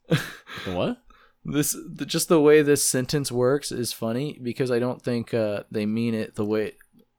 The 0.10 0.74
what? 0.74 0.98
This 1.48 1.76
the, 1.88 2.06
just 2.06 2.28
the 2.28 2.42
way 2.42 2.62
this 2.62 2.86
sentence 2.86 3.32
works 3.32 3.72
is 3.72 3.94
funny 3.94 4.38
because 4.42 4.70
I 4.70 4.80
don't 4.80 5.02
think 5.02 5.34
uh, 5.34 5.64
they 5.72 5.86
mean 5.86 6.14
it 6.14 6.36
the 6.36 6.46
way 6.46 6.74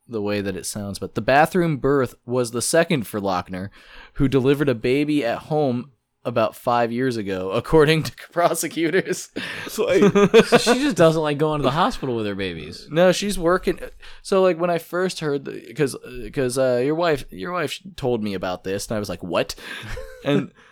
the 0.06 0.22
way 0.22 0.40
that 0.40 0.56
it 0.56 0.66
sounds. 0.66 0.98
But 0.98 1.14
the 1.14 1.20
bathroom 1.20 1.76
birth 1.78 2.14
was 2.24 2.50
the 2.50 2.62
second 2.62 3.06
for 3.06 3.20
Lochner, 3.20 3.70
who 4.14 4.28
delivered 4.28 4.68
a 4.68 4.74
baby 4.74 5.24
at 5.24 5.38
home 5.38 5.92
about 6.24 6.54
five 6.54 6.92
years 6.92 7.16
ago, 7.16 7.50
according 7.52 8.02
to 8.02 8.12
prosecutors. 8.32 9.30
So, 9.68 9.88
hey, 9.88 10.00
she 10.58 10.74
just 10.74 10.96
doesn't 10.96 11.22
like 11.22 11.38
going 11.38 11.60
to 11.60 11.64
the 11.64 11.70
hospital 11.70 12.16
with 12.16 12.26
her 12.26 12.34
babies. 12.34 12.86
No, 12.90 13.12
she's 13.12 13.38
working. 13.38 13.78
So 14.22 14.42
like 14.42 14.58
when 14.58 14.70
I 14.70 14.78
first 14.78 15.20
heard 15.20 15.44
because 15.44 15.96
because 16.22 16.58
uh, 16.58 16.82
your 16.84 16.94
wife 16.94 17.24
your 17.30 17.52
wife 17.52 17.80
told 17.96 18.22
me 18.22 18.34
about 18.34 18.64
this 18.64 18.86
and 18.88 18.96
I 18.96 18.98
was 18.98 19.08
like 19.08 19.22
what, 19.22 19.54
and 20.24 20.52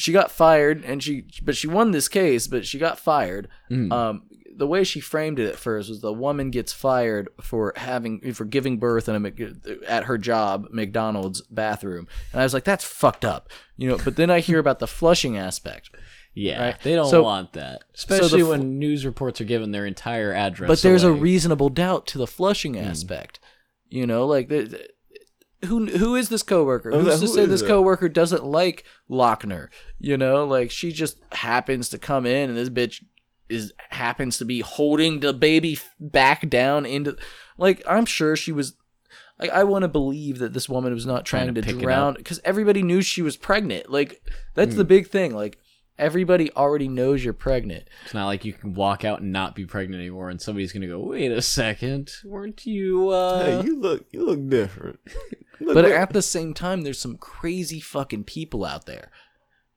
she 0.00 0.12
got 0.12 0.30
fired 0.30 0.84
and 0.84 1.02
she 1.02 1.24
but 1.42 1.56
she 1.56 1.66
won 1.66 1.90
this 1.90 2.08
case 2.08 2.46
but 2.46 2.64
she 2.66 2.78
got 2.78 2.98
fired. 2.98 3.48
Um, 3.70 4.22
the 4.56 4.66
way 4.66 4.84
she 4.84 5.00
framed 5.00 5.38
it 5.38 5.48
at 5.48 5.56
first 5.56 5.88
was 5.88 6.00
the 6.00 6.12
woman 6.12 6.50
gets 6.50 6.72
fired 6.72 7.28
for 7.40 7.72
having 7.76 8.32
for 8.34 8.44
giving 8.44 8.78
birth 8.78 9.08
in 9.08 9.24
a 9.24 9.90
at 9.90 10.04
her 10.04 10.18
job 10.18 10.66
McDonald's 10.70 11.40
bathroom 11.42 12.06
and 12.32 12.40
I 12.40 12.44
was 12.44 12.52
like 12.52 12.64
that's 12.64 12.84
fucked 12.84 13.24
up 13.24 13.48
you 13.76 13.88
know 13.88 13.98
but 14.04 14.16
then 14.16 14.28
I 14.30 14.40
hear 14.40 14.58
about 14.58 14.78
the 14.80 14.86
flushing 14.86 15.38
aspect 15.38 15.90
Yeah, 16.34 16.62
Right. 16.62 16.80
they 16.82 16.94
don't 16.94 17.10
So- 17.10 17.22
want 17.22 17.54
that, 17.54 17.82
especially 17.94 18.42
fl- 18.42 18.50
when 18.50 18.78
news 18.78 19.04
reports 19.06 19.40
are 19.40 19.44
given 19.44 19.70
their 19.72 19.86
entire 19.86 20.32
address. 20.32 20.68
but 20.68 20.82
there's 20.82 21.02
a 21.04 21.12
reasonable 21.12 21.70
doubt 21.70 22.06
to 22.08 22.18
the 22.18 22.26
flushing 22.26 22.78
aspect. 22.78 23.40
You 23.88 24.06
know, 24.06 24.26
like 24.26 24.48
the- 24.48 24.88
who 25.66 25.86
who 25.86 26.14
is 26.16 26.28
this 26.28 26.42
coworker? 26.42 26.90
Who's 26.90 27.06
like, 27.06 27.14
to 27.16 27.20
who 27.20 27.26
say 27.26 27.46
this 27.46 27.60
that? 27.60 27.66
coworker 27.68 28.08
doesn't 28.08 28.44
like 28.44 28.84
Lochner? 29.10 29.68
You 29.98 30.16
know, 30.16 30.44
like 30.46 30.70
she 30.70 30.92
just 30.92 31.18
happens 31.32 31.88
to 31.90 31.98
come 31.98 32.26
in 32.26 32.48
and 32.50 32.58
this 32.58 32.70
bitch 32.70 33.04
is 33.48 33.72
happens 33.90 34.38
to 34.38 34.44
be 34.44 34.60
holding 34.60 35.20
the 35.20 35.32
baby 35.32 35.78
back 35.98 36.48
down 36.48 36.86
into 36.86 37.16
like 37.58 37.82
I'm 37.88 38.06
sure 38.06 38.36
she 38.36 38.52
was 38.52 38.74
like 39.38 39.50
I 39.50 39.64
want 39.64 39.82
to 39.82 39.88
believe 39.88 40.38
that 40.38 40.52
this 40.52 40.68
woman 40.68 40.94
was 40.94 41.04
not 41.06 41.26
trying, 41.26 41.46
Trying 41.46 41.54
to 41.56 41.62
to, 41.62 41.66
pick 41.66 41.78
drown 41.82 42.14
because 42.14 42.40
everybody 42.44 42.82
knew 42.82 43.02
she 43.02 43.22
was 43.22 43.36
pregnant. 43.36 43.90
Like 43.90 44.22
that's 44.54 44.72
Hmm. 44.72 44.78
the 44.78 44.84
big 44.84 45.08
thing. 45.08 45.34
Like 45.34 45.58
everybody 46.00 46.50
already 46.54 46.88
knows 46.88 47.22
you're 47.24 47.32
pregnant. 47.34 47.86
It's 48.04 48.14
not 48.14 48.26
like 48.26 48.44
you 48.44 48.52
can 48.52 48.74
walk 48.74 49.04
out 49.04 49.20
and 49.20 49.32
not 49.32 49.54
be 49.54 49.66
pregnant 49.66 50.00
anymore, 50.00 50.30
and 50.30 50.40
somebody's 50.40 50.72
gonna 50.72 50.86
go, 50.88 50.98
"Wait 50.98 51.30
a 51.30 51.42
second, 51.42 52.10
weren't 52.24 52.66
you?" 52.66 53.10
Uh... 53.10 53.44
hey, 53.44 53.66
you 53.66 53.78
look 53.78 54.06
you 54.10 54.26
look 54.26 54.48
different. 54.48 54.98
You 55.60 55.66
look 55.66 55.74
But 55.74 55.82
different. 55.82 56.02
at 56.02 56.12
the 56.14 56.22
same 56.22 56.54
time, 56.54 56.80
there's 56.80 56.98
some 56.98 57.18
crazy 57.18 57.80
fucking 57.80 58.24
people 58.24 58.64
out 58.64 58.86
there. 58.86 59.10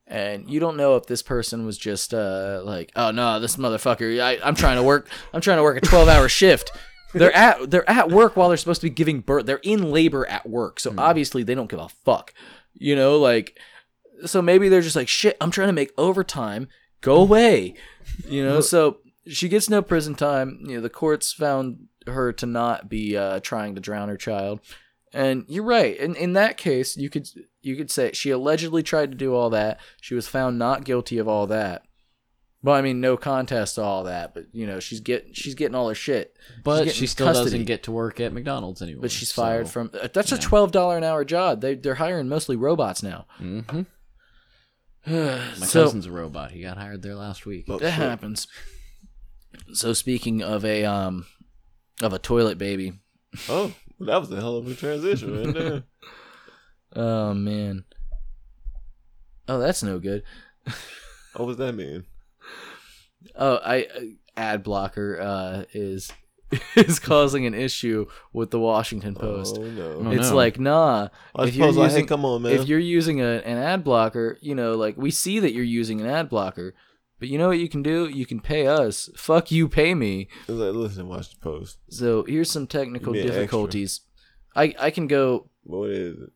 And 0.07 0.49
you 0.49 0.61
don't 0.61 0.77
know 0.77 0.95
if 0.95 1.07
this 1.07 1.21
person 1.21 1.65
was 1.65 1.77
just 1.77 2.13
uh, 2.13 2.61
like, 2.63 2.93
oh 2.95 3.11
no, 3.11 3.41
this 3.41 3.57
motherfucker. 3.57 4.21
I, 4.21 4.39
I'm 4.41 4.55
trying 4.55 4.77
to 4.77 4.83
work. 4.83 5.09
I'm 5.33 5.41
trying 5.41 5.57
to 5.57 5.63
work 5.63 5.75
a 5.75 5.81
12 5.81 6.07
hour 6.07 6.29
shift. 6.29 6.71
They're 7.13 7.35
at 7.35 7.69
they're 7.69 7.89
at 7.89 8.09
work 8.09 8.37
while 8.37 8.47
they're 8.47 8.57
supposed 8.57 8.79
to 8.79 8.87
be 8.87 8.91
giving 8.95 9.19
birth. 9.19 9.45
They're 9.45 9.59
in 9.61 9.91
labor 9.91 10.25
at 10.27 10.49
work, 10.49 10.79
so 10.79 10.93
obviously 10.97 11.43
they 11.43 11.53
don't 11.53 11.69
give 11.69 11.79
a 11.81 11.89
fuck. 11.89 12.33
You 12.75 12.95
know, 12.95 13.17
like, 13.19 13.59
so 14.25 14.41
maybe 14.41 14.69
they're 14.69 14.81
just 14.81 14.95
like, 14.95 15.07
shit. 15.07 15.37
I'm 15.41 15.51
trying 15.51 15.67
to 15.69 15.73
make 15.73 15.91
overtime. 15.97 16.67
Go 17.01 17.15
away. 17.17 17.75
You 18.27 18.43
know, 18.45 18.61
so 18.61 18.97
she 19.27 19.49
gets 19.49 19.69
no 19.69 19.81
prison 19.81 20.15
time. 20.15 20.59
You 20.65 20.75
know, 20.75 20.81
the 20.81 20.89
courts 20.89 21.33
found 21.33 21.87
her 22.07 22.31
to 22.33 22.45
not 22.45 22.89
be 22.89 23.17
uh, 23.17 23.39
trying 23.41 23.75
to 23.75 23.81
drown 23.81 24.09
her 24.09 24.17
child. 24.17 24.59
And 25.13 25.45
you're 25.47 25.63
right. 25.63 25.95
In 25.97 26.15
in 26.15 26.33
that 26.33 26.57
case, 26.57 26.97
you 26.97 27.09
could 27.09 27.27
you 27.61 27.75
could 27.75 27.91
say 27.91 28.11
she 28.13 28.29
allegedly 28.31 28.81
tried 28.83 29.11
to 29.11 29.17
do 29.17 29.35
all 29.35 29.49
that. 29.51 29.79
She 30.01 30.15
was 30.15 30.27
found 30.27 30.57
not 30.57 30.85
guilty 30.85 31.17
of 31.17 31.27
all 31.27 31.45
that. 31.47 31.83
Well, 32.63 32.75
I 32.75 32.81
mean, 32.81 33.01
no 33.01 33.17
contest 33.17 33.75
to 33.75 33.81
all 33.83 34.05
that, 34.05 34.33
but 34.33 34.45
you 34.53 34.65
know, 34.65 34.79
she's 34.79 35.01
get 35.01 35.35
she's 35.35 35.53
getting 35.53 35.75
all 35.75 35.89
her 35.89 35.93
shit. 35.95 36.35
but 36.63 36.89
she 36.91 37.05
still 37.07 37.27
custody. 37.27 37.45
doesn't 37.51 37.65
get 37.65 37.83
to 37.83 37.91
work 37.91 38.19
at 38.21 38.31
McDonald's 38.33 38.81
anymore. 38.81 39.01
But 39.01 39.11
she's 39.11 39.31
fired 39.33 39.67
so- 39.67 39.71
from. 39.73 39.91
uh, 40.01 40.07
That's 40.13 40.31
a 40.31 40.37
twelve 40.39 40.71
dollar 40.71 40.97
an 40.97 41.03
hour 41.03 41.23
job. 41.25 41.61
They 41.61 41.75
they're 41.75 41.95
hiring 41.95 42.27
mostly 42.29 42.55
robots 42.55 43.03
now. 43.03 43.25
Mhm. 43.39 43.85
My 45.07 45.53
so 45.53 45.83
cousin's 45.83 46.05
a 46.05 46.11
robot. 46.11 46.51
He 46.51 46.61
got 46.61 46.77
hired 46.77 47.01
there 47.01 47.15
last 47.15 47.45
week. 47.45 47.65
Oh, 47.67 47.77
that 47.79 47.91
shit. 47.91 47.93
happens. 47.99 48.47
So 49.73 49.93
speaking 49.93 50.41
of 50.41 50.63
a 50.65 50.85
um 50.85 51.25
of 52.01 52.13
a 52.13 52.19
toilet 52.19 52.57
baby, 52.57 52.93
Oh, 53.49 53.73
well, 53.99 54.07
that 54.07 54.19
was 54.21 54.31
a 54.31 54.35
hell 54.37 54.57
of 54.57 54.67
a 54.67 54.75
transition 54.75 55.35
right 55.45 55.53
there. 55.53 55.83
oh 56.95 57.33
man, 57.33 57.85
oh 59.47 59.59
that's 59.59 59.83
no 59.83 59.99
good. 59.99 60.23
What 61.35 61.47
does 61.47 61.57
that 61.57 61.73
mean? 61.73 62.05
Oh, 63.37 63.55
I 63.63 63.85
uh, 63.85 64.01
ad 64.35 64.63
blocker 64.63 65.17
uh, 65.19 65.63
is 65.73 66.11
is 66.75 66.99
causing 66.99 67.45
an 67.45 67.53
issue 67.53 68.05
with 68.31 68.51
the 68.51 68.59
Washington 68.59 69.15
Post. 69.15 69.57
Oh 69.59 69.63
no. 69.63 70.01
Oh, 70.05 70.11
it's 70.11 70.29
no. 70.29 70.35
like 70.35 70.59
nah. 70.59 71.09
I 71.35 71.43
if 71.45 71.55
you're 71.55 71.67
suppose 71.67 71.77
like, 71.77 71.85
using 71.89 72.03
hey, 72.03 72.07
come 72.07 72.25
on, 72.25 72.41
man. 72.43 72.51
if 72.53 72.67
you're 72.67 72.79
using 72.79 73.21
a, 73.21 73.41
an 73.45 73.57
ad 73.57 73.83
blocker, 73.83 74.37
you 74.41 74.55
know, 74.55 74.75
like 74.75 74.97
we 74.97 75.11
see 75.11 75.39
that 75.39 75.53
you're 75.53 75.63
using 75.63 76.01
an 76.01 76.07
ad 76.07 76.29
blocker, 76.29 76.73
but 77.19 77.29
you 77.29 77.37
know 77.37 77.47
what 77.47 77.59
you 77.59 77.69
can 77.69 77.83
do? 77.83 78.07
You 78.07 78.25
can 78.25 78.39
pay 78.39 78.67
us. 78.67 79.09
Fuck 79.15 79.51
you, 79.51 79.67
pay 79.69 79.95
me. 79.95 80.27
Like, 80.47 80.73
listen, 80.73 81.07
watch 81.07 81.29
the 81.33 81.39
post. 81.39 81.77
So 81.89 82.23
here's 82.27 82.51
some 82.51 82.67
technical 82.67 83.13
Give 83.13 83.21
me 83.21 83.21
an 83.21 83.27
extra. 83.27 83.41
difficulties. 83.43 84.01
I 84.55 84.75
I 84.79 84.89
can 84.91 85.07
go. 85.07 85.49
What 85.63 85.89
is 85.89 86.17
it? 86.19 86.29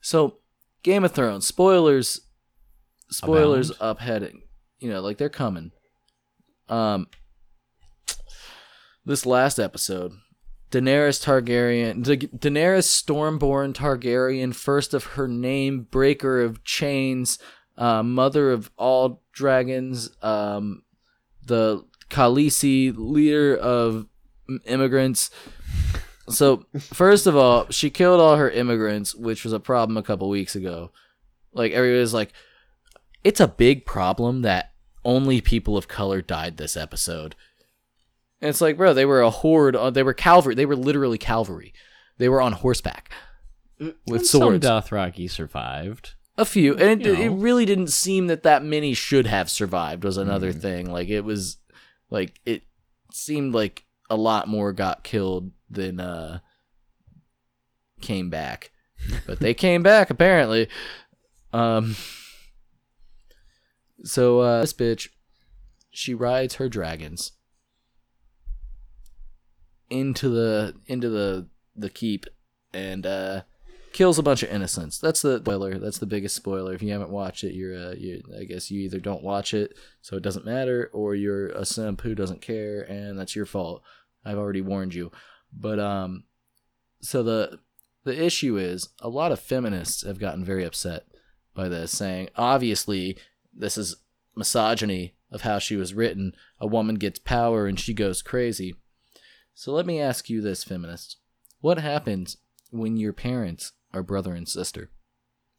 So 0.00 0.38
Game 0.82 1.04
of 1.04 1.12
Thrones 1.12 1.46
spoilers. 1.46 2.20
Spoilers 3.08 3.70
Abound? 3.70 3.90
up 3.90 4.00
heading. 4.00 4.42
You 4.80 4.90
know, 4.90 5.00
like 5.00 5.18
they're 5.18 5.28
coming. 5.28 5.72
Um. 6.68 7.06
This 9.06 9.24
last 9.24 9.60
episode, 9.60 10.14
Daenerys 10.72 11.24
Targaryen, 11.24 12.02
Da- 12.02 12.16
Daenerys 12.16 12.88
Stormborn 12.88 13.72
Targaryen, 13.72 14.52
first 14.52 14.94
of 14.94 15.04
her 15.04 15.28
name, 15.28 15.86
breaker 15.88 16.40
of 16.42 16.64
chains, 16.64 17.38
uh, 17.78 18.02
mother 18.02 18.50
of 18.50 18.68
all 18.76 19.22
dragons, 19.30 20.10
um, 20.22 20.82
the 21.46 21.84
Khaleesi, 22.10 22.92
leader 22.96 23.56
of 23.56 24.06
immigrants. 24.64 25.30
So, 26.28 26.66
first 26.76 27.28
of 27.28 27.36
all, 27.36 27.70
she 27.70 27.90
killed 27.90 28.20
all 28.20 28.34
her 28.34 28.50
immigrants, 28.50 29.14
which 29.14 29.44
was 29.44 29.52
a 29.52 29.60
problem 29.60 29.96
a 29.96 30.02
couple 30.02 30.28
weeks 30.28 30.56
ago. 30.56 30.90
Like, 31.52 31.70
everybody's 31.70 32.12
like, 32.12 32.32
it's 33.22 33.38
a 33.38 33.46
big 33.46 33.86
problem 33.86 34.42
that 34.42 34.72
only 35.04 35.40
people 35.40 35.76
of 35.76 35.86
color 35.86 36.20
died 36.20 36.56
this 36.56 36.76
episode. 36.76 37.36
And 38.40 38.48
it's 38.50 38.60
like, 38.60 38.76
bro, 38.76 38.92
they 38.94 39.06
were 39.06 39.22
a 39.22 39.30
horde. 39.30 39.74
uh, 39.76 39.90
They 39.90 40.02
were 40.02 40.12
cavalry. 40.12 40.54
They 40.54 40.66
were 40.66 40.76
literally 40.76 41.18
cavalry. 41.18 41.72
They 42.18 42.28
were 42.28 42.40
on 42.42 42.52
horseback 42.52 43.10
with 43.78 43.94
And 44.08 44.26
Some 44.26 44.40
swords. 44.40 44.66
Dothraki 44.66 45.30
survived. 45.30 46.14
A 46.38 46.44
few, 46.44 46.74
and 46.76 47.00
it, 47.00 47.18
it 47.18 47.30
really 47.30 47.64
didn't 47.64 47.86
seem 47.88 48.26
that 48.26 48.42
that 48.42 48.62
many 48.62 48.92
should 48.92 49.26
have 49.26 49.48
survived. 49.48 50.04
Was 50.04 50.18
another 50.18 50.52
thing. 50.52 50.90
Like 50.90 51.08
it 51.08 51.22
was, 51.22 51.56
like 52.10 52.38
it 52.44 52.62
seemed 53.10 53.54
like 53.54 53.86
a 54.10 54.16
lot 54.16 54.46
more 54.46 54.74
got 54.74 55.02
killed 55.02 55.50
than 55.70 55.98
uh 55.98 56.40
came 58.02 58.28
back, 58.28 58.70
but 59.26 59.40
they 59.40 59.54
came 59.54 59.82
back 59.82 60.10
apparently. 60.10 60.68
Um. 61.54 61.96
So 64.04 64.40
uh, 64.40 64.60
this 64.60 64.74
bitch, 64.74 65.08
she 65.90 66.12
rides 66.12 66.56
her 66.56 66.68
dragons 66.68 67.32
into 69.90 70.28
the 70.28 70.74
into 70.86 71.08
the 71.08 71.48
the 71.74 71.90
keep 71.90 72.26
and 72.72 73.06
uh 73.06 73.42
kills 73.96 74.18
a 74.18 74.22
bunch 74.22 74.42
of 74.42 74.50
innocents. 74.50 74.98
That's 74.98 75.22
the 75.22 75.38
spoiler. 75.38 75.78
That's 75.78 75.98
the 75.98 76.06
biggest 76.06 76.36
spoiler. 76.36 76.74
If 76.74 76.82
you 76.82 76.92
haven't 76.92 77.10
watched 77.10 77.44
it, 77.44 77.54
you're 77.54 77.74
uh, 77.74 77.94
you 77.94 78.22
I 78.38 78.44
guess 78.44 78.70
you 78.70 78.80
either 78.80 79.00
don't 79.00 79.22
watch 79.22 79.54
it, 79.54 79.76
so 80.02 80.16
it 80.16 80.22
doesn't 80.22 80.44
matter, 80.44 80.90
or 80.92 81.14
you're 81.14 81.48
a 81.48 81.64
simp 81.64 82.02
who 82.02 82.14
doesn't 82.14 82.42
care, 82.42 82.82
and 82.82 83.18
that's 83.18 83.34
your 83.34 83.46
fault. 83.46 83.82
I've 84.24 84.38
already 84.38 84.60
warned 84.60 84.94
you. 84.94 85.12
But 85.50 85.78
um, 85.78 86.24
so 87.00 87.22
the 87.22 87.60
the 88.04 88.22
issue 88.22 88.58
is 88.58 88.90
a 89.00 89.08
lot 89.08 89.32
of 89.32 89.40
feminists 89.40 90.04
have 90.04 90.18
gotten 90.18 90.44
very 90.44 90.64
upset 90.64 91.06
by 91.54 91.68
this, 91.68 91.90
saying 91.90 92.28
obviously 92.36 93.16
this 93.54 93.78
is 93.78 93.96
misogyny 94.36 95.14
of 95.32 95.40
how 95.40 95.58
she 95.58 95.74
was 95.74 95.94
written. 95.94 96.34
A 96.60 96.66
woman 96.66 96.96
gets 96.96 97.18
power 97.18 97.66
and 97.66 97.80
she 97.80 97.94
goes 97.94 98.20
crazy. 98.20 98.74
So 99.58 99.72
let 99.72 99.86
me 99.86 99.98
ask 99.98 100.28
you 100.28 100.42
this, 100.42 100.62
feminist. 100.62 101.16
What 101.62 101.78
happens 101.78 102.36
when 102.70 102.98
your 102.98 103.14
parents 103.14 103.72
are 103.94 104.02
brother 104.02 104.34
and 104.34 104.46
sister? 104.46 104.90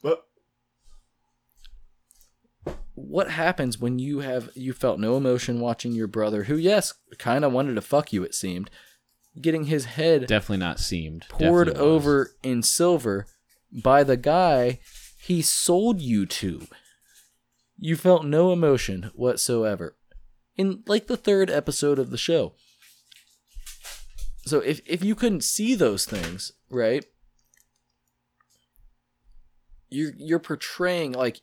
What? 0.01 0.23
What 2.93 3.31
happens 3.31 3.79
when 3.79 3.97
you 3.97 4.19
have 4.19 4.51
you 4.53 4.73
felt 4.73 4.99
no 4.99 5.17
emotion 5.17 5.59
watching 5.59 5.93
your 5.93 6.05
brother, 6.05 6.43
who 6.43 6.55
yes, 6.55 6.93
kind 7.17 7.43
of 7.43 7.51
wanted 7.51 7.73
to 7.73 7.81
fuck 7.81 8.13
you, 8.13 8.21
it 8.21 8.35
seemed, 8.35 8.69
getting 9.41 9.63
his 9.63 9.85
head 9.85 10.27
Definitely 10.27 10.57
not 10.57 10.79
seemed. 10.79 11.25
poured 11.27 11.65
Definitely 11.65 11.89
was. 11.89 11.95
over 11.95 12.31
in 12.43 12.61
silver 12.61 13.25
by 13.71 14.03
the 14.03 14.15
guy 14.15 14.79
he 15.19 15.41
sold 15.41 16.01
you 16.01 16.27
to. 16.27 16.67
You 17.79 17.95
felt 17.95 18.25
no 18.25 18.53
emotion 18.53 19.09
whatsoever. 19.15 19.97
In 20.55 20.83
like 20.85 21.07
the 21.07 21.17
third 21.17 21.49
episode 21.49 21.97
of 21.97 22.11
the 22.11 22.17
show. 22.17 22.53
So 24.47 24.59
if 24.59 24.81
if 24.85 25.03
you 25.03 25.15
couldn't 25.15 25.43
see 25.43 25.75
those 25.75 26.05
things, 26.05 26.53
right? 26.69 27.05
You're 29.89 30.13
you're 30.17 30.39
portraying 30.39 31.13
like 31.13 31.41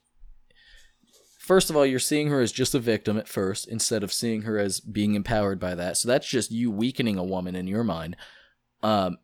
first 1.39 1.69
of 1.69 1.77
all, 1.77 1.85
you're 1.85 1.99
seeing 1.99 2.29
her 2.29 2.41
as 2.41 2.53
just 2.53 2.75
a 2.75 2.79
victim 2.79 3.19
at 3.19 3.29
first 3.29 3.69
instead 3.69 4.03
of 4.03 4.13
seeing 4.13 4.43
her 4.43 4.59
as 4.59 4.81
being 4.81 5.15
empowered 5.15 5.61
by 5.61 5.75
that. 5.75 5.97
So 5.97 6.09
that's 6.09 6.27
just 6.27 6.51
you 6.51 6.71
weakening 6.71 7.19
a 7.19 7.25
woman 7.25 7.55
in 7.55 7.67
your 7.67 7.85
mind. 7.85 8.17
Um, 8.83 9.19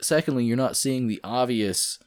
secondly, 0.00 0.44
you're 0.44 0.56
not 0.56 0.76
seeing 0.76 1.06
the 1.06 1.20
obvious 1.24 1.98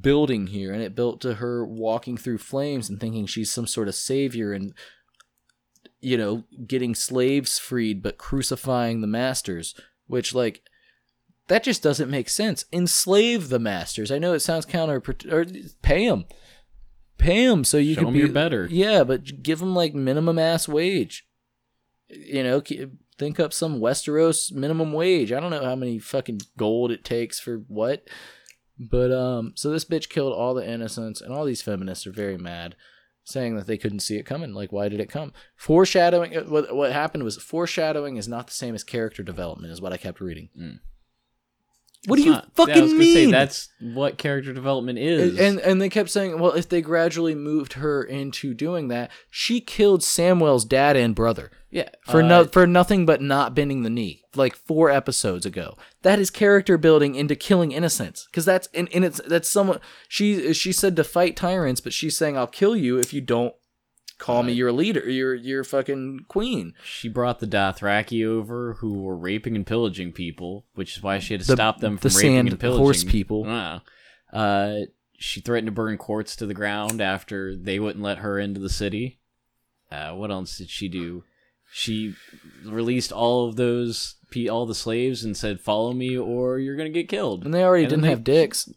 building 0.00 0.46
here, 0.46 0.72
and 0.72 0.82
it 0.82 0.94
built 0.94 1.20
to 1.20 1.34
her 1.34 1.66
walking 1.66 2.16
through 2.16 2.38
flames 2.38 2.88
and 2.88 2.98
thinking 2.98 3.26
she's 3.26 3.50
some 3.50 3.66
sort 3.66 3.88
of 3.88 3.94
savior 3.94 4.52
and 4.52 4.72
you 6.00 6.16
know 6.16 6.44
getting 6.66 6.94
slaves 6.94 7.58
freed 7.58 8.02
but 8.02 8.18
crucifying 8.18 9.00
the 9.00 9.06
masters 9.06 9.74
which 10.06 10.34
like 10.34 10.62
that 11.48 11.64
just 11.64 11.82
doesn't 11.82 12.10
make 12.10 12.28
sense. 12.28 12.64
Enslave 12.72 13.48
the 13.48 13.58
masters. 13.58 14.10
I 14.10 14.18
know 14.18 14.32
it 14.32 14.40
sounds 14.40 14.64
counter 14.64 15.02
or 15.30 15.44
pay 15.82 16.08
them 16.08 16.24
pay 17.18 17.46
them 17.46 17.62
so 17.62 17.76
you 17.78 17.94
Show 17.94 18.04
can 18.04 18.12
be 18.12 18.18
you're 18.20 18.28
better. 18.28 18.66
yeah 18.70 19.04
but 19.04 19.42
give 19.42 19.60
them 19.60 19.74
like 19.74 19.94
minimum 19.94 20.38
ass 20.38 20.68
wage. 20.68 21.26
You 22.08 22.42
know 22.42 22.62
think 23.18 23.38
up 23.38 23.52
some 23.52 23.80
westeros 23.80 24.52
minimum 24.52 24.92
wage. 24.92 25.32
I 25.32 25.40
don't 25.40 25.50
know 25.50 25.64
how 25.64 25.76
many 25.76 25.98
fucking 25.98 26.40
gold 26.56 26.90
it 26.90 27.04
takes 27.04 27.38
for 27.38 27.58
what. 27.68 28.08
But 28.78 29.12
um 29.12 29.52
so 29.54 29.70
this 29.70 29.84
bitch 29.84 30.08
killed 30.08 30.32
all 30.32 30.54
the 30.54 30.68
innocents 30.68 31.20
and 31.20 31.32
all 31.32 31.44
these 31.44 31.62
feminists 31.62 32.06
are 32.06 32.12
very 32.12 32.38
mad 32.38 32.74
saying 33.24 33.56
that 33.56 33.66
they 33.66 33.78
couldn't 33.78 34.00
see 34.00 34.16
it 34.16 34.26
coming. 34.26 34.52
Like 34.52 34.72
why 34.72 34.88
did 34.88 35.00
it 35.00 35.08
come? 35.08 35.32
Foreshadowing 35.56 36.32
what 36.48 36.74
what 36.74 36.92
happened 36.92 37.24
was 37.24 37.36
foreshadowing 37.36 38.16
is 38.16 38.28
not 38.28 38.46
the 38.46 38.52
same 38.52 38.74
as 38.74 38.84
character 38.84 39.22
development 39.22 39.72
is 39.72 39.80
what 39.80 39.92
i 39.92 39.96
kept 39.96 40.20
reading 40.20 40.48
mm. 40.58 40.78
What 42.06 42.16
do 42.16 42.22
you 42.22 42.32
not- 42.32 42.48
fucking 42.54 42.74
yeah, 42.74 42.80
I 42.80 42.82
was 42.82 42.92
gonna 42.92 43.04
mean 43.04 43.14
Say, 43.14 43.30
that's 43.30 43.68
what 43.80 44.18
character 44.18 44.52
development 44.52 44.98
is. 44.98 45.38
and 45.38 45.60
and 45.60 45.80
they 45.80 45.88
kept 45.88 46.10
saying, 46.10 46.38
well, 46.38 46.52
if 46.52 46.68
they 46.68 46.82
gradually 46.82 47.34
moved 47.34 47.74
her 47.74 48.02
into 48.02 48.54
doing 48.54 48.88
that, 48.88 49.10
she 49.30 49.60
killed 49.60 50.00
Samwell's 50.00 50.64
dad 50.64 50.96
and 50.96 51.14
brother 51.14 51.50
yeah, 51.72 51.88
for 52.04 52.22
uh, 52.22 52.26
no 52.26 52.44
for 52.44 52.66
nothing 52.66 53.06
but 53.06 53.22
not 53.22 53.54
bending 53.54 53.82
the 53.82 53.88
knee, 53.88 54.22
like 54.34 54.54
four 54.54 54.90
episodes 54.90 55.46
ago. 55.46 55.78
That 56.02 56.18
is 56.18 56.28
character 56.28 56.76
building 56.76 57.14
into 57.14 57.34
killing 57.34 57.72
innocents, 57.72 58.26
because 58.26 58.44
that's 58.44 58.68
and, 58.74 58.90
and 58.92 59.06
it's 59.06 59.22
that's 59.26 59.48
someone 59.48 59.80
she 60.06 60.52
she 60.52 60.70
said 60.70 60.96
to 60.96 61.04
fight 61.04 61.34
tyrants, 61.34 61.80
but 61.80 61.94
she's 61.94 62.14
saying 62.14 62.36
I'll 62.36 62.46
kill 62.46 62.76
you 62.76 62.98
if 62.98 63.14
you 63.14 63.22
don't 63.22 63.54
call 64.22 64.42
me 64.44 64.52
your 64.52 64.72
leader, 64.72 65.08
your 65.10 65.34
your 65.34 65.64
fucking 65.64 66.26
queen. 66.28 66.74
She 66.84 67.08
brought 67.08 67.40
the 67.40 67.46
Dothraki 67.46 68.24
over, 68.26 68.74
who 68.74 69.02
were 69.02 69.16
raping 69.16 69.56
and 69.56 69.66
pillaging 69.66 70.12
people, 70.12 70.64
which 70.74 70.96
is 70.96 71.02
why 71.02 71.18
she 71.18 71.34
had 71.34 71.40
to 71.42 71.46
The- 71.46 71.52
stop 71.56 71.80
them 71.80 71.96
the 71.96 72.08
from 72.08 72.16
raping 72.18 72.34
sand 72.36 72.48
and 72.48 72.60
pillaging 72.60 72.82
horse 72.84 73.04
people. 73.04 73.44
Ah. 73.46 73.82
Uh, 74.32 74.76
she 75.18 75.40
threatened 75.40 75.66
to 75.66 75.72
burn 75.72 75.98
Qarth 75.98 76.36
to 76.38 76.46
the 76.46 76.54
ground 76.54 77.00
after 77.00 77.54
they 77.56 77.78
wouldn't 77.78 78.02
let 78.02 78.18
her 78.18 78.38
into 78.38 78.60
the 78.60 78.70
city. 78.70 79.18
Uh, 79.90 80.12
what 80.14 80.30
else 80.30 80.56
did 80.56 80.70
she 80.70 80.88
do? 80.88 81.22
She 81.70 82.14
released 82.64 83.12
all 83.12 83.48
of 83.48 83.56
those, 83.56 84.16
pe- 84.30 84.48
all 84.48 84.66
the 84.66 84.74
slaves, 84.74 85.24
and 85.24 85.36
said, 85.36 85.60
"Follow 85.60 85.92
me, 85.92 86.16
or 86.18 86.58
you're 86.58 86.76
gonna 86.76 86.90
get 86.90 87.08
killed." 87.08 87.44
And 87.44 87.52
they 87.54 87.62
already 87.64 87.84
And 87.84 87.90
didn't 87.90 88.02
they- 88.02 88.08
have 88.10 88.24
dicks 88.24 88.68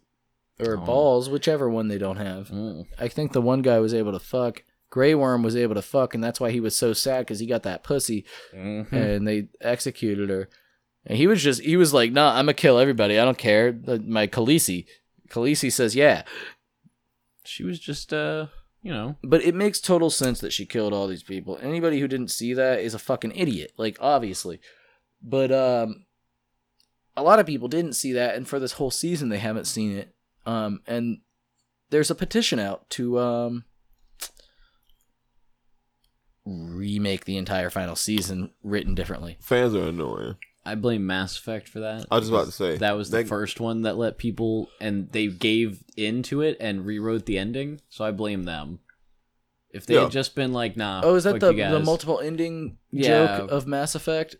or 0.59 0.77
Oh. 0.77 0.85
balls, 0.85 1.29
whichever 1.29 1.69
one 1.69 1.87
they 1.89 1.97
don't 1.97 2.17
have. 2.17 2.49
Mm. 2.49 2.85
I 2.99 3.07
think 3.09 3.33
the 3.33 3.41
one 3.41 3.61
guy 3.61 3.79
was 3.79 3.93
able 3.93 4.11
to 4.13 4.19
fuck. 4.19 4.63
Grey 4.95 5.13
Worm 5.13 5.43
was 5.43 5.57
able 5.57 5.75
to 5.75 5.81
fuck, 5.81 6.15
and 6.15 6.23
that's 6.23 6.39
why 6.39 6.51
he 6.51 6.61
was 6.61 6.73
so 6.73 6.93
sad 6.93 7.19
because 7.25 7.39
he 7.39 7.45
got 7.45 7.63
that 7.63 7.83
pussy, 7.83 8.23
Mhm. 8.53 8.89
and 8.93 9.27
they 9.27 9.49
executed 9.59 10.29
her. 10.29 10.47
And 11.05 11.17
he 11.17 11.27
was 11.27 11.43
just, 11.43 11.61
he 11.61 11.75
was 11.75 11.93
like, 11.93 12.13
"Nah, 12.13 12.29
I'm 12.29 12.45
gonna 12.45 12.53
kill 12.53 12.79
everybody. 12.79 13.19
I 13.19 13.25
don't 13.25 13.37
care." 13.37 13.73
My 13.73 14.25
Khaleesi, 14.25 14.85
Khaleesi 15.27 15.69
says, 15.69 15.97
"Yeah," 15.97 16.23
She 17.43 17.65
was 17.65 17.77
just, 17.77 18.13
uh, 18.13 18.47
you 18.81 18.93
know, 18.93 19.17
but 19.21 19.43
it 19.43 19.53
makes 19.53 19.81
total 19.81 20.09
sense 20.09 20.39
that 20.39 20.53
she 20.53 20.65
killed 20.65 20.93
all 20.93 21.07
these 21.07 21.23
people. 21.23 21.59
Anybody 21.61 21.99
who 21.99 22.07
didn't 22.07 22.31
see 22.31 22.53
that 22.53 22.79
is 22.79 22.93
a 22.93 22.99
fucking 22.99 23.33
idiot, 23.35 23.73
like 23.77 23.97
obviously. 23.99 24.61
But 25.21 25.51
um, 25.51 26.05
a 27.17 27.21
lot 27.21 27.39
of 27.39 27.45
people 27.45 27.67
didn't 27.67 27.93
see 27.93 28.13
that, 28.13 28.35
and 28.35 28.47
for 28.47 28.59
this 28.59 28.73
whole 28.73 28.91
season 28.91 29.27
they 29.27 29.39
haven't 29.39 29.65
seen 29.67 29.91
it. 29.97 30.15
Um, 30.45 30.79
and 30.87 31.19
there's 31.89 32.09
a 32.09 32.15
petition 32.15 32.59
out 32.59 32.89
to 32.91 33.19
um 33.19 33.65
remake 36.45 37.25
the 37.25 37.37
entire 37.37 37.69
final 37.69 37.95
season 37.95 38.51
written 38.63 38.95
differently. 38.95 39.37
Fans 39.41 39.73
are 39.73 39.87
annoying. 39.87 40.35
I 40.67 40.75
blame 40.75 41.05
Mass 41.05 41.37
Effect 41.37 41.67
for 41.67 41.79
that. 41.81 42.05
I 42.09 42.15
was 42.15 42.23
just 42.29 42.31
about 42.33 42.45
to 42.45 42.51
say 42.51 42.77
that 42.77 42.97
was 42.97 43.09
the 43.11 43.17
that- 43.17 43.27
first 43.27 43.59
one 43.59 43.83
that 43.83 43.97
let 43.97 44.17
people 44.17 44.69
and 44.79 45.11
they 45.11 45.27
gave 45.27 45.83
into 45.95 46.41
it 46.41 46.57
and 46.59 46.85
rewrote 46.85 47.25
the 47.25 47.37
ending. 47.37 47.81
So 47.89 48.03
I 48.05 48.11
blame 48.11 48.43
them. 48.43 48.79
If 49.71 49.85
they 49.85 49.95
Yeah. 49.95 50.03
had 50.03 50.11
just 50.11 50.35
been 50.35 50.53
like, 50.53 50.75
nah, 50.77 51.01
Oh, 51.03 51.15
is 51.15 51.25
that 51.25 51.39
the 51.39 51.51
the 51.51 51.79
multiple 51.81 52.19
ending 52.19 52.77
Yeah. 52.91 53.37
joke 53.39 53.51
of 53.51 53.67
Mass 53.67 53.93
Effect? 53.95 54.37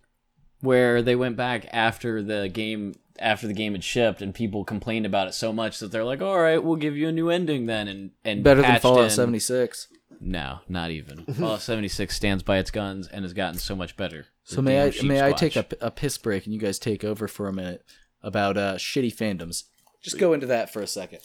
where 0.62 1.04
they 1.04 1.16
went 1.16 1.36
back 1.36 1.68
after 1.72 2.24
the 2.24 2.50
game 2.50 2.96
after 3.20 3.46
the 3.46 3.54
game 3.54 3.74
had 3.74 3.84
shipped 3.84 4.20
and 4.22 4.34
people 4.34 4.64
complained 4.66 5.06
about 5.06 5.28
it 5.28 5.34
so 5.34 5.54
much 5.54 5.78
that 5.80 5.92
they're 5.92 6.04
like, 6.04 6.22
all 6.24 6.40
right, 6.40 6.64
we'll 6.64 6.76
give 6.76 6.98
you 6.98 7.08
a 7.08 7.12
new 7.12 7.30
ending 7.30 7.68
then 7.68 7.88
and 7.88 8.12
and 8.24 8.44
Better 8.44 8.62
than 8.64 8.80
Fallout 8.80 9.12
76. 9.12 9.88
No, 10.20 10.60
not 10.68 10.92
even. 10.92 11.26
Fallout 11.34 11.62
76 11.62 12.16
stands 12.16 12.44
by 12.44 12.58
its 12.58 12.72
guns 12.72 13.08
and 13.08 13.24
has 13.24 13.34
gotten 13.34 13.60
so 13.60 13.76
much 13.76 13.98
better. 13.98 14.28
So 14.44 14.62
may 14.62 14.80
I 14.80 14.84
damn 14.86 14.92
sheep 14.92 15.06
may 15.06 15.24
I 15.24 15.32
take 15.32 15.56
a, 15.56 15.66
a 15.82 15.92
piss 15.92 16.18
break 16.18 16.46
and 16.46 16.54
you 16.54 16.60
guys 16.60 16.80
take 16.80 17.04
over 17.04 17.28
for 17.28 17.48
a 17.48 17.54
minute 17.54 17.84
about 18.22 18.58
uh 18.58 18.76
shitty 18.76 19.14
fandoms? 19.14 19.64
Just 20.02 20.20
go 20.20 20.34
into 20.34 20.46
that 20.48 20.72
for 20.72 20.82
a 20.82 20.88
second. 20.88 21.20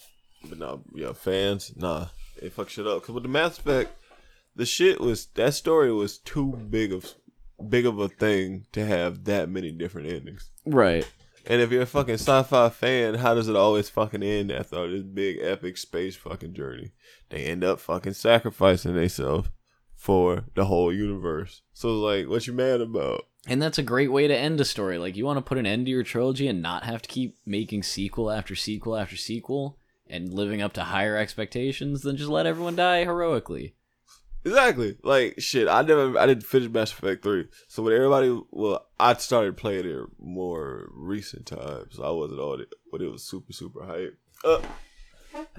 But 0.48 0.58
no, 0.58 0.82
yeah, 0.94 1.12
fans, 1.12 1.72
nah, 1.76 2.06
they 2.40 2.48
fuck 2.48 2.70
shit 2.70 2.86
up. 2.86 3.02
Cause 3.02 3.14
with 3.14 3.24
the 3.24 3.28
Mass 3.28 3.58
Effect, 3.58 3.92
the 4.56 4.64
shit 4.66 5.00
was 5.00 5.26
that 5.34 5.54
story 5.54 5.92
was 5.92 6.18
too 6.18 6.52
big 6.70 6.92
of 6.92 7.14
big 7.68 7.84
of 7.84 7.98
a 7.98 8.08
thing 8.08 8.66
to 8.72 8.84
have 8.86 9.24
that 9.24 9.50
many 9.50 9.70
different 9.70 10.08
endings. 10.10 10.50
right? 10.64 11.06
And 11.46 11.62
if 11.62 11.70
you're 11.72 11.82
a 11.82 11.86
fucking 11.86 12.14
sci-fi 12.14 12.68
fan, 12.68 13.14
how 13.14 13.34
does 13.34 13.48
it 13.48 13.56
always 13.56 13.88
fucking 13.88 14.22
end 14.22 14.52
after 14.52 14.76
all 14.76 14.88
this 14.88 15.02
big 15.02 15.38
epic 15.40 15.78
space 15.78 16.14
fucking 16.14 16.52
journey? 16.54 16.92
They 17.30 17.44
end 17.44 17.64
up 17.64 17.80
fucking 17.80 18.14
sacrificing 18.14 18.94
themselves 18.94 19.48
for 19.94 20.44
the 20.54 20.66
whole 20.66 20.92
universe. 20.92 21.62
So 21.72 21.98
like, 21.98 22.28
what 22.28 22.46
you 22.46 22.52
mad 22.52 22.80
about? 22.80 23.26
And 23.46 23.62
that's 23.62 23.78
a 23.78 23.82
great 23.82 24.12
way 24.12 24.28
to 24.28 24.36
end 24.36 24.60
a 24.60 24.64
story. 24.64 24.98
Like 24.98 25.16
you 25.16 25.24
want 25.24 25.38
to 25.38 25.42
put 25.42 25.58
an 25.58 25.66
end 25.66 25.86
to 25.86 25.90
your 25.90 26.02
trilogy 26.02 26.48
and 26.48 26.60
not 26.60 26.84
have 26.84 27.02
to 27.02 27.08
keep 27.08 27.38
making 27.46 27.84
sequel 27.84 28.30
after 28.30 28.54
sequel 28.54 28.96
after 28.96 29.16
sequel 29.16 29.78
and 30.06 30.34
living 30.34 30.60
up 30.60 30.72
to 30.74 30.82
higher 30.82 31.16
expectations, 31.16 32.02
then 32.02 32.16
just 32.16 32.28
let 32.28 32.46
everyone 32.46 32.76
die 32.76 33.04
heroically. 33.04 33.74
Exactly. 34.44 34.96
Like 35.02 35.36
shit, 35.38 35.68
I 35.68 35.82
never, 35.82 36.18
I 36.18 36.26
didn't 36.26 36.44
finish 36.44 36.70
Mass 36.70 36.92
Effect 36.92 37.22
three. 37.22 37.46
So 37.68 37.82
when 37.82 37.92
everybody, 37.92 38.38
well, 38.50 38.86
I 38.98 39.14
started 39.14 39.56
playing 39.56 39.86
it 39.86 40.06
more 40.18 40.90
recent 40.92 41.46
times. 41.46 41.96
So 41.96 42.02
I 42.02 42.10
wasn't 42.10 42.40
on 42.40 42.60
it, 42.60 42.72
but 42.90 43.02
it 43.02 43.10
was 43.10 43.22
super, 43.22 43.52
super 43.52 43.84
hype. 43.84 44.18
Uh, 44.44 44.62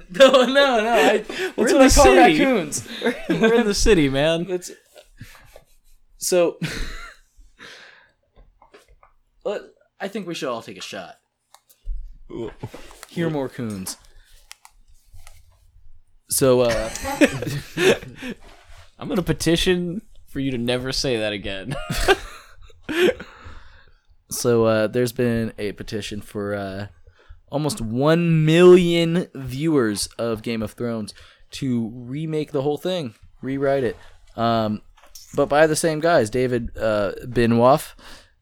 No, 0.11 0.31
no, 0.31 0.45
no. 0.47 0.91
I, 0.93 1.17
that's 1.19 1.29
We're 1.57 1.65
what 1.65 1.69
in 1.71 1.81
I 1.81 1.87
the 1.87 1.93
call 1.93 2.03
city. 2.05 2.17
raccoons. 2.17 2.87
We're 3.29 3.53
in 3.55 3.65
the 3.67 3.73
city, 3.73 4.09
man. 4.09 4.45
That's 4.45 4.71
so. 6.17 6.57
Let, 9.43 9.61
I 9.99 10.07
think 10.07 10.27
we 10.27 10.35
should 10.35 10.49
all 10.49 10.61
take 10.61 10.77
a 10.77 10.81
shot. 10.81 11.15
Hear 13.09 13.29
more 13.29 13.49
coons. 13.49 13.97
So, 16.29 16.61
uh, 16.61 16.89
I'm 18.97 19.09
gonna 19.09 19.21
petition 19.23 20.01
for 20.27 20.39
you 20.39 20.51
to 20.51 20.57
never 20.57 20.91
say 20.93 21.17
that 21.17 21.33
again. 21.33 21.75
so 24.29 24.65
uh, 24.65 24.87
there's 24.87 25.11
been 25.11 25.51
a 25.57 25.73
petition 25.73 26.21
for 26.21 26.55
uh, 26.55 26.87
almost 27.51 27.79
one 27.81 28.45
million 28.45 29.27
viewers 29.35 30.07
of 30.17 30.41
Game 30.41 30.63
of 30.63 30.71
Thrones 30.71 31.13
to 31.51 31.89
remake 31.93 32.51
the 32.51 32.61
whole 32.63 32.77
thing, 32.77 33.13
rewrite 33.41 33.83
it. 33.83 33.97
Um, 34.35 34.81
but 35.35 35.47
by 35.47 35.67
the 35.67 35.75
same 35.75 35.99
guys, 35.99 36.29
David 36.29 36.75
uh, 36.77 37.11
Benoit 37.27 37.93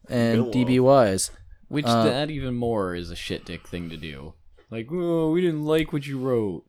and 0.08 0.50
Benoit. 0.50 0.54
DB 0.54 0.80
Weiss. 0.80 1.30
Which 1.68 1.86
Uh, 1.86 2.04
that 2.04 2.30
even 2.30 2.54
more 2.54 2.94
is 2.94 3.10
a 3.10 3.16
shit 3.16 3.44
dick 3.44 3.68
thing 3.68 3.90
to 3.90 3.96
do. 3.96 4.34
Like, 4.70 4.88
oh, 4.90 5.30
we 5.30 5.40
didn't 5.40 5.64
like 5.64 5.92
what 5.92 6.06
you 6.06 6.18
wrote. 6.18 6.64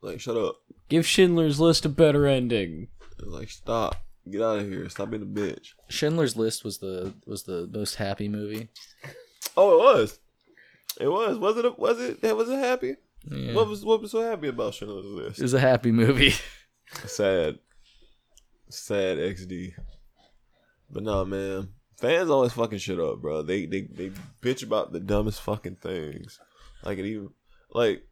like, 0.00 0.20
shut 0.20 0.36
up. 0.36 0.56
Give 0.88 1.06
Schindler's 1.06 1.60
List 1.60 1.84
a 1.84 1.88
better 1.88 2.26
ending. 2.26 2.88
Like, 3.20 3.50
stop. 3.50 3.96
Get 4.30 4.42
out 4.42 4.58
of 4.58 4.68
here. 4.68 4.88
Stop 4.88 5.10
being 5.10 5.22
a 5.22 5.26
bitch. 5.26 5.70
Schindler's 5.88 6.36
List 6.36 6.64
was 6.64 6.78
the 6.78 7.14
was 7.26 7.44
the 7.44 7.68
most 7.72 7.96
happy 7.96 8.28
movie. 8.28 8.68
Oh, 9.56 9.74
it 9.74 9.82
was. 9.96 10.18
It 11.00 11.08
was. 11.08 11.38
Was 11.38 11.56
it? 11.56 11.64
A, 11.64 11.70
was 11.70 12.00
it? 12.00 12.36
Was 12.36 12.48
it 12.48 12.58
happy? 12.58 12.96
Yeah. 13.30 13.54
What 13.54 13.68
was? 13.68 13.84
What 13.84 14.00
was 14.02 14.10
so 14.10 14.20
happy 14.22 14.48
about 14.48 14.74
Schindler's 14.74 15.04
It 15.06 15.08
List? 15.08 15.40
was 15.42 15.54
a 15.54 15.60
happy 15.60 15.92
movie. 15.92 16.34
Sad. 17.06 17.58
Sad 18.68 19.18
XD. 19.18 19.72
But 20.90 21.02
nah, 21.04 21.24
man. 21.24 21.68
Fans 21.98 22.30
always 22.30 22.52
fucking 22.52 22.78
shit 22.78 22.98
up, 22.98 23.20
bro. 23.22 23.42
They 23.42 23.66
they 23.66 23.82
they 23.82 24.10
bitch 24.42 24.62
about 24.64 24.92
the 24.92 25.00
dumbest 25.00 25.40
fucking 25.42 25.76
things. 25.76 26.40
Like 26.84 26.98
it 26.98 27.06
even 27.06 27.30
like 27.70 28.02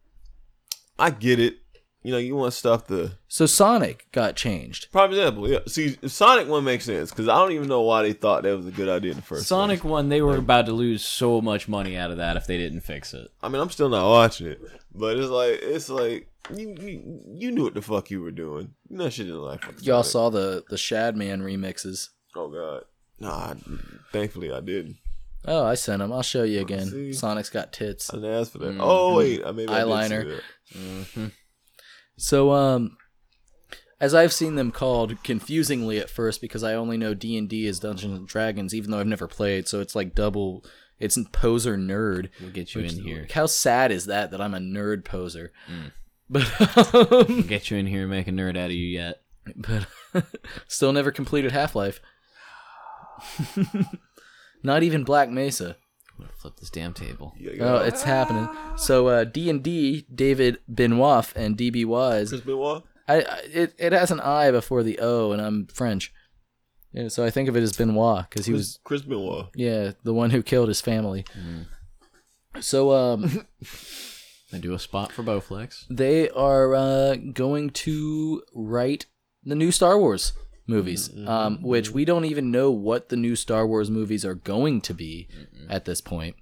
I 0.98 1.10
get 1.10 1.40
it. 1.40 1.56
You 2.02 2.12
know, 2.12 2.18
you 2.18 2.34
want 2.34 2.54
stuff 2.54 2.86
to. 2.86 3.12
So 3.28 3.46
Sonic 3.46 4.06
got 4.12 4.34
changed. 4.34 4.90
Prime 4.90 5.10
example, 5.10 5.48
yeah. 5.48 5.58
See, 5.66 5.98
Sonic 6.06 6.48
one 6.48 6.64
makes 6.64 6.84
sense 6.84 7.10
because 7.10 7.28
I 7.28 7.36
don't 7.36 7.52
even 7.52 7.68
know 7.68 7.82
why 7.82 8.02
they 8.02 8.12
thought 8.12 8.42
that 8.42 8.56
was 8.56 8.66
a 8.66 8.70
good 8.70 8.88
idea 8.88 9.10
in 9.10 9.16
the 9.16 9.22
first. 9.22 9.46
Sonic 9.46 9.80
place. 9.80 9.90
one, 9.90 10.08
they 10.08 10.22
were 10.22 10.36
about 10.36 10.66
to 10.66 10.72
lose 10.72 11.04
so 11.04 11.40
much 11.40 11.68
money 11.68 11.96
out 11.96 12.10
of 12.10 12.16
that 12.16 12.36
if 12.36 12.46
they 12.46 12.56
didn't 12.56 12.80
fix 12.80 13.12
it. 13.12 13.30
I 13.42 13.48
mean, 13.48 13.60
I'm 13.60 13.70
still 13.70 13.90
not 13.90 14.08
watching 14.08 14.46
it, 14.46 14.60
but 14.94 15.18
it's 15.18 15.28
like 15.28 15.60
it's 15.62 15.90
like 15.90 16.28
you 16.54 16.74
you, 16.80 17.20
you 17.34 17.50
knew 17.52 17.64
what 17.64 17.74
the 17.74 17.82
fuck 17.82 18.10
you 18.10 18.22
were 18.22 18.30
doing. 18.30 18.74
You 18.88 18.96
know, 18.96 19.10
shit 19.10 19.26
didn't 19.26 19.42
like. 19.42 19.64
Y'all 19.82 20.02
saw 20.02 20.30
the 20.30 20.64
the 20.70 20.76
Shadman 20.76 21.42
remixes. 21.42 22.08
Oh 22.34 22.48
god, 22.48 22.84
nah. 23.18 23.50
I, 23.50 23.56
thankfully, 24.12 24.52
I 24.52 24.60
didn't. 24.60 24.96
Oh, 25.46 25.64
I 25.64 25.74
sent 25.74 26.00
them. 26.00 26.12
I'll 26.12 26.22
show 26.22 26.42
you 26.42 26.60
again. 26.60 26.86
see. 26.86 27.12
Sonic's 27.12 27.48
got 27.48 27.72
tits. 27.72 28.12
I 28.12 28.16
didn't 28.16 28.34
ask 28.34 28.52
for 28.52 28.58
that. 28.58 28.72
Mm-hmm. 28.72 28.80
Oh 28.80 29.16
wait, 29.16 29.42
I 29.44 29.52
maybe 29.52 29.72
I 29.72 29.84
did 29.84 30.08
see 30.08 30.14
Eyeliner. 31.16 31.32
So 32.20 32.52
um 32.52 32.96
as 34.00 34.14
I've 34.14 34.32
seen 34.32 34.54
them 34.54 34.70
called 34.70 35.22
confusingly 35.22 35.98
at 35.98 36.08
first 36.10 36.40
because 36.40 36.62
I 36.62 36.74
only 36.74 36.96
know 36.96 37.12
D&D 37.14 37.66
as 37.66 37.80
Dungeons 37.80 38.18
and 38.18 38.26
Dragons 38.28 38.74
even 38.74 38.90
though 38.90 38.98
I've 39.00 39.06
never 39.06 39.26
played 39.26 39.66
so 39.68 39.80
it's 39.80 39.94
like 39.94 40.14
double 40.14 40.64
it's 40.98 41.18
poser 41.32 41.78
nerd. 41.78 42.28
We'll 42.40 42.50
get 42.50 42.74
you 42.74 42.82
Which- 42.82 42.92
in 42.92 43.02
here. 43.02 43.26
How 43.32 43.46
sad 43.46 43.90
is 43.90 44.06
that 44.06 44.30
that 44.32 44.40
I'm 44.40 44.54
a 44.54 44.58
nerd 44.58 45.04
poser? 45.04 45.52
But 46.28 46.94
um, 46.94 47.06
We'll 47.10 47.42
get 47.42 47.70
you 47.70 47.78
in 47.78 47.86
here 47.86 48.02
and 48.02 48.10
make 48.10 48.28
a 48.28 48.32
nerd 48.32 48.56
out 48.56 48.66
of 48.70 48.72
you 48.72 48.86
yet. 48.86 49.22
but 49.56 49.86
still 50.68 50.92
never 50.92 51.10
completed 51.10 51.52
Half-Life. 51.52 52.00
Not 54.62 54.82
even 54.82 55.04
Black 55.04 55.30
Mesa. 55.30 55.76
Flip 56.36 56.56
this 56.56 56.70
damn 56.70 56.92
table. 56.94 57.34
Yeah, 57.38 57.52
Oh, 57.60 57.76
it's 57.78 58.02
happening. 58.02 58.48
So 58.76 59.08
uh, 59.08 59.24
D&D, 59.24 60.06
David 60.14 60.58
Benoit 60.68 61.26
and 61.36 61.56
DB 61.56 61.84
Weiss 61.84 62.28
Chris 62.30 62.40
Benoit. 62.42 62.82
I, 63.08 63.22
I 63.22 63.40
it 63.52 63.74
it 63.78 63.92
has 63.92 64.10
an 64.10 64.20
I 64.20 64.50
before 64.50 64.82
the 64.82 64.98
O, 65.00 65.32
and 65.32 65.40
I'm 65.42 65.66
French. 65.66 66.12
Yeah, 66.92 67.08
so 67.08 67.24
I 67.24 67.30
think 67.30 67.48
of 67.48 67.56
it 67.56 67.62
as 67.62 67.76
Benoit 67.76 68.28
because 68.28 68.46
he 68.46 68.52
was 68.52 68.78
Chris 68.84 69.02
Benoit. 69.02 69.46
yeah 69.54 69.92
the 70.04 70.14
one 70.14 70.30
who 70.30 70.42
killed 70.42 70.68
his 70.68 70.80
family. 70.80 71.24
Mm. 71.38 71.66
So 72.62 72.92
um, 72.92 73.46
I 74.52 74.58
do 74.58 74.74
a 74.74 74.78
spot 74.78 75.12
for 75.12 75.22
Bowflex. 75.22 75.84
they 75.88 76.28
are 76.30 76.74
uh, 76.74 77.14
going 77.14 77.70
to 77.70 78.42
write 78.54 79.06
the 79.44 79.54
new 79.54 79.70
Star 79.70 79.98
Wars 79.98 80.32
movies, 80.66 81.08
Mm-hmm. 81.08 81.28
um, 81.28 81.62
which 81.62 81.90
we 81.90 82.04
don't 82.04 82.24
even 82.24 82.50
know 82.50 82.70
what 82.70 83.08
the 83.08 83.16
new 83.16 83.34
Star 83.36 83.66
Wars 83.66 83.90
movies 83.90 84.24
are 84.24 84.34
going 84.34 84.80
to 84.82 84.94
be 84.94 85.28
at 85.68 85.84
this 85.84 86.00
point. 86.00 86.36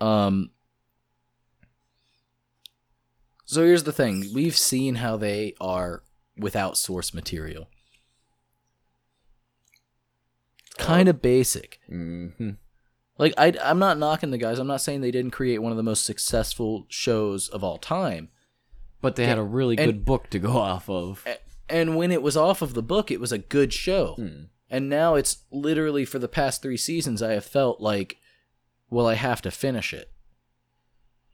Um. 0.00 0.50
So 3.44 3.64
here's 3.64 3.84
the 3.84 3.92
thing: 3.92 4.24
we've 4.34 4.56
seen 4.56 4.96
how 4.96 5.16
they 5.16 5.54
are 5.60 6.02
without 6.36 6.76
source 6.76 7.14
material. 7.14 7.68
Kind 10.78 11.08
of 11.08 11.22
basic. 11.22 11.80
Mm-hmm. 11.90 12.50
Like 13.18 13.32
I, 13.38 13.54
I'm 13.62 13.78
not 13.78 13.98
knocking 13.98 14.30
the 14.30 14.36
guys. 14.38 14.58
I'm 14.58 14.66
not 14.66 14.82
saying 14.82 15.00
they 15.00 15.10
didn't 15.10 15.30
create 15.30 15.58
one 15.62 15.72
of 15.72 15.76
the 15.78 15.82
most 15.82 16.04
successful 16.04 16.84
shows 16.88 17.48
of 17.48 17.64
all 17.64 17.78
time. 17.78 18.28
But 19.00 19.16
they 19.16 19.26
had 19.26 19.38
a 19.38 19.42
really 19.42 19.78
And- 19.78 19.86
good 19.92 20.04
book 20.04 20.28
to 20.30 20.38
go 20.38 20.56
off 20.56 20.90
of. 20.90 21.24
And 21.68 21.96
when 21.96 22.12
it 22.12 22.22
was 22.22 22.36
off 22.36 22.62
of 22.62 22.74
the 22.74 22.82
book, 22.82 23.10
it 23.10 23.20
was 23.20 23.32
a 23.32 23.38
good 23.38 23.72
show. 23.72 24.14
Hmm. 24.16 24.44
And 24.70 24.88
now 24.88 25.14
it's 25.14 25.38
literally 25.50 26.04
for 26.04 26.18
the 26.18 26.28
past 26.28 26.62
three 26.62 26.76
seasons, 26.76 27.22
I 27.22 27.32
have 27.32 27.44
felt 27.44 27.80
like, 27.80 28.16
well, 28.90 29.06
I 29.06 29.14
have 29.14 29.40
to 29.42 29.50
finish 29.50 29.92
it. 29.94 30.10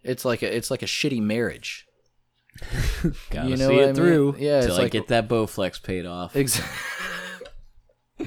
It's 0.02 0.24
like 0.24 0.42
a, 0.42 0.54
it's 0.54 0.70
like 0.70 0.82
a 0.82 0.86
shitty 0.86 1.22
marriage. 1.22 1.86
Gotta 3.30 3.48
You 3.48 3.56
know 3.56 3.68
see 3.68 3.76
it 3.78 3.82
I 3.82 3.86
mean? 3.86 3.94
through. 3.94 4.36
Yeah, 4.38 4.58
it's 4.58 4.66
till 4.66 4.76
I 4.76 4.78
like- 4.80 4.92
get 4.92 5.08
that 5.08 5.28
Bowflex 5.28 5.82
paid 5.82 6.06
off. 6.06 6.36
Exactly. 6.36 6.76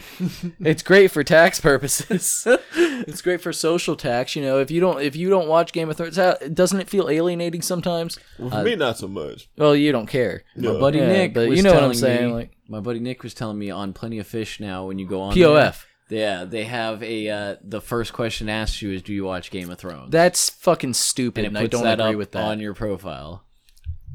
it's 0.60 0.84
great 0.84 1.12
for 1.12 1.24
tax 1.24 1.60
purposes. 1.60 2.48
it's 2.76 3.22
great 3.22 3.42
for 3.42 3.54
social 3.54 3.96
tax. 3.96 4.36
You 4.36 4.42
know, 4.42 4.60
if 4.60 4.72
you 4.72 4.80
don't 4.80 5.02
if 5.02 5.16
you 5.16 5.30
don't 5.30 5.48
watch 5.48 5.74
Game 5.74 5.90
of 5.90 5.98
Thrones, 5.98 6.18
how, 6.18 6.36
doesn't 6.54 6.80
it 6.80 6.90
feel 6.90 7.10
alienating 7.10 7.62
sometimes? 7.62 8.18
Well, 8.40 8.50
for 8.50 8.64
me, 8.64 8.76
not 8.76 8.98
so 8.98 9.08
much. 9.08 9.50
Well, 9.58 9.76
you 9.76 9.92
don't 9.92 10.08
care. 10.08 10.44
My 10.56 10.80
buddy 10.80 11.00
Yeah, 11.00 11.08
Nick, 11.08 11.34
but 11.34 11.50
was 11.50 11.58
you 11.58 11.64
know 11.64 11.72
what 11.72 11.78
I'm 11.78 11.92
telling 11.92 11.98
saying, 11.98 12.28
me- 12.28 12.34
like- 12.34 12.52
my 12.68 12.80
buddy 12.80 13.00
Nick 13.00 13.22
was 13.22 13.34
telling 13.34 13.60
me 13.60 13.70
on 13.70 13.94
Plenty 13.94 14.18
of 14.20 14.26
Fish 14.28 14.60
now 14.60 14.88
when 14.88 14.98
you 14.98 15.08
go 15.08 15.22
on 15.22 15.36
POF. 15.36 15.86
there, 16.10 16.20
yeah, 16.20 16.46
they 16.46 16.64
have 16.64 17.04
a 17.04 17.30
uh, 17.30 17.56
the 17.62 17.82
first 17.82 18.14
question 18.14 18.50
asked 18.50 18.82
you 18.82 18.92
is 18.92 19.02
do 19.02 19.14
you 19.14 19.24
watch 19.24 19.52
Game 19.52 19.70
of 19.70 19.78
Thrones? 19.78 20.12
That's 20.12 20.50
fucking 20.50 20.94
stupid, 20.94 21.46
and 21.46 21.56
and, 21.56 21.66
I 21.66 21.68
don't 21.68 21.84
that 21.84 22.00
agree 22.00 22.14
up 22.14 22.18
with 22.18 22.32
that. 22.32 22.44
on 22.44 22.60
your 22.60 22.74
profile. 22.74 23.44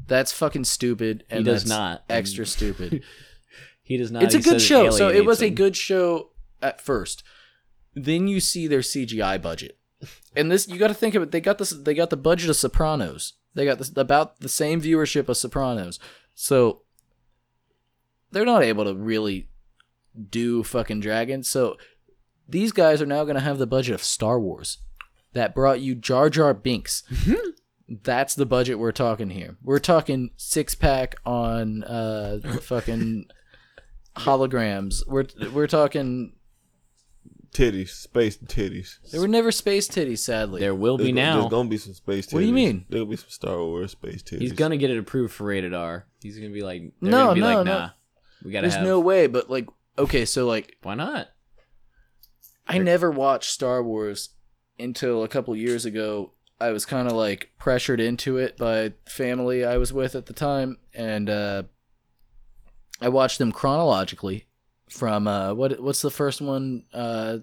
That's 0.07 0.33
fucking 0.33 0.65
stupid. 0.65 1.23
And 1.29 1.45
does 1.45 1.63
that's 1.63 1.69
not. 1.69 2.03
Extra 2.09 2.45
stupid. 2.45 3.03
He 3.83 3.97
does 3.97 4.11
not. 4.11 4.23
it's 4.23 4.35
a 4.35 4.39
good 4.41 4.61
show. 4.61 4.89
So 4.91 5.09
it 5.09 5.25
was 5.25 5.41
a 5.41 5.49
good 5.49 5.75
show 5.75 6.29
at 6.61 6.79
first. 6.81 7.23
Then 7.93 8.27
you 8.27 8.39
see 8.39 8.67
their 8.67 8.79
CGI 8.79 9.41
budget, 9.41 9.77
and 10.35 10.49
this 10.49 10.67
you 10.67 10.77
got 10.77 10.87
to 10.87 10.93
think 10.93 11.13
of 11.15 11.23
it. 11.23 11.31
They 11.31 11.41
got 11.41 11.57
this. 11.57 11.71
They 11.71 11.93
got 11.93 12.09
the 12.09 12.17
budget 12.17 12.49
of 12.49 12.55
Sopranos. 12.55 13.33
They 13.53 13.65
got 13.65 13.79
this 13.79 13.91
about 13.95 14.39
the 14.39 14.47
same 14.49 14.81
viewership 14.81 15.27
of 15.27 15.35
Sopranos. 15.35 15.99
So 16.33 16.83
they're 18.31 18.45
not 18.45 18.63
able 18.63 18.85
to 18.85 18.95
really 18.95 19.49
do 20.29 20.63
fucking 20.63 21.01
dragons. 21.01 21.49
So 21.49 21.75
these 22.47 22.71
guys 22.71 23.01
are 23.01 23.05
now 23.05 23.23
going 23.25 23.35
to 23.35 23.41
have 23.41 23.57
the 23.57 23.67
budget 23.67 23.93
of 23.95 24.03
Star 24.03 24.39
Wars. 24.39 24.77
That 25.33 25.53
brought 25.55 25.81
you 25.81 25.95
Jar 25.95 26.29
Jar 26.29 26.53
Binks. 26.53 27.03
That's 27.89 28.35
the 28.35 28.45
budget 28.45 28.79
we're 28.79 28.91
talking 28.93 29.29
here. 29.31 29.57
We're 29.61 29.79
talking 29.79 30.31
six 30.37 30.75
pack 30.75 31.15
on 31.25 31.83
uh 31.83 32.39
fucking 32.61 33.25
holograms. 34.25 35.05
We're 35.07 35.25
we're 35.51 35.67
talking. 35.67 36.33
Titties, 37.53 37.89
space 37.89 38.37
titties. 38.37 38.95
There 39.11 39.19
were 39.19 39.27
never 39.27 39.51
space 39.51 39.89
titties, 39.89 40.19
sadly. 40.19 40.61
There 40.61 40.73
will 40.73 40.97
be 40.97 41.05
There's, 41.05 41.15
now. 41.15 41.39
There's 41.41 41.49
gonna 41.51 41.67
be 41.67 41.77
some 41.77 41.93
space 41.93 42.27
titties. 42.27 42.33
What 42.33 42.39
do 42.39 42.45
you 42.45 42.53
mean? 42.53 42.85
There'll 42.89 43.05
be 43.05 43.17
some 43.17 43.29
Star 43.29 43.57
Wars 43.57 43.91
space 43.91 44.23
titties. 44.23 44.39
He's 44.39 44.53
gonna 44.53 44.77
get 44.77 44.89
it 44.89 44.97
approved 44.97 45.33
for 45.33 45.43
rated 45.43 45.73
R. 45.73 46.05
He's 46.21 46.37
gonna 46.37 46.51
be 46.53 46.61
like, 46.61 46.93
they're 47.01 47.11
No, 47.11 47.17
gonna 47.25 47.33
be 47.35 47.41
no, 47.41 47.55
like, 47.57 47.65
no. 47.65 47.77
nah, 47.79 47.89
we 48.45 48.51
gotta 48.53 48.63
There's 48.67 48.75
have. 48.75 48.85
no 48.85 49.01
way, 49.01 49.27
but 49.27 49.49
like, 49.49 49.67
okay, 49.97 50.23
so 50.23 50.47
like, 50.47 50.77
Why 50.81 50.95
not? 50.95 51.27
I 52.67 52.77
never 52.77 53.11
watched 53.11 53.49
Star 53.51 53.83
Wars 53.83 54.29
until 54.79 55.21
a 55.23 55.27
couple 55.27 55.53
years 55.53 55.83
ago. 55.85 56.31
I 56.61 56.71
was 56.71 56.85
kind 56.85 57.07
of 57.09 57.13
like 57.15 57.51
pressured 57.59 57.99
into 57.99 58.37
it 58.37 58.55
by 58.55 58.93
family 59.05 59.65
I 59.65 59.75
was 59.75 59.91
with 59.91 60.15
at 60.15 60.27
the 60.27 60.33
time, 60.33 60.77
and 60.93 61.29
uh, 61.29 61.63
I 63.01 63.09
watched 63.09 63.39
them 63.39 63.51
chronologically 63.51 64.47
from 64.89 65.27
uh, 65.27 65.53
what 65.53 65.81
what's 65.81 66.01
the 66.01 66.11
first 66.11 66.41
one? 66.41 66.83
Uh, 66.93 67.39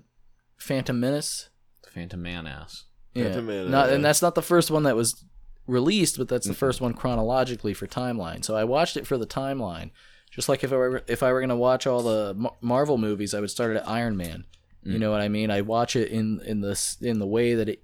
Phantom 0.57 0.99
Menace. 0.99 1.49
Phantom 1.93 2.23
Man 2.23 2.47
ass. 2.47 2.85
Yeah, 3.15 3.25
Phantom 3.25 3.47
Menace, 3.47 3.71
not, 3.71 3.89
yeah. 3.89 3.95
and 3.97 4.05
that's 4.05 4.23
not 4.23 4.35
the 4.35 4.43
first 4.43 4.71
one 4.71 4.85
that 4.85 4.97
was 4.97 5.25
released, 5.67 6.17
but 6.19 6.29
that's 6.29 6.47
the 6.47 6.55
first 6.55 6.81
one 6.81 6.95
chronologically 6.95 7.75
for 7.75 7.87
timeline. 7.87 8.45
So 8.45 8.57
I 8.57 8.65
watched 8.65 8.97
it 8.97 9.07
for 9.07 9.19
the 9.19 9.27
timeline. 9.27 9.91
Just 10.31 10.49
like 10.49 10.63
if 10.63 10.73
I 10.73 10.77
were 10.77 11.03
if 11.09 11.23
I 11.23 11.33
were 11.33 11.41
gonna 11.41 11.57
watch 11.57 11.87
all 11.87 12.03
the 12.03 12.35
Mar- 12.35 12.57
Marvel 12.61 12.99
movies, 12.99 13.35
I 13.35 13.41
would 13.41 13.51
start 13.51 13.77
at 13.77 13.89
Iron 13.89 14.17
Man. 14.17 14.45
You 14.85 14.99
know 14.99 15.11
what 15.11 15.21
I 15.21 15.29
mean? 15.29 15.51
I 15.51 15.61
watch 15.61 15.97
it 15.97 16.09
in 16.09 16.41
in 16.47 16.63
the 16.63 16.97
in 17.03 17.19
the 17.19 17.27
way 17.27 17.55
that 17.55 17.69
it 17.69 17.83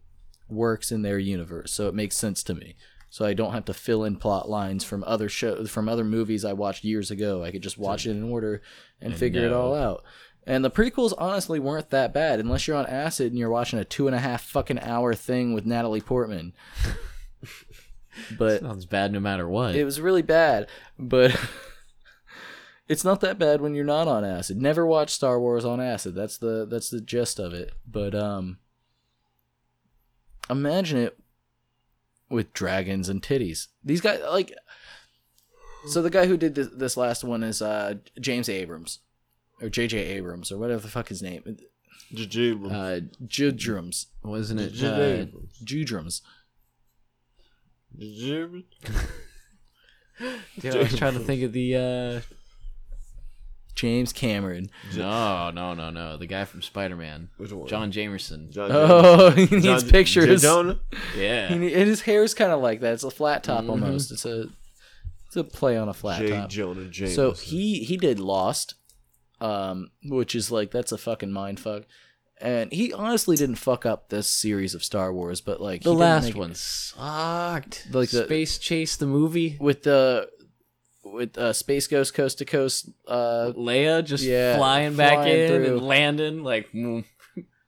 works 0.49 0.91
in 0.91 1.03
their 1.03 1.19
universe, 1.19 1.71
so 1.73 1.87
it 1.87 1.95
makes 1.95 2.17
sense 2.17 2.43
to 2.45 2.55
me. 2.55 2.77
So 3.15 3.25
I 3.25 3.33
don't 3.33 3.53
have 3.53 3.67
to 3.67 3.75
fill 3.75 4.03
in 4.03 4.17
plot 4.17 4.51
lines 4.51 4.83
from 4.83 5.05
other 5.05 5.29
shows 5.29 5.71
from 5.71 5.89
other 5.89 6.03
movies 6.03 6.45
I 6.45 6.53
watched 6.53 6.83
years 6.83 7.13
ago. 7.13 7.45
I 7.45 7.53
could 7.53 7.63
just 7.63 7.79
watch 7.79 8.07
it 8.07 8.11
in 8.11 8.25
order 8.25 8.61
and, 9.01 9.13
And 9.13 9.21
figure 9.21 9.47
it 9.47 9.53
all 9.53 9.73
out. 9.73 10.03
And 10.49 10.65
the 10.65 10.71
prequels 10.71 11.15
honestly 11.17 11.61
weren't 11.61 11.91
that 11.91 12.13
bad, 12.13 12.41
unless 12.41 12.67
you're 12.67 12.77
on 12.77 12.87
acid 12.87 13.29
and 13.29 13.39
you're 13.39 13.51
watching 13.51 13.79
a 13.79 13.85
two 13.85 14.09
and 14.09 14.17
a 14.17 14.19
half 14.19 14.43
fucking 14.43 14.81
hour 14.81 15.15
thing 15.15 15.55
with 15.55 15.65
Natalie 15.65 16.01
Portman. 16.01 16.55
but 18.37 18.63
Sounds 18.63 18.85
bad 18.85 19.13
no 19.13 19.21
matter 19.21 19.49
what. 19.49 19.77
it 19.77 19.85
was 19.85 20.01
really 20.01 20.23
bad. 20.23 20.67
But 20.99 21.41
it's 22.89 23.05
not 23.05 23.21
that 23.21 23.39
bad 23.39 23.61
when 23.61 23.77
you're 23.77 23.85
not 23.85 24.09
on 24.09 24.25
acid. 24.25 24.61
Never 24.61 24.85
watch 24.85 25.11
Star 25.11 25.39
Wars 25.39 25.65
on 25.65 25.81
acid. 25.81 26.17
That's 26.17 26.37
the 26.37 26.67
that's 26.69 26.91
the 26.91 27.01
gist 27.01 27.39
of 27.39 27.55
it. 27.55 27.75
But 27.87 28.13
um, 28.13 28.59
imagine 30.51 30.99
it 30.99 31.17
with 32.31 32.53
dragons 32.53 33.09
and 33.09 33.23
titties. 33.23 33.69
These 33.85 34.01
guys 34.01 34.21
like. 34.31 34.53
So 35.87 36.01
the 36.01 36.11
guy 36.11 36.27
who 36.27 36.39
did 36.39 36.55
this, 36.55 36.69
this 36.75 36.97
last 36.97 37.25
one 37.25 37.43
is 37.43 37.61
uh 37.61 37.95
James 38.21 38.49
Abrams, 38.49 39.01
or 39.61 39.69
J.J. 39.69 39.99
Abrams, 39.99 40.51
or 40.51 40.57
whatever 40.59 40.81
the 40.81 40.89
fuck 40.89 41.09
his 41.09 41.23
name. 41.23 41.59
Jajib. 42.15 42.71
uh, 42.73 43.01
Judrums. 43.27 44.07
wasn't 44.23 44.61
it? 44.61 44.73
J.J. 44.73 44.87
Uh, 44.89 45.23
Abrams. 45.23 45.63
Judrums. 45.65 46.21
Jajib. 47.99 48.65
dude, 50.61 50.77
I 50.77 50.79
was 50.79 50.97
trying 50.97 51.15
to 51.15 51.21
think 51.21 51.43
of 51.43 51.53
the. 51.53 51.77
uh 51.77 52.21
James 53.75 54.13
Cameron. 54.13 54.71
No, 54.97 55.51
no, 55.51 55.75
no, 55.75 55.91
no. 55.91 56.17
The 56.17 56.27
guy 56.27 56.45
from 56.45 56.63
Spider 56.63 56.97
Man. 56.97 57.31
Which 57.39 57.53
one? 57.53 57.67
John 57.69 57.91
Jamerson. 57.93 58.51
John 58.51 58.71
Oh, 58.73 59.31
he 59.35 59.47
needs 59.47 59.65
John- 59.65 59.89
pictures. 59.91 60.43
Jonah? 60.43 60.79
Yeah. 61.17 61.49
He 61.49 61.59
ne- 61.59 61.75
and 61.75 61.89
his 61.89 62.03
hair's 62.03 62.35
kind 62.35 62.53
of 62.53 62.61
like 62.61 62.81
that. 62.81 62.93
It's 62.95 63.05
a 63.05 63.11
flat 63.11 63.43
top 63.45 63.69
almost. 63.69 64.13
It's 64.13 64.25
a 64.25 64.47
It's 65.27 65.37
a 65.37 65.45
play 65.45 65.77
on 65.77 65.89
a 65.89 65.95
flat 65.95 66.21
J. 66.21 66.29
top. 66.29 66.49
Jonah 66.51 66.85
Jameson. 66.89 67.15
So 67.17 67.33
he 67.33 67.81
he 67.85 67.97
did 67.97 68.21
Lost, 68.21 68.75
um, 69.41 69.91
which 70.05 70.35
is 70.35 70.51
like 70.53 70.71
that's 70.71 70.93
a 70.93 70.99
fucking 70.99 71.33
mind 71.33 71.59
fuck. 71.59 71.83
And 72.41 72.73
he 72.73 72.93
honestly 72.93 73.37
didn't 73.37 73.57
fuck 73.57 73.87
up 73.87 74.09
this 74.09 74.29
series 74.29 74.75
of 74.75 74.83
Star 74.85 75.13
Wars, 75.13 75.41
but 75.41 75.61
like 75.61 75.83
The 75.83 75.91
he 75.91 75.95
didn't 75.95 76.01
last 76.01 76.25
make 76.25 76.35
it- 76.35 76.39
one 76.39 76.55
sucked. 76.55 77.89
Like 77.93 78.11
the- 78.11 78.25
Space 78.25 78.59
Chase 78.59 78.97
the 78.97 79.07
movie. 79.07 79.57
with 79.61 79.83
the 79.83 80.29
with 81.05 81.37
uh, 81.39 81.53
Space 81.53 81.87
Ghost 81.87 82.15
Coast 82.15 82.39
to 82.39 82.45
Coast. 82.45 82.89
Uh, 83.07 83.53
Leia 83.57 84.05
just 84.05 84.25
Yeah, 84.25 84.57
flying 84.57 84.97
back 84.97 85.15
flying 85.15 85.39
in 85.39 85.49
through. 85.49 85.77
and 85.77 85.87
landing 85.87 86.43
like 86.43 86.71
mm. 86.73 87.05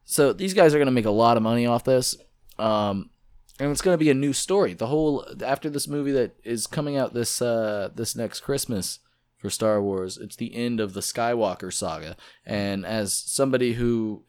so 0.04 0.32
these 0.32 0.54
guys 0.54 0.74
are 0.74 0.78
gonna 0.78 0.90
make 0.90 1.04
a 1.04 1.10
lot 1.10 1.36
of 1.36 1.42
money 1.42 1.66
off 1.66 1.84
this, 1.84 2.16
um, 2.58 3.10
and 3.58 3.70
it's 3.70 3.82
gonna 3.82 3.98
be 3.98 4.10
a 4.10 4.14
new 4.14 4.32
story. 4.32 4.74
The 4.74 4.86
whole 4.86 5.26
after 5.44 5.70
this 5.70 5.88
movie 5.88 6.12
that 6.12 6.36
is 6.44 6.66
coming 6.66 6.96
out 6.96 7.14
this 7.14 7.40
uh, 7.42 7.90
this 7.94 8.16
next 8.16 8.40
Christmas 8.40 9.00
for 9.38 9.50
Star 9.50 9.82
Wars, 9.82 10.16
it's 10.16 10.36
the 10.36 10.54
end 10.54 10.80
of 10.80 10.94
the 10.94 11.00
Skywalker 11.00 11.72
saga. 11.72 12.16
And 12.44 12.86
as 12.86 13.12
somebody 13.12 13.74
who 13.74 14.24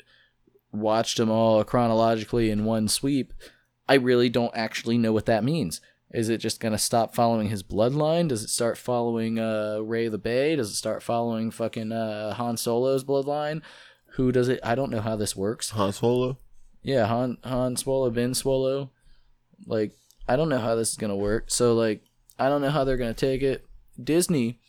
watched 0.71 1.17
them 1.17 1.29
all 1.29 1.63
chronologically 1.63 2.49
in 2.49 2.65
one 2.65 2.87
sweep, 2.87 3.33
I 3.87 3.95
really 3.95 4.29
don't 4.29 4.55
actually 4.55 4.97
know 4.97 5.13
what 5.13 5.25
that 5.25 5.43
means. 5.43 5.81
Is 6.11 6.29
it 6.29 6.37
just 6.37 6.59
gonna 6.59 6.77
stop 6.77 7.13
following 7.13 7.49
his 7.49 7.63
bloodline? 7.63 8.29
Does 8.29 8.43
it 8.43 8.49
start 8.49 8.77
following 8.77 9.39
uh, 9.39 9.79
Rey 9.79 10.07
the 10.07 10.17
Bay? 10.17 10.55
Does 10.55 10.71
it 10.71 10.75
start 10.75 11.03
following 11.03 11.51
fucking 11.51 11.91
uh, 11.91 12.33
Han 12.35 12.57
Solo's 12.57 13.03
bloodline? 13.03 13.61
Who 14.13 14.31
does 14.31 14.47
it? 14.47 14.59
I 14.63 14.75
don't 14.75 14.89
know 14.89 15.01
how 15.01 15.15
this 15.15 15.35
works. 15.35 15.71
Han 15.71 15.91
Solo. 15.91 16.37
Yeah, 16.81 17.05
Han 17.07 17.37
Han 17.43 17.75
Swallow, 17.75 18.09
Ben 18.09 18.33
Swallow. 18.33 18.91
Like, 19.65 19.91
I 20.27 20.37
don't 20.37 20.49
know 20.49 20.59
how 20.59 20.75
this 20.75 20.91
is 20.91 20.97
gonna 20.97 21.15
work. 21.15 21.51
So 21.51 21.73
like, 21.73 22.01
I 22.39 22.47
don't 22.47 22.61
know 22.61 22.69
how 22.69 22.83
they're 22.85 22.97
gonna 22.97 23.13
take 23.13 23.41
it. 23.41 23.65
Disney, 24.01 24.59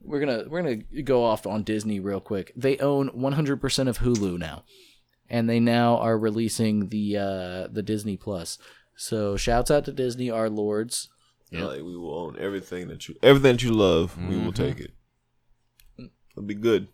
we're 0.00 0.20
gonna 0.20 0.44
we're 0.48 0.62
gonna 0.62 1.02
go 1.02 1.24
off 1.24 1.46
on 1.46 1.62
Disney 1.62 2.00
real 2.00 2.20
quick. 2.20 2.52
They 2.56 2.78
own 2.78 3.10
100% 3.10 3.88
of 3.88 3.98
Hulu 3.98 4.38
now, 4.38 4.64
and 5.30 5.48
they 5.48 5.60
now 5.60 5.98
are 5.98 6.18
releasing 6.18 6.88
the 6.88 7.16
uh 7.16 7.68
the 7.68 7.82
Disney 7.82 8.16
Plus. 8.16 8.58
So 9.02 9.36
shouts 9.36 9.68
out 9.68 9.84
to 9.86 9.92
Disney, 9.92 10.30
our 10.30 10.48
lords. 10.48 11.08
Like 11.50 11.82
we 11.82 11.96
will 11.96 12.14
own 12.16 12.36
everything 12.38 12.86
that 12.86 13.08
you 13.08 13.16
everything 13.22 13.56
that 13.56 13.62
you 13.62 13.72
love. 13.72 14.16
We 14.16 14.38
will 14.38 14.52
take 14.52 14.78
it. 14.78 14.92
It'll 15.98 16.46
be 16.46 16.54
good. 16.54 16.86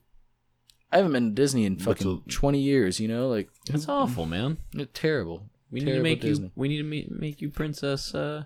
I 0.91 0.97
haven't 0.97 1.13
been 1.13 1.29
to 1.29 1.35
Disney 1.35 1.67
in 1.67 1.79
fucking 1.79 2.23
to- 2.27 2.35
20 2.35 2.59
years. 2.59 2.99
You 2.99 3.09
know, 3.09 3.29
like 3.29 3.51
It's 3.69 3.89
awful, 3.91 4.25
man. 4.25 4.57
it's 4.75 4.91
terrible. 4.99 5.51
We 5.71 5.81
need 5.81 5.93
to 5.93 6.03
make 6.03 6.23
Disney. 6.23 6.47
you. 6.47 6.53
We 6.57 6.69
need 6.69 6.79
to 6.79 6.83
make, 6.83 7.11
make 7.11 7.43
you 7.43 7.51
Princess. 7.51 8.15
Uh, 8.15 8.45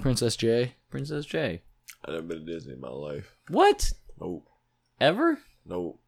Princess 0.00 0.36
J. 0.36 0.74
Princess 0.90 1.24
J. 1.24 1.62
I've 2.04 2.12
never 2.12 2.26
been 2.26 2.44
to 2.44 2.52
Disney 2.52 2.74
in 2.74 2.80
my 2.80 2.90
life. 2.90 3.34
What? 3.48 3.90
Nope. 4.20 4.46
Ever? 5.00 5.38
Nope. 5.64 5.98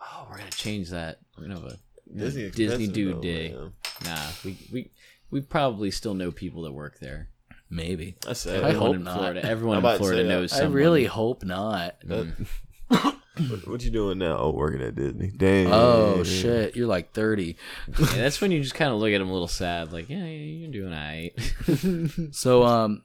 Oh, 0.00 0.26
we're 0.28 0.38
gonna 0.38 0.50
change 0.50 0.90
that. 0.90 1.20
We're 1.38 1.46
gonna 1.46 1.60
have 1.60 1.72
a 1.72 1.78
Disney 2.18 2.50
Disney 2.50 2.88
Dude 2.88 3.16
though, 3.18 3.20
Day. 3.20 3.52
man. 3.52 3.72
Nah, 4.04 4.28
we 4.44 4.58
we 4.72 4.90
we 5.32 5.40
probably 5.40 5.90
still 5.90 6.14
know 6.14 6.30
people 6.30 6.62
that 6.62 6.72
work 6.72 7.00
there. 7.00 7.28
Maybe. 7.68 8.16
I 8.28 8.34
said. 8.34 8.62
I 8.62 8.68
Everyone 8.68 8.86
hope 8.86 8.94
in 8.96 9.02
not. 9.04 9.16
Florida. 9.16 9.44
Everyone 9.44 9.78
I'm 9.78 9.84
in 9.86 9.90
to 9.92 9.98
Florida 9.98 10.18
say 10.20 10.22
that. 10.24 10.28
knows 10.28 10.52
I 10.52 10.56
someone. 10.58 10.72
really 10.74 11.04
hope 11.06 11.42
not. 11.42 11.94
That- 12.04 12.46
what, 12.90 13.66
what 13.66 13.82
you 13.82 13.90
doing 13.90 14.18
now? 14.18 14.36
Oh, 14.38 14.50
working 14.50 14.82
at 14.82 14.94
Disney. 14.94 15.32
Damn. 15.34 15.72
Oh 15.72 16.22
shit, 16.22 16.76
you're 16.76 16.86
like 16.86 17.12
30. 17.12 17.56
Yeah, 17.98 18.06
that's 18.14 18.40
when 18.42 18.50
you 18.52 18.60
just 18.62 18.74
kind 18.74 18.92
of 18.92 18.98
look 18.98 19.10
at 19.10 19.18
them 19.18 19.30
a 19.30 19.32
little 19.32 19.48
sad, 19.48 19.90
like, 19.90 20.10
yeah, 20.10 20.18
yeah, 20.18 20.66
you're 20.68 20.70
doing 20.70 20.92
alright. 20.92 22.32
So 22.36 22.64
um 22.64 23.02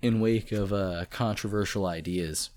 in 0.00 0.20
wake 0.20 0.52
of 0.52 0.72
uh 0.72 1.04
controversial 1.10 1.84
ideas, 1.84 2.48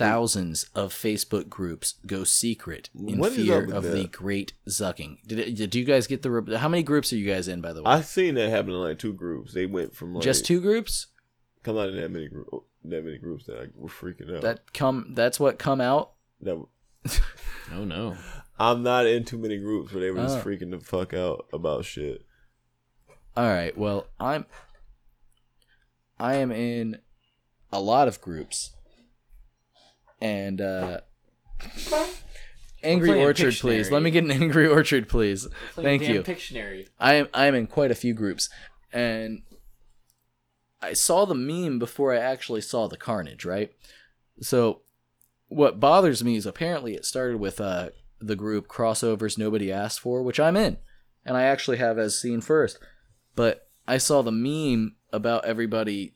thousands 0.00 0.64
of 0.74 0.92
Facebook 0.92 1.48
groups 1.48 1.94
go 2.06 2.24
secret 2.24 2.88
in 2.94 3.18
What 3.18 3.32
is 3.32 3.36
fear 3.44 3.60
up 3.60 3.66
with 3.66 3.76
of 3.76 3.82
the 3.84 4.06
great 4.08 4.54
zucking. 4.68 5.18
Did 5.26 5.38
it, 5.38 5.54
did 5.56 5.74
you 5.74 5.84
guys 5.84 6.06
get 6.06 6.22
the 6.22 6.30
re- 6.30 6.56
how 6.56 6.68
many 6.68 6.82
groups 6.82 7.12
are 7.12 7.16
you 7.16 7.30
guys 7.30 7.48
in 7.48 7.60
by 7.60 7.72
the 7.72 7.82
way? 7.82 7.90
I've 7.92 8.06
seen 8.06 8.34
that 8.36 8.48
happen 8.50 8.70
in 8.70 8.80
like 8.80 8.98
two 8.98 9.12
groups. 9.12 9.52
They 9.52 9.66
went 9.66 9.94
from 9.94 10.14
like 10.14 10.24
Just 10.24 10.46
two 10.46 10.60
groups? 10.60 11.08
Come 11.62 11.76
out 11.76 11.90
in 11.90 11.96
that 11.96 12.10
many 12.10 12.28
group, 12.28 12.48
that 12.84 13.04
many 13.04 13.18
groups 13.18 13.44
that 13.46 13.58
I 13.58 13.66
were 13.76 13.88
freaking 13.90 14.34
out. 14.34 14.42
That 14.42 14.72
come 14.72 15.12
that's 15.14 15.38
what 15.38 15.58
come 15.58 15.80
out? 15.80 16.12
that 16.40 16.56
oh 17.74 17.84
no. 17.84 18.16
I'm 18.58 18.82
not 18.82 19.06
in 19.06 19.24
too 19.24 19.38
many 19.38 19.58
groups 19.58 19.92
where 19.92 20.02
they 20.02 20.10
were 20.10 20.22
just 20.22 20.38
Oh. 20.38 20.42
freaking 20.42 20.70
the 20.70 20.80
fuck 20.80 21.14
out 21.14 21.46
about 21.52 21.84
shit. 21.84 22.22
All 23.36 23.48
right. 23.48 23.76
Well, 23.76 24.06
I'm 24.18 24.46
I 26.18 26.34
am 26.36 26.50
in 26.52 26.98
a 27.72 27.80
lot 27.80 28.08
of 28.08 28.20
groups. 28.20 28.72
And 30.20 30.60
uh 30.60 31.00
Angry 32.82 33.22
Orchard, 33.22 33.54
please. 33.54 33.90
Let 33.90 34.02
me 34.02 34.10
get 34.10 34.24
an 34.24 34.30
Angry 34.30 34.66
Orchard, 34.66 35.08
please. 35.08 35.46
Thank 35.74 36.08
you. 36.08 36.22
Pictionary. 36.22 36.88
I 36.98 37.14
am 37.14 37.28
I 37.34 37.46
am 37.46 37.54
in 37.54 37.66
quite 37.66 37.90
a 37.90 37.94
few 37.96 38.14
groups 38.14 38.48
and 38.92 39.42
I 40.82 40.94
saw 40.94 41.26
the 41.26 41.34
meme 41.34 41.78
before 41.78 42.14
I 42.14 42.18
actually 42.18 42.62
saw 42.62 42.88
the 42.88 42.96
carnage, 42.96 43.44
right? 43.44 43.72
So 44.40 44.80
what 45.48 45.80
bothers 45.80 46.24
me 46.24 46.36
is 46.36 46.46
apparently 46.46 46.94
it 46.94 47.04
started 47.04 47.38
with 47.38 47.60
uh 47.60 47.90
the 48.20 48.36
group 48.36 48.68
crossovers 48.68 49.38
nobody 49.38 49.72
asked 49.72 50.00
for, 50.00 50.22
which 50.22 50.38
I'm 50.40 50.56
in. 50.56 50.78
And 51.24 51.36
I 51.36 51.42
actually 51.42 51.78
have 51.78 51.98
as 51.98 52.20
seen 52.20 52.40
first. 52.40 52.78
But 53.34 53.68
I 53.86 53.98
saw 53.98 54.22
the 54.22 54.32
meme 54.32 54.96
about 55.12 55.44
everybody 55.44 56.14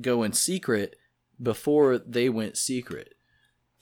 going 0.00 0.32
secret 0.32 0.96
before 1.42 1.98
they 1.98 2.28
went 2.28 2.56
secret, 2.56 3.14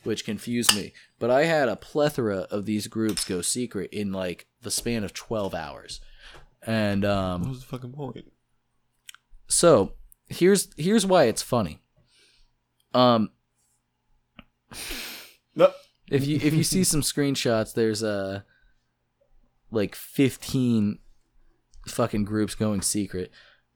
which 0.07 0.25
confused 0.25 0.75
me. 0.75 0.93
But 1.19 1.31
I 1.31 1.45
had 1.45 1.69
a 1.69 1.77
plethora 1.77 2.47
of 2.51 2.65
these 2.65 2.87
groups 2.87 3.25
go 3.25 3.43
secret 3.43 3.91
in 3.93 4.13
like 4.13 4.47
the 4.63 4.71
span 4.71 5.05
of 5.05 5.13
12 5.13 5.55
hours. 5.55 6.01
And 6.63 7.05
um 7.05 7.43
What 7.43 7.51
was 7.51 7.61
the 7.61 7.67
fucking 7.67 7.93
point? 7.93 8.33
so 9.49 9.93
here's 10.29 10.69
here's 10.77 11.05
why 11.07 11.25
it's 11.25 11.43
funny. 11.43 11.81
Um, 12.95 13.31
No. 15.55 15.73
if 16.11 16.27
you 16.27 16.37
if 16.37 16.53
you 16.55 16.63
see 16.65 16.85
some 16.85 17.01
screenshots, 17.03 17.73
there's 17.75 18.03
uh 18.03 18.41
like 19.71 19.95
15 19.95 20.99
fucking 21.89 22.25
groups 22.25 22.55
going 22.55 22.83
secret. 22.83 23.31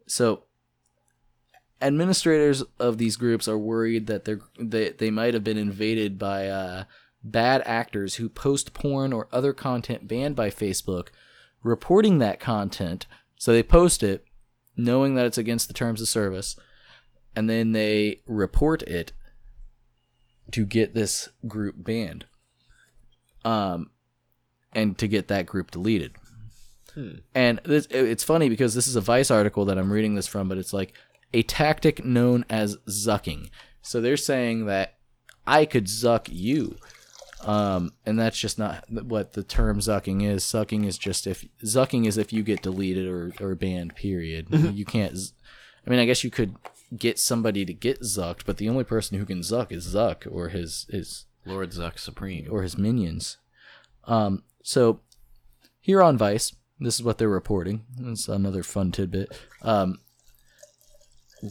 So 0.06 0.44
administrators 1.80 2.62
of 2.78 2.98
these 2.98 3.16
groups 3.16 3.48
are 3.48 3.58
worried 3.58 4.06
that 4.06 4.24
they're 4.24 4.40
they, 4.58 4.90
they 4.90 5.10
might 5.10 5.34
have 5.34 5.44
been 5.44 5.56
invaded 5.56 6.18
by 6.18 6.48
uh 6.48 6.84
bad 7.22 7.62
actors 7.66 8.16
who 8.16 8.28
post 8.28 8.72
porn 8.72 9.12
or 9.12 9.28
other 9.32 9.52
content 9.52 10.08
banned 10.08 10.34
by 10.34 10.50
Facebook, 10.50 11.08
reporting 11.62 12.18
that 12.18 12.40
content. 12.40 13.06
So 13.36 13.52
they 13.52 13.62
post 13.62 14.02
it 14.02 14.24
knowing 14.76 15.14
that 15.14 15.26
it's 15.26 15.38
against 15.38 15.68
the 15.68 15.74
terms 15.74 16.00
of 16.00 16.08
service, 16.08 16.56
and 17.36 17.48
then 17.48 17.72
they 17.72 18.22
report 18.26 18.82
it 18.82 19.12
to 20.52 20.64
get 20.64 20.94
this 20.94 21.28
group 21.46 21.74
banned. 21.78 22.24
Um, 23.44 23.90
and 24.72 24.96
to 24.98 25.08
get 25.08 25.28
that 25.28 25.46
group 25.46 25.70
deleted. 25.70 26.12
And 27.34 27.60
this, 27.64 27.86
it's 27.90 28.24
funny 28.24 28.48
because 28.48 28.74
this 28.74 28.86
is 28.86 28.96
a 28.96 29.00
Vice 29.00 29.30
article 29.30 29.64
that 29.66 29.78
I'm 29.78 29.92
reading 29.92 30.14
this 30.14 30.26
from, 30.26 30.48
but 30.48 30.58
it's 30.58 30.72
like 30.72 30.94
a 31.32 31.42
tactic 31.42 32.04
known 32.04 32.44
as 32.50 32.76
zucking. 32.88 33.50
So 33.82 34.00
they're 34.00 34.16
saying 34.16 34.66
that 34.66 34.98
I 35.46 35.64
could 35.64 35.86
zuck 35.86 36.28
you. 36.30 36.76
Um, 37.42 37.92
and 38.04 38.18
that's 38.18 38.38
just 38.38 38.58
not 38.58 38.84
what 38.90 39.32
the 39.32 39.42
term 39.42 39.78
zucking 39.80 40.22
is. 40.22 40.44
Sucking 40.44 40.84
is 40.84 40.98
just 40.98 41.26
if 41.26 41.46
zucking 41.64 42.06
is 42.06 42.18
if 42.18 42.32
you 42.32 42.42
get 42.42 42.62
deleted 42.62 43.06
or, 43.08 43.32
or 43.40 43.54
banned. 43.54 43.94
Period. 43.96 44.48
you 44.50 44.84
can't. 44.84 45.16
z- 45.16 45.32
I 45.86 45.90
mean, 45.90 45.98
I 45.98 46.04
guess 46.04 46.22
you 46.22 46.30
could 46.30 46.56
get 46.96 47.18
somebody 47.18 47.64
to 47.64 47.72
get 47.72 48.00
zucked, 48.02 48.44
but 48.44 48.58
the 48.58 48.68
only 48.68 48.84
person 48.84 49.18
who 49.18 49.24
can 49.24 49.40
zuck 49.40 49.72
is 49.72 49.94
Zuck 49.94 50.30
or 50.30 50.50
his 50.50 50.86
his 50.90 51.24
Lord 51.46 51.70
Zuck 51.70 51.98
Supreme. 51.98 52.46
or 52.50 52.62
his 52.62 52.76
minions. 52.76 53.38
Um, 54.04 54.42
so 54.62 55.00
here 55.80 56.02
on 56.02 56.18
Vice, 56.18 56.54
this 56.78 56.96
is 56.96 57.02
what 57.02 57.16
they're 57.16 57.28
reporting. 57.28 57.84
It's 57.98 58.28
another 58.28 58.62
fun 58.62 58.92
tidbit. 58.92 59.34
Um, 59.62 60.00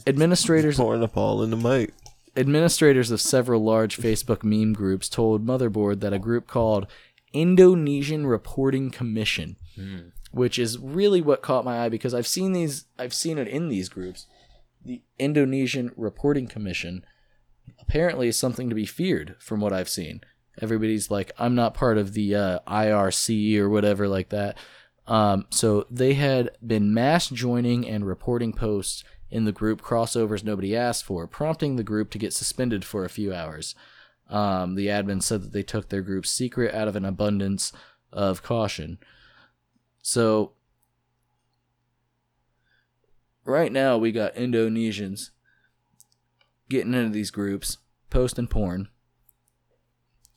administrators 0.06 0.76
Pouring 0.76 1.02
up 1.02 1.16
all 1.16 1.42
in 1.42 1.50
the 1.50 1.56
mic. 1.56 1.92
administrators 2.36 3.10
of 3.10 3.20
several 3.20 3.62
large 3.62 3.96
Facebook 3.96 4.42
meme 4.44 4.72
groups 4.72 5.08
told 5.08 5.46
Motherboard 5.46 6.00
that 6.00 6.12
a 6.12 6.18
group 6.18 6.46
called 6.46 6.86
Indonesian 7.32 8.26
Reporting 8.26 8.90
Commission, 8.90 9.56
which 10.32 10.58
is 10.58 10.78
really 10.78 11.20
what 11.20 11.42
caught 11.42 11.64
my 11.64 11.80
eye 11.84 11.88
because 11.88 12.14
I've 12.14 12.26
seen 12.26 12.52
these, 12.52 12.86
I've 12.98 13.14
seen 13.14 13.38
it 13.38 13.48
in 13.48 13.68
these 13.68 13.88
groups. 13.88 14.26
The 14.84 15.02
Indonesian 15.18 15.92
Reporting 15.96 16.46
Commission 16.46 17.04
apparently 17.80 18.28
is 18.28 18.36
something 18.36 18.68
to 18.68 18.74
be 18.74 18.86
feared 18.86 19.36
from 19.38 19.60
what 19.60 19.72
I've 19.72 19.88
seen. 19.88 20.20
Everybody's 20.60 21.10
like, 21.10 21.32
I'm 21.38 21.54
not 21.54 21.74
part 21.74 21.98
of 21.98 22.12
the 22.14 22.34
uh, 22.34 22.58
IRC 22.66 23.56
or 23.58 23.68
whatever 23.68 24.08
like 24.08 24.30
that. 24.30 24.56
Um, 25.06 25.46
so 25.50 25.86
they 25.90 26.14
had 26.14 26.50
been 26.64 26.92
mass 26.94 27.28
joining 27.28 27.88
and 27.88 28.06
reporting 28.06 28.52
posts 28.52 29.02
in 29.30 29.44
the 29.44 29.52
group 29.52 29.80
crossovers 29.80 30.44
nobody 30.44 30.76
asked 30.76 31.04
for, 31.04 31.26
prompting 31.26 31.76
the 31.76 31.84
group 31.84 32.10
to 32.10 32.18
get 32.18 32.32
suspended 32.32 32.84
for 32.84 33.04
a 33.04 33.10
few 33.10 33.32
hours. 33.32 33.74
Um, 34.28 34.74
the 34.74 34.86
admin 34.86 35.22
said 35.22 35.42
that 35.42 35.52
they 35.52 35.62
took 35.62 35.88
their 35.88 36.02
group's 36.02 36.30
secret 36.30 36.74
out 36.74 36.88
of 36.88 36.96
an 36.96 37.04
abundance 37.04 37.72
of 38.12 38.42
caution. 38.42 38.98
So, 40.02 40.52
right 43.44 43.72
now 43.72 43.98
we 43.98 44.12
got 44.12 44.34
Indonesians 44.34 45.30
getting 46.68 46.94
into 46.94 47.10
these 47.10 47.30
groups, 47.30 47.78
posting 48.08 48.46
porn, 48.46 48.88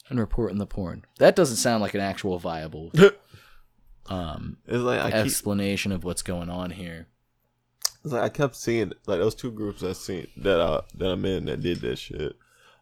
and 0.10 0.20
reporting 0.20 0.58
the 0.58 0.66
porn. 0.66 1.06
That 1.20 1.36
doesn't 1.36 1.58
sound 1.58 1.82
like 1.82 1.94
an 1.94 2.02
actual 2.02 2.40
viable 2.40 2.92
um, 4.08 4.58
like 4.68 5.00
I 5.00 5.12
keep, 5.12 5.26
explanation 5.26 5.92
of 5.92 6.04
what's 6.04 6.22
going 6.22 6.50
on 6.50 6.72
here. 6.72 7.08
It's 8.04 8.14
like 8.14 8.22
I 8.24 8.30
kept 8.30 8.56
seeing 8.56 8.94
like 9.08 9.20
those 9.20 9.36
two 9.36 9.52
groups 9.52 9.84
I 9.84 9.94
seen 9.94 10.28
that 10.38 10.60
I 10.62 10.82
that 10.96 11.12
I'm 11.12 11.26
in 11.26 11.46
that 11.46 11.62
did 11.62 11.82
that 11.82 11.98
shit. 11.98 12.34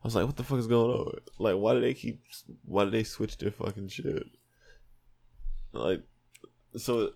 I 0.03 0.07
was 0.07 0.15
like, 0.15 0.25
what 0.25 0.35
the 0.35 0.43
fuck 0.43 0.57
is 0.59 0.67
going 0.67 0.91
on? 0.97 1.13
Like, 1.37 1.55
why 1.55 1.73
do 1.73 1.81
they 1.81 1.93
keep? 1.93 2.21
Why 2.65 2.85
do 2.85 2.89
they 2.91 3.03
switch 3.03 3.37
their 3.37 3.51
fucking 3.51 3.89
shit? 3.89 4.23
Like, 5.73 6.01
so 6.75 7.11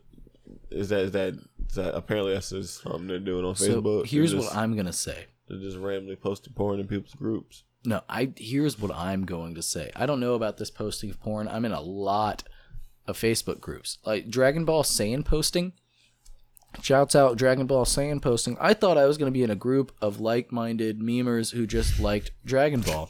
is 0.70 0.90
that 0.90 1.00
is 1.06 1.12
that 1.12 1.34
is 1.68 1.76
that 1.76 1.96
apparently 1.96 2.34
that's 2.34 2.50
just 2.52 2.82
something 2.84 3.08
they're 3.08 3.20
doing 3.20 3.44
on 3.46 3.56
So 3.56 3.82
Facebook? 3.82 4.06
here's 4.08 4.32
they're 4.32 4.40
what 4.42 4.56
I'm 4.56 4.76
gonna 4.76 4.94
say. 4.94 5.26
they're 5.48 5.60
just 5.60 5.78
randomly 5.78 6.16
posting 6.16 6.54
porn 6.54 6.80
in 6.80 6.88
people's 6.88 7.16
groups. 7.16 7.64
No, 7.84 8.02
I 8.10 8.32
here's 8.38 8.80
what 8.80 8.92
I'm 8.96 9.26
going 9.26 9.54
to 9.56 9.62
say. 9.62 9.92
I 9.96 10.06
don't 10.08 10.20
know 10.20 10.34
about 10.34 10.58
this 10.58 10.72
posting 10.72 11.12
of 11.12 11.20
porn. 11.20 11.48
I'm 11.48 11.66
in 11.66 11.72
a 11.72 11.82
lot 11.82 12.44
of 13.08 13.16
Facebook 13.18 13.60
groups. 13.60 14.00
Like 14.04 14.28
Dragon 14.30 14.66
Ball 14.66 14.82
Saiyan 14.84 15.24
posting. 15.24 15.74
Shouts 16.82 17.16
out 17.16 17.38
Dragon 17.38 17.66
Ball 17.68 17.86
Saiyan 17.86 18.22
posting. 18.22 18.58
I 18.60 18.74
thought 18.74 18.98
I 18.98 19.06
was 19.06 19.18
going 19.18 19.32
to 19.32 19.38
be 19.38 19.44
in 19.44 19.50
a 19.50 19.56
group 19.56 19.92
of 20.02 20.20
like-minded 20.20 21.00
memers 21.00 21.54
who 21.54 21.66
just 21.68 22.00
liked 22.00 22.32
Dragon 22.46 22.82
Ball. 22.82 23.10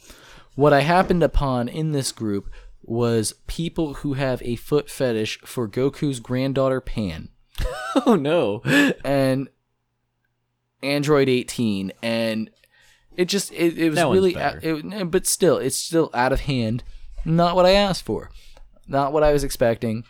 What 0.55 0.73
I 0.73 0.81
happened 0.81 1.23
upon 1.23 1.67
in 1.67 1.91
this 1.91 2.11
group 2.11 2.49
was 2.81 3.33
people 3.47 3.95
who 3.95 4.13
have 4.13 4.41
a 4.43 4.55
foot 4.55 4.89
fetish 4.89 5.39
for 5.45 5.67
Goku's 5.67 6.19
granddaughter 6.19 6.79
Pan 6.79 7.29
Oh 8.05 8.15
no. 8.15 8.61
and 9.03 9.49
Android 10.83 11.27
18 11.27 11.91
and 12.03 12.51
it 13.17 13.25
just 13.25 13.51
it, 13.53 13.77
it 13.77 13.89
was 13.89 13.95
That 13.95 14.07
really 14.11 14.35
it, 14.35 15.11
but 15.11 15.25
still 15.25 15.57
it's 15.57 15.77
still 15.77 16.11
out 16.13 16.31
of 16.31 16.41
hand 16.41 16.83
not 17.23 17.55
what 17.55 17.65
I 17.65 17.71
asked 17.71 18.03
for 18.03 18.29
not 18.87 19.11
what 19.13 19.23
I 19.23 19.33
was 19.33 19.43
expecting 19.43 20.03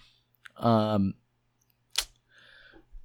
um 0.57 1.13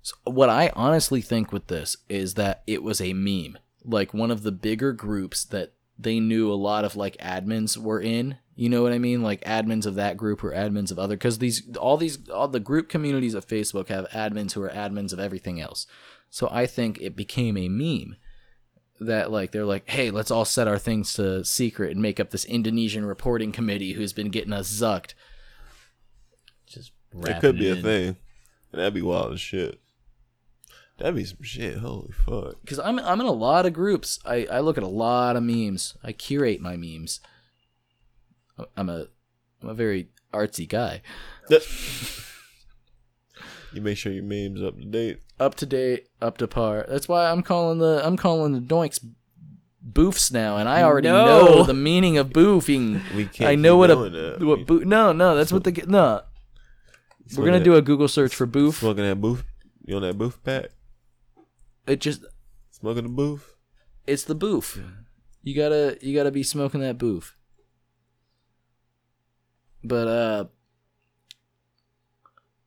so 0.03 0.14
what 0.24 0.48
I 0.48 0.72
honestly 0.74 1.20
think 1.20 1.53
with 1.53 1.66
this 1.66 1.96
is 2.09 2.34
that 2.34 2.62
it 2.66 2.82
was 2.82 3.01
a 3.01 3.12
meme 3.12 3.59
like 3.84 4.12
one 4.14 4.30
of 4.30 4.42
the 4.42 4.53
bigger 4.53 4.92
groups 4.92 5.44
that 5.44 5.72
they 5.98 6.20
knew 6.20 6.51
a 6.51 6.55
lot 6.55 6.84
of 6.84 6.96
like 6.96 7.16
admins 7.18 7.76
were 7.76 8.01
in 8.01 8.36
you 8.55 8.68
know 8.68 8.82
what 8.82 8.92
i 8.92 8.98
mean 8.98 9.22
like 9.22 9.42
admins 9.44 9.84
of 9.86 9.94
that 9.94 10.16
group 10.16 10.42
or 10.44 10.53
admins 10.53 10.90
of 10.90 10.98
other 10.98 11.14
because 11.16 11.38
these 11.38 11.62
all 11.76 11.96
these 11.98 12.28
all 12.30 12.48
the 12.48 12.61
group 12.61 12.88
communities 12.88 13.34
of 13.34 13.46
facebook 13.46 13.88
have 13.88 14.07
admins 14.09 14.53
who 14.53 14.62
are 14.62 14.70
admins 14.70 15.12
of 15.12 15.18
everything 15.20 15.61
else 15.61 15.86
so 16.30 16.48
i 16.51 16.66
think 16.66 16.98
it 17.01 17.16
became 17.16 17.57
a 17.57 17.68
meme 17.68 18.16
that 19.01 19.30
like 19.30 19.51
they're 19.53 19.64
like 19.64 19.88
hey 19.90 20.11
let's 20.11 20.30
all 20.30 20.44
set 20.46 20.68
our 20.68 20.78
things 20.78 21.12
to 21.14 21.42
secret 21.44 21.90
and 21.92 22.01
make 22.03 22.18
up 22.20 22.30
this 22.30 22.44
indonesian 22.46 23.05
reporting 23.05 23.53
committee 23.53 23.92
who's 23.92 24.12
been 24.14 24.30
getting 24.30 24.53
us 24.53 24.70
zucked 24.70 25.14
Just 26.66 26.92
That 27.14 27.40
could 27.40 27.59
be 27.59 27.68
a 27.70 27.74
in. 27.74 27.82
thing. 27.82 28.16
That'd 28.72 28.94
be 28.94 29.03
wild 29.03 29.32
as 29.32 29.40
shit. 29.40 29.80
That'd 31.01 31.16
be 31.16 31.24
some 31.24 31.42
shit. 31.42 31.78
Holy 31.78 32.12
fuck. 32.12 32.61
because 32.61 32.78
I'm, 32.78 32.98
I'm 33.01 33.20
in 33.20 33.26
a 33.26 33.32
lot 33.32 33.66
of 33.66 33.72
groups 33.72 34.18
I, 34.24 34.46
I 34.51 34.61
look 34.61 34.76
at 34.78 34.84
a 34.84 34.88
lot 34.88 35.34
of 35.36 35.42
memes 35.42 35.96
i 36.05 36.12
curate 36.12 36.61
my 36.61 36.76
memes 36.76 37.20
i'm 38.76 38.88
a 38.90 39.07
i'm 39.62 39.68
a 39.70 39.74
very 39.74 40.09
artsy 40.32 40.68
guy 40.68 41.01
You 43.72 43.80
make 43.80 43.96
sure 43.98 44.12
your 44.12 44.24
memes 44.24 44.61
up 44.62 44.76
to 44.78 44.84
date. 44.84 45.20
up 45.38 45.55
to 45.57 45.66
date, 45.66 46.09
up 46.20 46.38
to 46.38 46.48
par. 46.48 46.84
That's 46.88 47.07
why 47.09 47.30
I'm 47.30 47.40
calling 47.42 47.78
the 47.78 48.01
I'm 48.05 48.16
calling 48.16 48.53
the 48.53 48.59
doinks 48.61 48.98
boofs 49.88 50.32
now, 50.32 50.57
and 50.57 50.68
I 50.68 50.82
already 50.82 51.07
No. 51.09 51.24
know 51.24 51.62
the 51.62 51.72
meaning 51.74 52.18
of 52.18 52.30
boofing. 52.30 53.01
We 53.14 53.26
can't. 53.26 53.48
I 53.48 53.55
know 53.55 53.76
what 53.76 53.90
a 53.92 53.94
that. 54.11 54.42
what 54.44 54.66
boo. 54.66 54.84
No, 54.84 55.12
no, 55.12 55.36
that's 55.36 55.53
what 55.53 55.62
the 55.62 55.70
no. 55.86 56.22
We're 57.36 57.44
gonna 57.44 57.62
do 57.62 57.76
a 57.76 57.82
Google 57.82 58.09
search 58.09 58.34
for 58.34 58.44
boof. 58.44 58.78
Smoking 58.78 59.05
that 59.05 59.20
boof. 59.20 59.44
You 59.86 59.94
on 59.96 60.03
that 60.03 60.18
boof 60.18 60.42
pack? 60.42 60.70
It 61.87 62.01
just 62.01 62.24
Smoking 62.70 63.03
the 63.05 63.09
booth? 63.09 63.55
it's 64.07 64.24
the 64.24 64.35
boof. 64.35 64.81
You 65.43 65.55
gotta 65.55 65.99
you 66.01 66.14
gotta 66.14 66.31
be 66.31 66.43
smoking 66.43 66.81
that 66.81 66.99
boof. 66.99 67.37
But 69.83 70.09
uh 70.09 70.45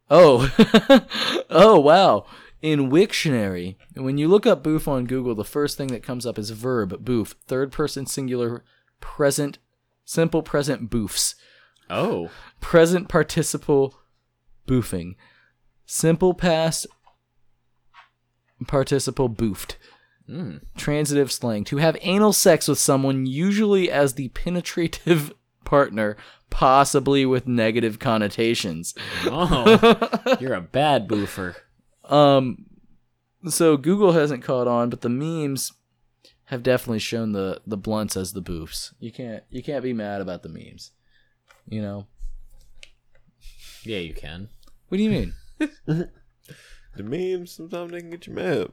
oh 0.10 1.06
oh 1.50 1.80
wow 1.80 2.26
in 2.62 2.90
Wiktionary 2.90 3.76
when 3.96 4.18
you 4.18 4.28
look 4.28 4.46
up 4.46 4.64
boof 4.64 4.88
on 4.88 5.06
Google 5.06 5.36
the 5.36 5.44
first 5.46 5.78
thing 5.78 5.88
that 5.88 6.04
comes 6.04 6.26
up 6.26 6.38
is 6.38 6.50
verb 6.52 7.04
boof 7.04 7.36
third 7.48 7.72
person 7.72 8.06
singular 8.06 8.64
present 9.00 9.60
simple 10.06 10.42
present 10.44 10.90
boofs 10.90 11.36
Oh. 11.90 12.30
present 12.62 13.10
participle 13.10 13.96
boofing 14.68 15.16
simple 15.86 16.34
past 16.34 16.88
participle 18.66 19.30
boofed 19.30 19.76
Mm. 20.30 20.62
transitive 20.78 21.34
slang 21.34 21.66
to 21.66 21.78
have 21.78 21.98
anal 22.00 22.32
sex 22.32 22.70
with 22.70 22.80
someone 22.80 23.26
usually 23.26 23.92
as 23.92 24.14
the 24.14 24.30
penetrative 24.30 25.34
partner 25.66 26.16
possibly 26.50 27.26
with 27.26 27.46
negative 27.46 28.00
connotations 28.00 28.96
Oh. 29.26 30.38
You're 30.40 30.54
a 30.54 30.62
bad 30.62 31.10
boofer. 31.10 31.58
um 32.06 32.66
so 33.50 33.76
google 33.76 34.14
hasn't 34.14 34.44
caught 34.44 34.66
on 34.68 34.90
but 34.90 35.02
the 35.02 35.10
memes 35.10 35.74
have 36.46 36.64
definitely 36.64 37.00
shown 37.00 37.34
the 37.34 37.60
the 37.68 37.76
blunts 37.76 38.16
as 38.16 38.32
the 38.32 38.42
boofs 38.42 38.94
you 39.02 39.12
can't 39.12 39.44
you 39.50 39.62
can't 39.62 39.84
be 39.84 39.92
mad 39.92 40.22
about 40.22 40.42
the 40.44 40.48
memes 40.50 40.92
you 41.68 41.82
know 41.82 42.08
Yeah, 43.84 43.98
you 44.00 44.14
can. 44.14 44.48
what 44.88 44.98
do 45.00 45.04
you 45.04 45.10
mean 45.10 45.34
The 46.96 47.04
memes, 47.04 47.52
sometimes 47.52 47.92
they 47.92 48.00
can 48.02 48.10
get 48.12 48.28
you 48.28 48.34
mad. 48.34 48.72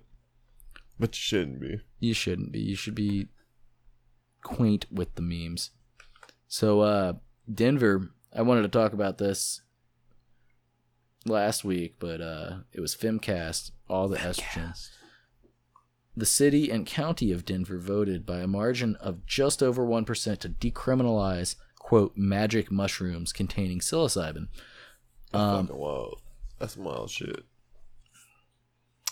But 0.99 1.16
you 1.16 1.21
shouldn't 1.23 1.61
be. 1.61 1.81
you 1.99 2.12
shouldn't 2.14 2.53
be 2.53 2.61
you 2.61 2.77
should 2.77 2.95
be 2.95 3.29
quaint 4.43 4.87
with 4.91 5.14
the 5.16 5.23
memes 5.23 5.71
so 6.49 6.81
uh 6.81 7.12
denver 7.53 8.11
i 8.35 8.41
wanted 8.43 8.62
to 8.62 8.68
talk 8.68 8.93
about 8.95 9.18
this 9.18 9.61
last 11.27 11.62
week 11.64 11.97
but 11.99 12.21
uh 12.21 12.59
it 12.73 12.81
was 12.81 12.95
femcast 12.97 13.71
all 13.89 14.09
the 14.09 14.16
estrogen 14.18 14.75
the 16.16 16.27
city 16.27 16.71
and 16.71 16.87
county 16.87 17.31
of 17.33 17.45
denver 17.45 17.79
voted 17.79 18.25
by 18.27 18.39
a 18.41 18.47
margin 18.47 18.97
of 18.97 19.25
just 19.27 19.62
over 19.62 19.85
1% 19.87 20.39
to 20.39 20.49
decriminalize 20.49 21.55
quote 21.79 22.14
magic 22.16 22.71
mushrooms 22.71 23.33
containing 23.33 23.81
psilocybin 23.81 24.49
That's 25.33 25.43
Um, 25.43 25.66
fucking 25.66 25.81
wild. 25.81 26.21
That's 26.59 26.77
wild 26.77 27.11
shit. 27.11 27.45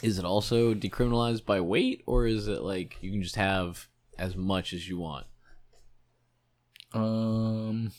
Is 0.02 0.18
it 0.18 0.24
also 0.24 0.74
decriminalized 0.74 1.44
by 1.44 1.60
weight, 1.60 2.02
or 2.06 2.26
is 2.26 2.46
it 2.46 2.62
like 2.62 2.96
you 3.00 3.10
can 3.10 3.22
just 3.22 3.36
have 3.36 3.88
as 4.18 4.36
much 4.36 4.72
as 4.72 4.88
you 4.88 4.98
want? 4.98 5.26
Um. 6.92 7.92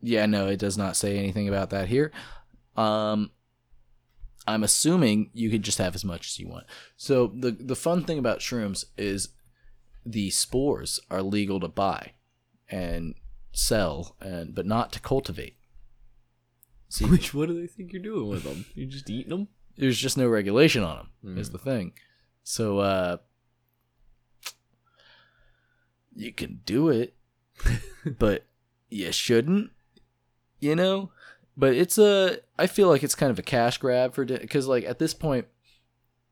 Yeah, 0.00 0.26
no, 0.26 0.48
it 0.48 0.58
does 0.58 0.76
not 0.76 0.96
say 0.96 1.16
anything 1.16 1.48
about 1.48 1.70
that 1.70 1.88
here. 1.88 2.12
Um, 2.76 3.30
I'm 4.46 4.62
assuming 4.62 5.30
you 5.32 5.48
could 5.48 5.62
just 5.62 5.78
have 5.78 5.94
as 5.94 6.04
much 6.04 6.26
as 6.26 6.38
you 6.38 6.48
want. 6.48 6.66
So 6.96 7.28
the 7.28 7.50
the 7.52 7.76
fun 7.76 8.04
thing 8.04 8.18
about 8.18 8.40
shrooms 8.40 8.84
is 8.98 9.30
the 10.04 10.28
spores 10.30 11.00
are 11.10 11.22
legal 11.22 11.58
to 11.60 11.68
buy 11.68 12.12
and 12.68 13.14
sell, 13.52 14.16
and 14.20 14.54
but 14.54 14.66
not 14.66 14.92
to 14.92 15.00
cultivate. 15.00 15.56
See, 16.88 17.06
Which 17.06 17.32
what 17.32 17.48
do 17.48 17.58
they 17.58 17.66
think 17.66 17.92
you're 17.92 18.02
doing 18.02 18.28
with 18.28 18.44
them? 18.44 18.66
You're 18.74 18.90
just 18.90 19.08
eating 19.08 19.30
them? 19.30 19.48
There's 19.76 19.98
just 19.98 20.16
no 20.16 20.28
regulation 20.28 20.82
on 20.82 20.96
them. 20.96 21.38
Is 21.38 21.50
the 21.50 21.58
thing. 21.58 21.92
So 22.42 22.78
uh, 22.78 23.16
you 26.14 26.32
can 26.32 26.60
do 26.64 26.88
it, 26.90 27.14
but 28.18 28.46
you 28.90 29.10
shouldn't. 29.12 29.70
You 30.60 30.76
know, 30.76 31.10
but 31.56 31.74
it's 31.74 31.98
a. 31.98 32.38
I 32.58 32.66
feel 32.66 32.88
like 32.88 33.02
it's 33.02 33.14
kind 33.14 33.30
of 33.30 33.38
a 33.38 33.42
cash 33.42 33.78
grab 33.78 34.14
for 34.14 34.24
because 34.24 34.66
like 34.66 34.84
at 34.84 34.98
this 34.98 35.14
point, 35.14 35.46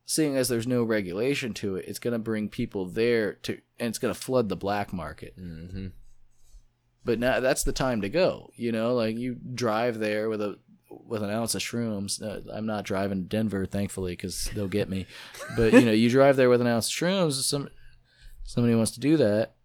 seeing 0.05 0.35
as 0.37 0.49
there's 0.49 0.67
no 0.67 0.83
regulation 0.83 1.53
to 1.55 1.75
it, 1.75 1.85
it's 1.87 1.99
gonna 1.99 2.19
bring 2.19 2.49
people 2.49 2.85
there 2.85 3.33
to, 3.33 3.59
and 3.79 3.89
it's 3.89 3.99
gonna 3.99 4.13
flood 4.13 4.49
the 4.49 4.55
black 4.55 4.93
market. 4.93 5.37
Mm-hmm. 5.39 5.87
But 7.05 7.19
now 7.19 7.39
that's 7.41 7.63
the 7.63 7.73
time 7.73 8.01
to 8.01 8.09
go. 8.09 8.51
You 8.55 8.71
know, 8.71 8.95
like 8.95 9.17
you 9.17 9.35
drive 9.53 9.99
there 9.99 10.29
with 10.29 10.41
a 10.41 10.57
with 11.05 11.23
an 11.23 11.29
ounce 11.29 11.55
of 11.55 11.61
shrooms. 11.61 12.21
Uh, 12.21 12.41
I'm 12.53 12.65
not 12.65 12.85
driving 12.85 13.23
to 13.23 13.27
Denver, 13.29 13.65
thankfully, 13.65 14.13
because 14.13 14.49
they'll 14.53 14.67
get 14.67 14.89
me. 14.89 15.05
But 15.55 15.73
you 15.73 15.81
know, 15.81 15.91
you 15.91 16.09
drive 16.09 16.35
there 16.35 16.49
with 16.49 16.61
an 16.61 16.67
ounce 16.67 16.87
of 16.87 16.93
shrooms. 16.93 17.33
Some 17.43 17.69
somebody 18.43 18.75
wants 18.75 18.91
to 18.91 18.99
do 18.99 19.17
that. 19.17 19.55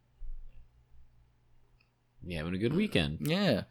You 2.25 2.37
having 2.37 2.55
a 2.55 2.59
good 2.59 2.75
weekend, 2.75 3.19
Yeah, 3.23 3.63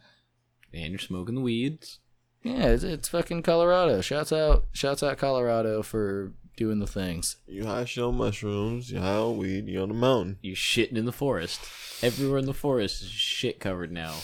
and 0.74 0.90
you're 0.90 1.00
smoking 1.00 1.36
the 1.36 1.42
weeds. 1.42 2.00
yeah. 2.44 2.68
It's, 2.70 2.84
it's 2.84 3.08
fucking 3.10 3.44
Colorado. 3.44 4.02
Shouts 4.02 4.32
out, 4.34 4.66
shouts 4.72 5.04
out 5.04 5.18
Colorado 5.18 5.84
for 5.84 6.34
doing 6.56 6.80
the 6.80 6.88
things. 6.88 7.36
You 7.46 7.66
high 7.66 7.86
shit 7.86 8.04
on 8.04 8.16
mushrooms, 8.18 8.90
you 8.90 9.00
high 9.00 9.14
on 9.18 9.38
weed, 9.38 9.68
you 9.68 9.82
on 9.82 9.90
the 9.90 9.94
mountain. 9.96 10.38
You 10.42 10.56
shitting 10.56 10.98
in 10.98 11.06
the 11.06 11.12
forest. 11.12 11.60
Everywhere 12.02 12.40
in 12.40 12.46
the 12.46 12.54
forest 12.54 13.04
is 13.04 13.10
shit 13.10 13.60
covered 13.60 13.92
now. 13.92 14.16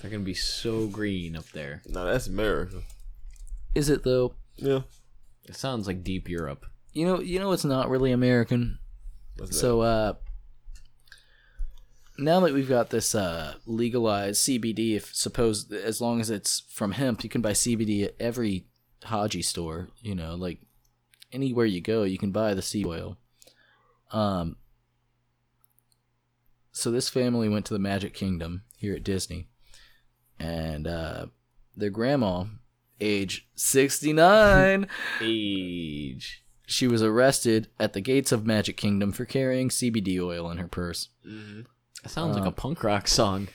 They're 0.00 0.10
gonna 0.10 0.22
be 0.22 0.34
so 0.34 0.86
green 0.86 1.36
up 1.36 1.48
there. 1.50 1.82
Nah, 1.86 2.04
that's 2.04 2.26
America. 2.26 2.82
Is 3.74 3.88
it 3.88 4.04
though? 4.04 4.34
Yeah. 4.56 4.80
It 5.44 5.56
sounds 5.56 5.86
like 5.86 6.02
deep 6.04 6.28
Europe. 6.28 6.66
You 6.92 7.06
know, 7.06 7.20
you 7.20 7.38
know, 7.38 7.52
it's 7.52 7.64
not 7.64 7.90
really 7.90 8.12
American. 8.12 8.78
What's 9.36 9.52
that? 9.52 9.56
So 9.56 9.80
uh 9.80 10.14
now 12.18 12.40
that 12.40 12.54
we've 12.54 12.68
got 12.68 12.90
this 12.90 13.14
uh 13.14 13.54
legalized 13.66 14.42
CBD, 14.46 14.96
if 14.96 15.14
suppose 15.14 15.70
as 15.72 16.00
long 16.00 16.20
as 16.20 16.30
it's 16.30 16.60
from 16.70 16.92
hemp, 16.92 17.22
you 17.24 17.30
can 17.30 17.42
buy 17.42 17.52
CBD 17.52 18.04
at 18.04 18.14
every 18.18 18.66
Haji 19.04 19.42
store. 19.42 19.88
You 20.00 20.14
know, 20.14 20.34
like 20.34 20.60
anywhere 21.32 21.66
you 21.66 21.80
go, 21.80 22.02
you 22.04 22.18
can 22.18 22.32
buy 22.32 22.54
the 22.54 22.62
seed 22.62 22.86
oil. 22.86 23.18
Um. 24.12 24.56
So 26.72 26.90
this 26.90 27.08
family 27.08 27.48
went 27.48 27.64
to 27.66 27.72
the 27.72 27.78
Magic 27.80 28.12
Kingdom 28.12 28.62
here 28.76 28.94
at 28.94 29.02
Disney, 29.02 29.48
and 30.38 30.86
uh, 30.86 31.26
their 31.76 31.90
grandma, 31.90 32.44
age 33.00 33.48
sixty 33.54 34.12
nine. 34.12 34.88
Age. 35.20 36.42
She 36.68 36.88
was 36.88 37.00
arrested 37.02 37.68
at 37.78 37.92
the 37.92 38.00
gates 38.00 38.32
of 38.32 38.44
Magic 38.44 38.76
Kingdom 38.76 39.12
for 39.12 39.24
carrying 39.24 39.68
CBD 39.68 40.18
oil 40.20 40.50
in 40.50 40.58
her 40.58 40.66
purse. 40.66 41.10
That 41.24 42.10
sounds 42.10 42.34
like 42.36 42.44
Uh, 42.44 42.48
a 42.48 42.52
punk 42.52 42.82
rock 42.82 43.06
song. 43.08 43.48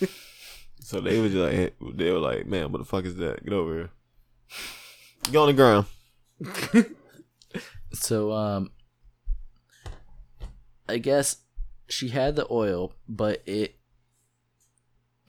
So 0.80 1.00
they 1.00 1.20
was 1.20 1.32
just 1.32 1.52
like, 1.52 1.74
they 1.96 2.10
were 2.10 2.18
like, 2.18 2.46
man, 2.46 2.72
what 2.72 2.78
the 2.78 2.84
fuck 2.86 3.04
is 3.04 3.16
that? 3.16 3.44
Get 3.44 3.52
over 3.52 3.74
here. 3.74 3.90
Get 5.24 5.36
on 5.36 5.46
the 5.48 5.52
ground. 5.52 5.86
So, 7.92 8.32
um, 8.32 8.70
I 10.88 10.98
guess 10.98 11.36
she 11.88 12.08
had 12.08 12.36
the 12.36 12.46
oil, 12.50 12.92
but 13.08 13.42
it 13.46 13.77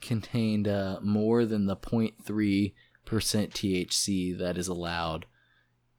contained 0.00 0.66
uh, 0.68 0.98
more 1.02 1.44
than 1.44 1.66
the 1.66 1.76
0.3% 1.76 2.72
THC 3.06 4.38
that 4.38 4.58
is 4.58 4.68
allowed 4.68 5.26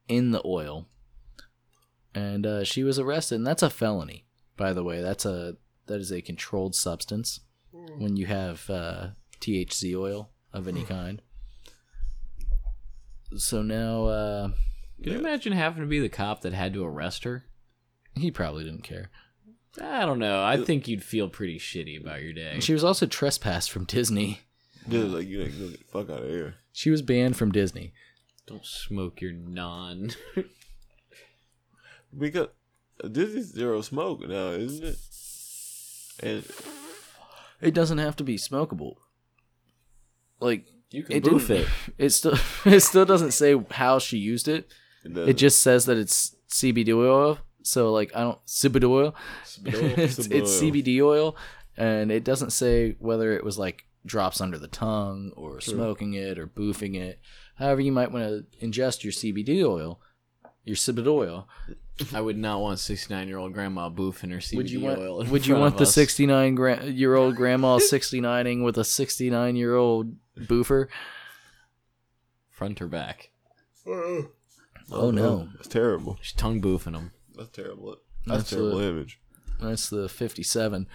in 0.07 0.31
the 0.31 0.41
oil. 0.45 0.87
And 2.13 2.45
uh, 2.45 2.63
she 2.63 2.83
was 2.83 2.99
arrested, 2.99 3.35
and 3.35 3.47
that's 3.47 3.63
a 3.63 3.69
felony, 3.69 4.25
by 4.57 4.73
the 4.73 4.83
way. 4.83 5.01
That's 5.01 5.25
a 5.25 5.55
that 5.87 5.99
is 5.99 6.11
a 6.11 6.21
controlled 6.21 6.75
substance 6.75 7.39
when 7.97 8.15
you 8.17 8.25
have 8.25 8.69
uh, 8.69 9.07
THC 9.39 9.95
oil 9.97 10.29
of 10.53 10.67
any 10.67 10.83
kind. 10.83 11.21
So 13.35 13.61
now 13.61 14.05
uh, 14.05 14.47
Can 15.01 15.13
you 15.13 15.19
imagine 15.19 15.53
having 15.53 15.81
to 15.81 15.87
be 15.87 15.99
the 15.99 16.09
cop 16.09 16.41
that 16.41 16.53
had 16.53 16.73
to 16.73 16.83
arrest 16.85 17.23
her? 17.23 17.45
he 18.15 18.29
probably 18.29 18.65
didn't 18.65 18.83
care. 18.83 19.09
I 19.79 20.05
don't 20.05 20.19
know. 20.19 20.43
I 20.43 20.57
think 20.63 20.87
you'd 20.87 21.03
feel 21.03 21.29
pretty 21.29 21.57
shitty 21.59 22.01
about 22.01 22.21
your 22.21 22.33
day. 22.33 22.59
She 22.59 22.73
was 22.73 22.83
also 22.83 23.05
trespassed 23.05 23.71
from 23.71 23.85
Disney. 23.85 24.41
Just 24.89 25.07
like, 25.09 25.27
you 25.27 25.43
like, 25.43 25.51
get 25.57 25.71
the 25.71 25.77
fuck 25.91 26.09
out 26.09 26.23
of 26.23 26.29
here. 26.29 26.55
She 26.73 26.89
was 26.89 27.01
banned 27.01 27.37
from 27.37 27.51
Disney. 27.51 27.93
Don't 28.47 28.65
smoke 28.65 29.21
your 29.21 29.31
non. 29.33 30.11
Because 32.17 32.47
this 33.03 33.29
is 33.29 33.53
zero 33.53 33.81
smoke 33.81 34.21
now, 34.27 34.49
isn't 34.49 34.85
it? 34.85 34.97
And 36.21 36.43
It 37.61 37.73
doesn't 37.73 37.99
have 37.99 38.15
to 38.17 38.23
be 38.23 38.35
smokable. 38.35 38.95
Like 40.41 40.65
You 40.89 41.03
can 41.03 41.15
it 41.17 41.23
boof 41.23 41.47
didn't- 41.47 41.63
it. 41.63 41.69
It 41.97 42.09
still 42.09 42.33
it 42.65 42.81
still 42.81 43.05
doesn't 43.05 43.31
say 43.31 43.55
how 43.71 43.99
she 43.99 44.17
used 44.17 44.47
it. 44.47 44.69
it, 45.05 45.17
It 45.17 45.33
just 45.37 45.61
says 45.61 45.85
that 45.85 45.97
it's 45.97 46.35
CBD 46.49 46.93
oil. 46.93 47.39
So 47.63 47.91
like 47.91 48.11
I 48.15 48.21
don't 48.21 48.45
CBD 48.45 48.83
oil. 48.83 49.15
it's, 49.65 50.19
it's 50.19 50.61
CBD 50.61 51.01
oil. 51.01 51.35
And 51.77 52.11
it 52.11 52.23
doesn't 52.23 52.51
say 52.51 52.95
whether 52.99 53.33
it 53.33 53.43
was 53.43 53.57
like 53.57 53.85
drops 54.05 54.41
under 54.41 54.57
the 54.57 54.67
tongue 54.67 55.31
or 55.35 55.61
smoking 55.61 56.13
it 56.13 56.37
or 56.37 56.47
boofing 56.47 56.95
it. 56.95 57.19
However, 57.55 57.81
you 57.81 57.91
might 57.91 58.11
want 58.11 58.25
to 58.25 58.65
ingest 58.65 59.03
your 59.03 59.13
CBD 59.13 59.63
oil, 59.63 59.99
your 60.63 60.75
CBD 60.75 61.07
oil. 61.07 61.47
I 62.13 62.21
would 62.21 62.37
not 62.37 62.61
want 62.61 62.79
69 62.79 63.27
year 63.27 63.37
old 63.37 63.53
grandma 63.53 63.89
boofing 63.89 64.31
her 64.31 64.39
CBD 64.39 64.57
would 64.57 64.71
you 64.71 64.79
want 64.81 64.99
oil. 64.99 65.21
in 65.21 65.29
would 65.29 65.45
you 65.45 65.55
want 65.55 65.73
of 65.75 65.79
the 65.79 65.85
69 65.85 66.55
gra- 66.55 66.85
year 66.85 67.15
old 67.15 67.35
grandma 67.35 67.77
69ing 67.79 68.63
with 68.63 68.77
a 68.77 68.83
69 68.83 69.55
year 69.55 69.75
old 69.75 70.15
boofer 70.47 70.89
front 72.49 72.81
or 72.81 72.87
back? 72.87 73.29
Uh, 73.87 74.23
oh 74.91 75.11
no 75.11 75.41
uh, 75.41 75.57
it's 75.59 75.67
terrible. 75.67 76.17
She's 76.21 76.33
tongue 76.33 76.61
boofing 76.61 76.93
them. 76.93 77.11
That's 77.41 77.55
terrible. 77.55 77.97
That's, 78.25 78.43
That's 78.43 78.51
a 78.51 78.55
terrible 78.55 78.79
a- 78.79 78.89
image. 78.89 79.19
that's 79.59 79.89
the 79.89 80.07
57 80.09 80.87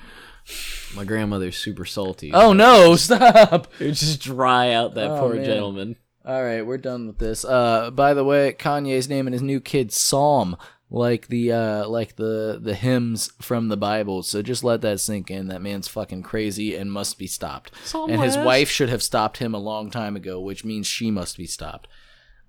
My 0.94 1.04
grandmother's 1.04 1.56
super 1.56 1.84
salty. 1.84 2.32
oh 2.32 2.52
no 2.52 2.94
stop 3.06 3.68
It 3.80 3.92
just 3.92 4.20
dry 4.20 4.72
out 4.72 4.94
that 4.94 5.10
Oh, 5.10 5.20
poor 5.20 5.34
man. 5.34 5.44
gentleman. 5.44 5.96
all 6.24 6.42
right 6.42 6.64
we're 6.64 6.78
done 6.78 7.06
with 7.08 7.18
this 7.18 7.44
uh 7.44 7.90
by 7.90 8.14
the 8.14 8.24
way 8.24 8.52
kanye's 8.58 9.08
naming 9.08 9.32
his 9.32 9.42
new 9.42 9.60
kid 9.60 9.92
psalm 9.92 10.56
like 10.88 11.26
the 11.28 11.50
uh 11.52 11.88
like 11.88 12.14
the 12.16 12.58
the 12.62 12.74
hymns 12.74 13.32
from 13.40 13.66
the 13.68 13.76
bible 13.76 14.22
so 14.22 14.40
just 14.40 14.62
let 14.62 14.80
that 14.82 15.00
sink 15.00 15.30
in 15.32 15.48
that 15.48 15.60
man's 15.62 15.88
fucking 15.88 16.22
crazy 16.22 16.76
and 16.76 16.92
must 16.92 17.18
be 17.18 17.26
stopped 17.26 17.72
and 18.08 18.20
his 18.22 18.36
wife 18.38 18.70
should 18.70 18.88
have 18.88 19.02
stopped 19.02 19.38
him 19.38 19.52
a 19.52 19.58
long 19.58 19.90
time 19.90 20.14
ago 20.14 20.40
which 20.40 20.64
means 20.64 20.86
she 20.86 21.10
must 21.10 21.36
be 21.36 21.46
stopped 21.46 21.88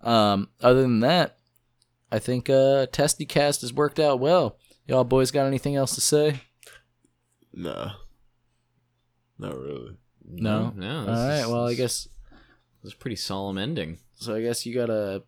um 0.01 0.49
other 0.61 0.81
than 0.83 0.99
that 0.99 1.37
i 2.11 2.19
think 2.19 2.49
uh 2.49 2.85
testy 2.91 3.25
cast 3.25 3.61
has 3.61 3.73
worked 3.73 3.99
out 3.99 4.19
well 4.19 4.57
y'all 4.85 5.03
boys 5.03 5.31
got 5.31 5.45
anything 5.47 5.75
else 5.75 5.95
to 5.95 6.01
say 6.01 6.41
Nah. 7.53 7.93
Not 9.39 9.57
really. 9.57 9.97
no 10.25 10.71
No. 10.75 10.99
all 10.99 11.05
this 11.05 11.17
right 11.17 11.39
is- 11.39 11.47
well 11.47 11.67
i 11.67 11.73
guess 11.73 12.07
This 12.83 12.91
is 12.91 12.93
a 12.93 12.97
pretty 12.97 13.15
solemn 13.15 13.57
ending. 13.57 13.99
so 14.15 14.35
i 14.35 14.41
guess 14.41 14.65
you 14.65 14.73
gotta 14.73 15.23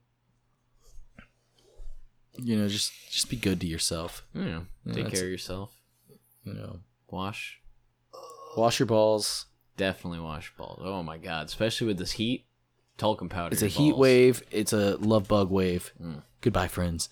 you 2.38 2.56
know 2.58 2.68
just 2.68 2.92
just 3.12 3.30
be 3.30 3.36
good 3.36 3.60
to 3.62 3.68
yourself 3.68 4.26
You 4.34 4.46
know, 4.46 4.66
Yeah, 4.86 4.94
take 4.94 5.04
that's- 5.06 5.20
care 5.20 5.26
of 5.28 5.32
yourself. 5.32 5.72
you 6.44 6.54
know 6.54 6.80
Wash. 7.10 7.60
wash 8.56 8.80
your 8.80 8.86
balls 8.86 9.46
Definitely 9.78 10.20
wash 10.20 10.52
balls. 10.58 10.82
Oh 10.84 11.02
my 11.04 11.18
god, 11.18 11.46
especially 11.48 11.88
with 11.88 11.98
this 11.98 12.12
heat. 12.12 12.46
Talcum 12.98 13.30
powder. 13.30 13.54
it's 13.54 13.62
a 13.62 13.70
your 13.70 13.72
heat 13.72 13.98
wave 13.98 14.44
it's 14.52 14.74
a 14.74 14.98
love 14.98 15.28
bug 15.30 15.50
wave 15.50 15.94
Mm. 16.02 16.22
Goodbye 16.42 16.68
friends 16.68 17.10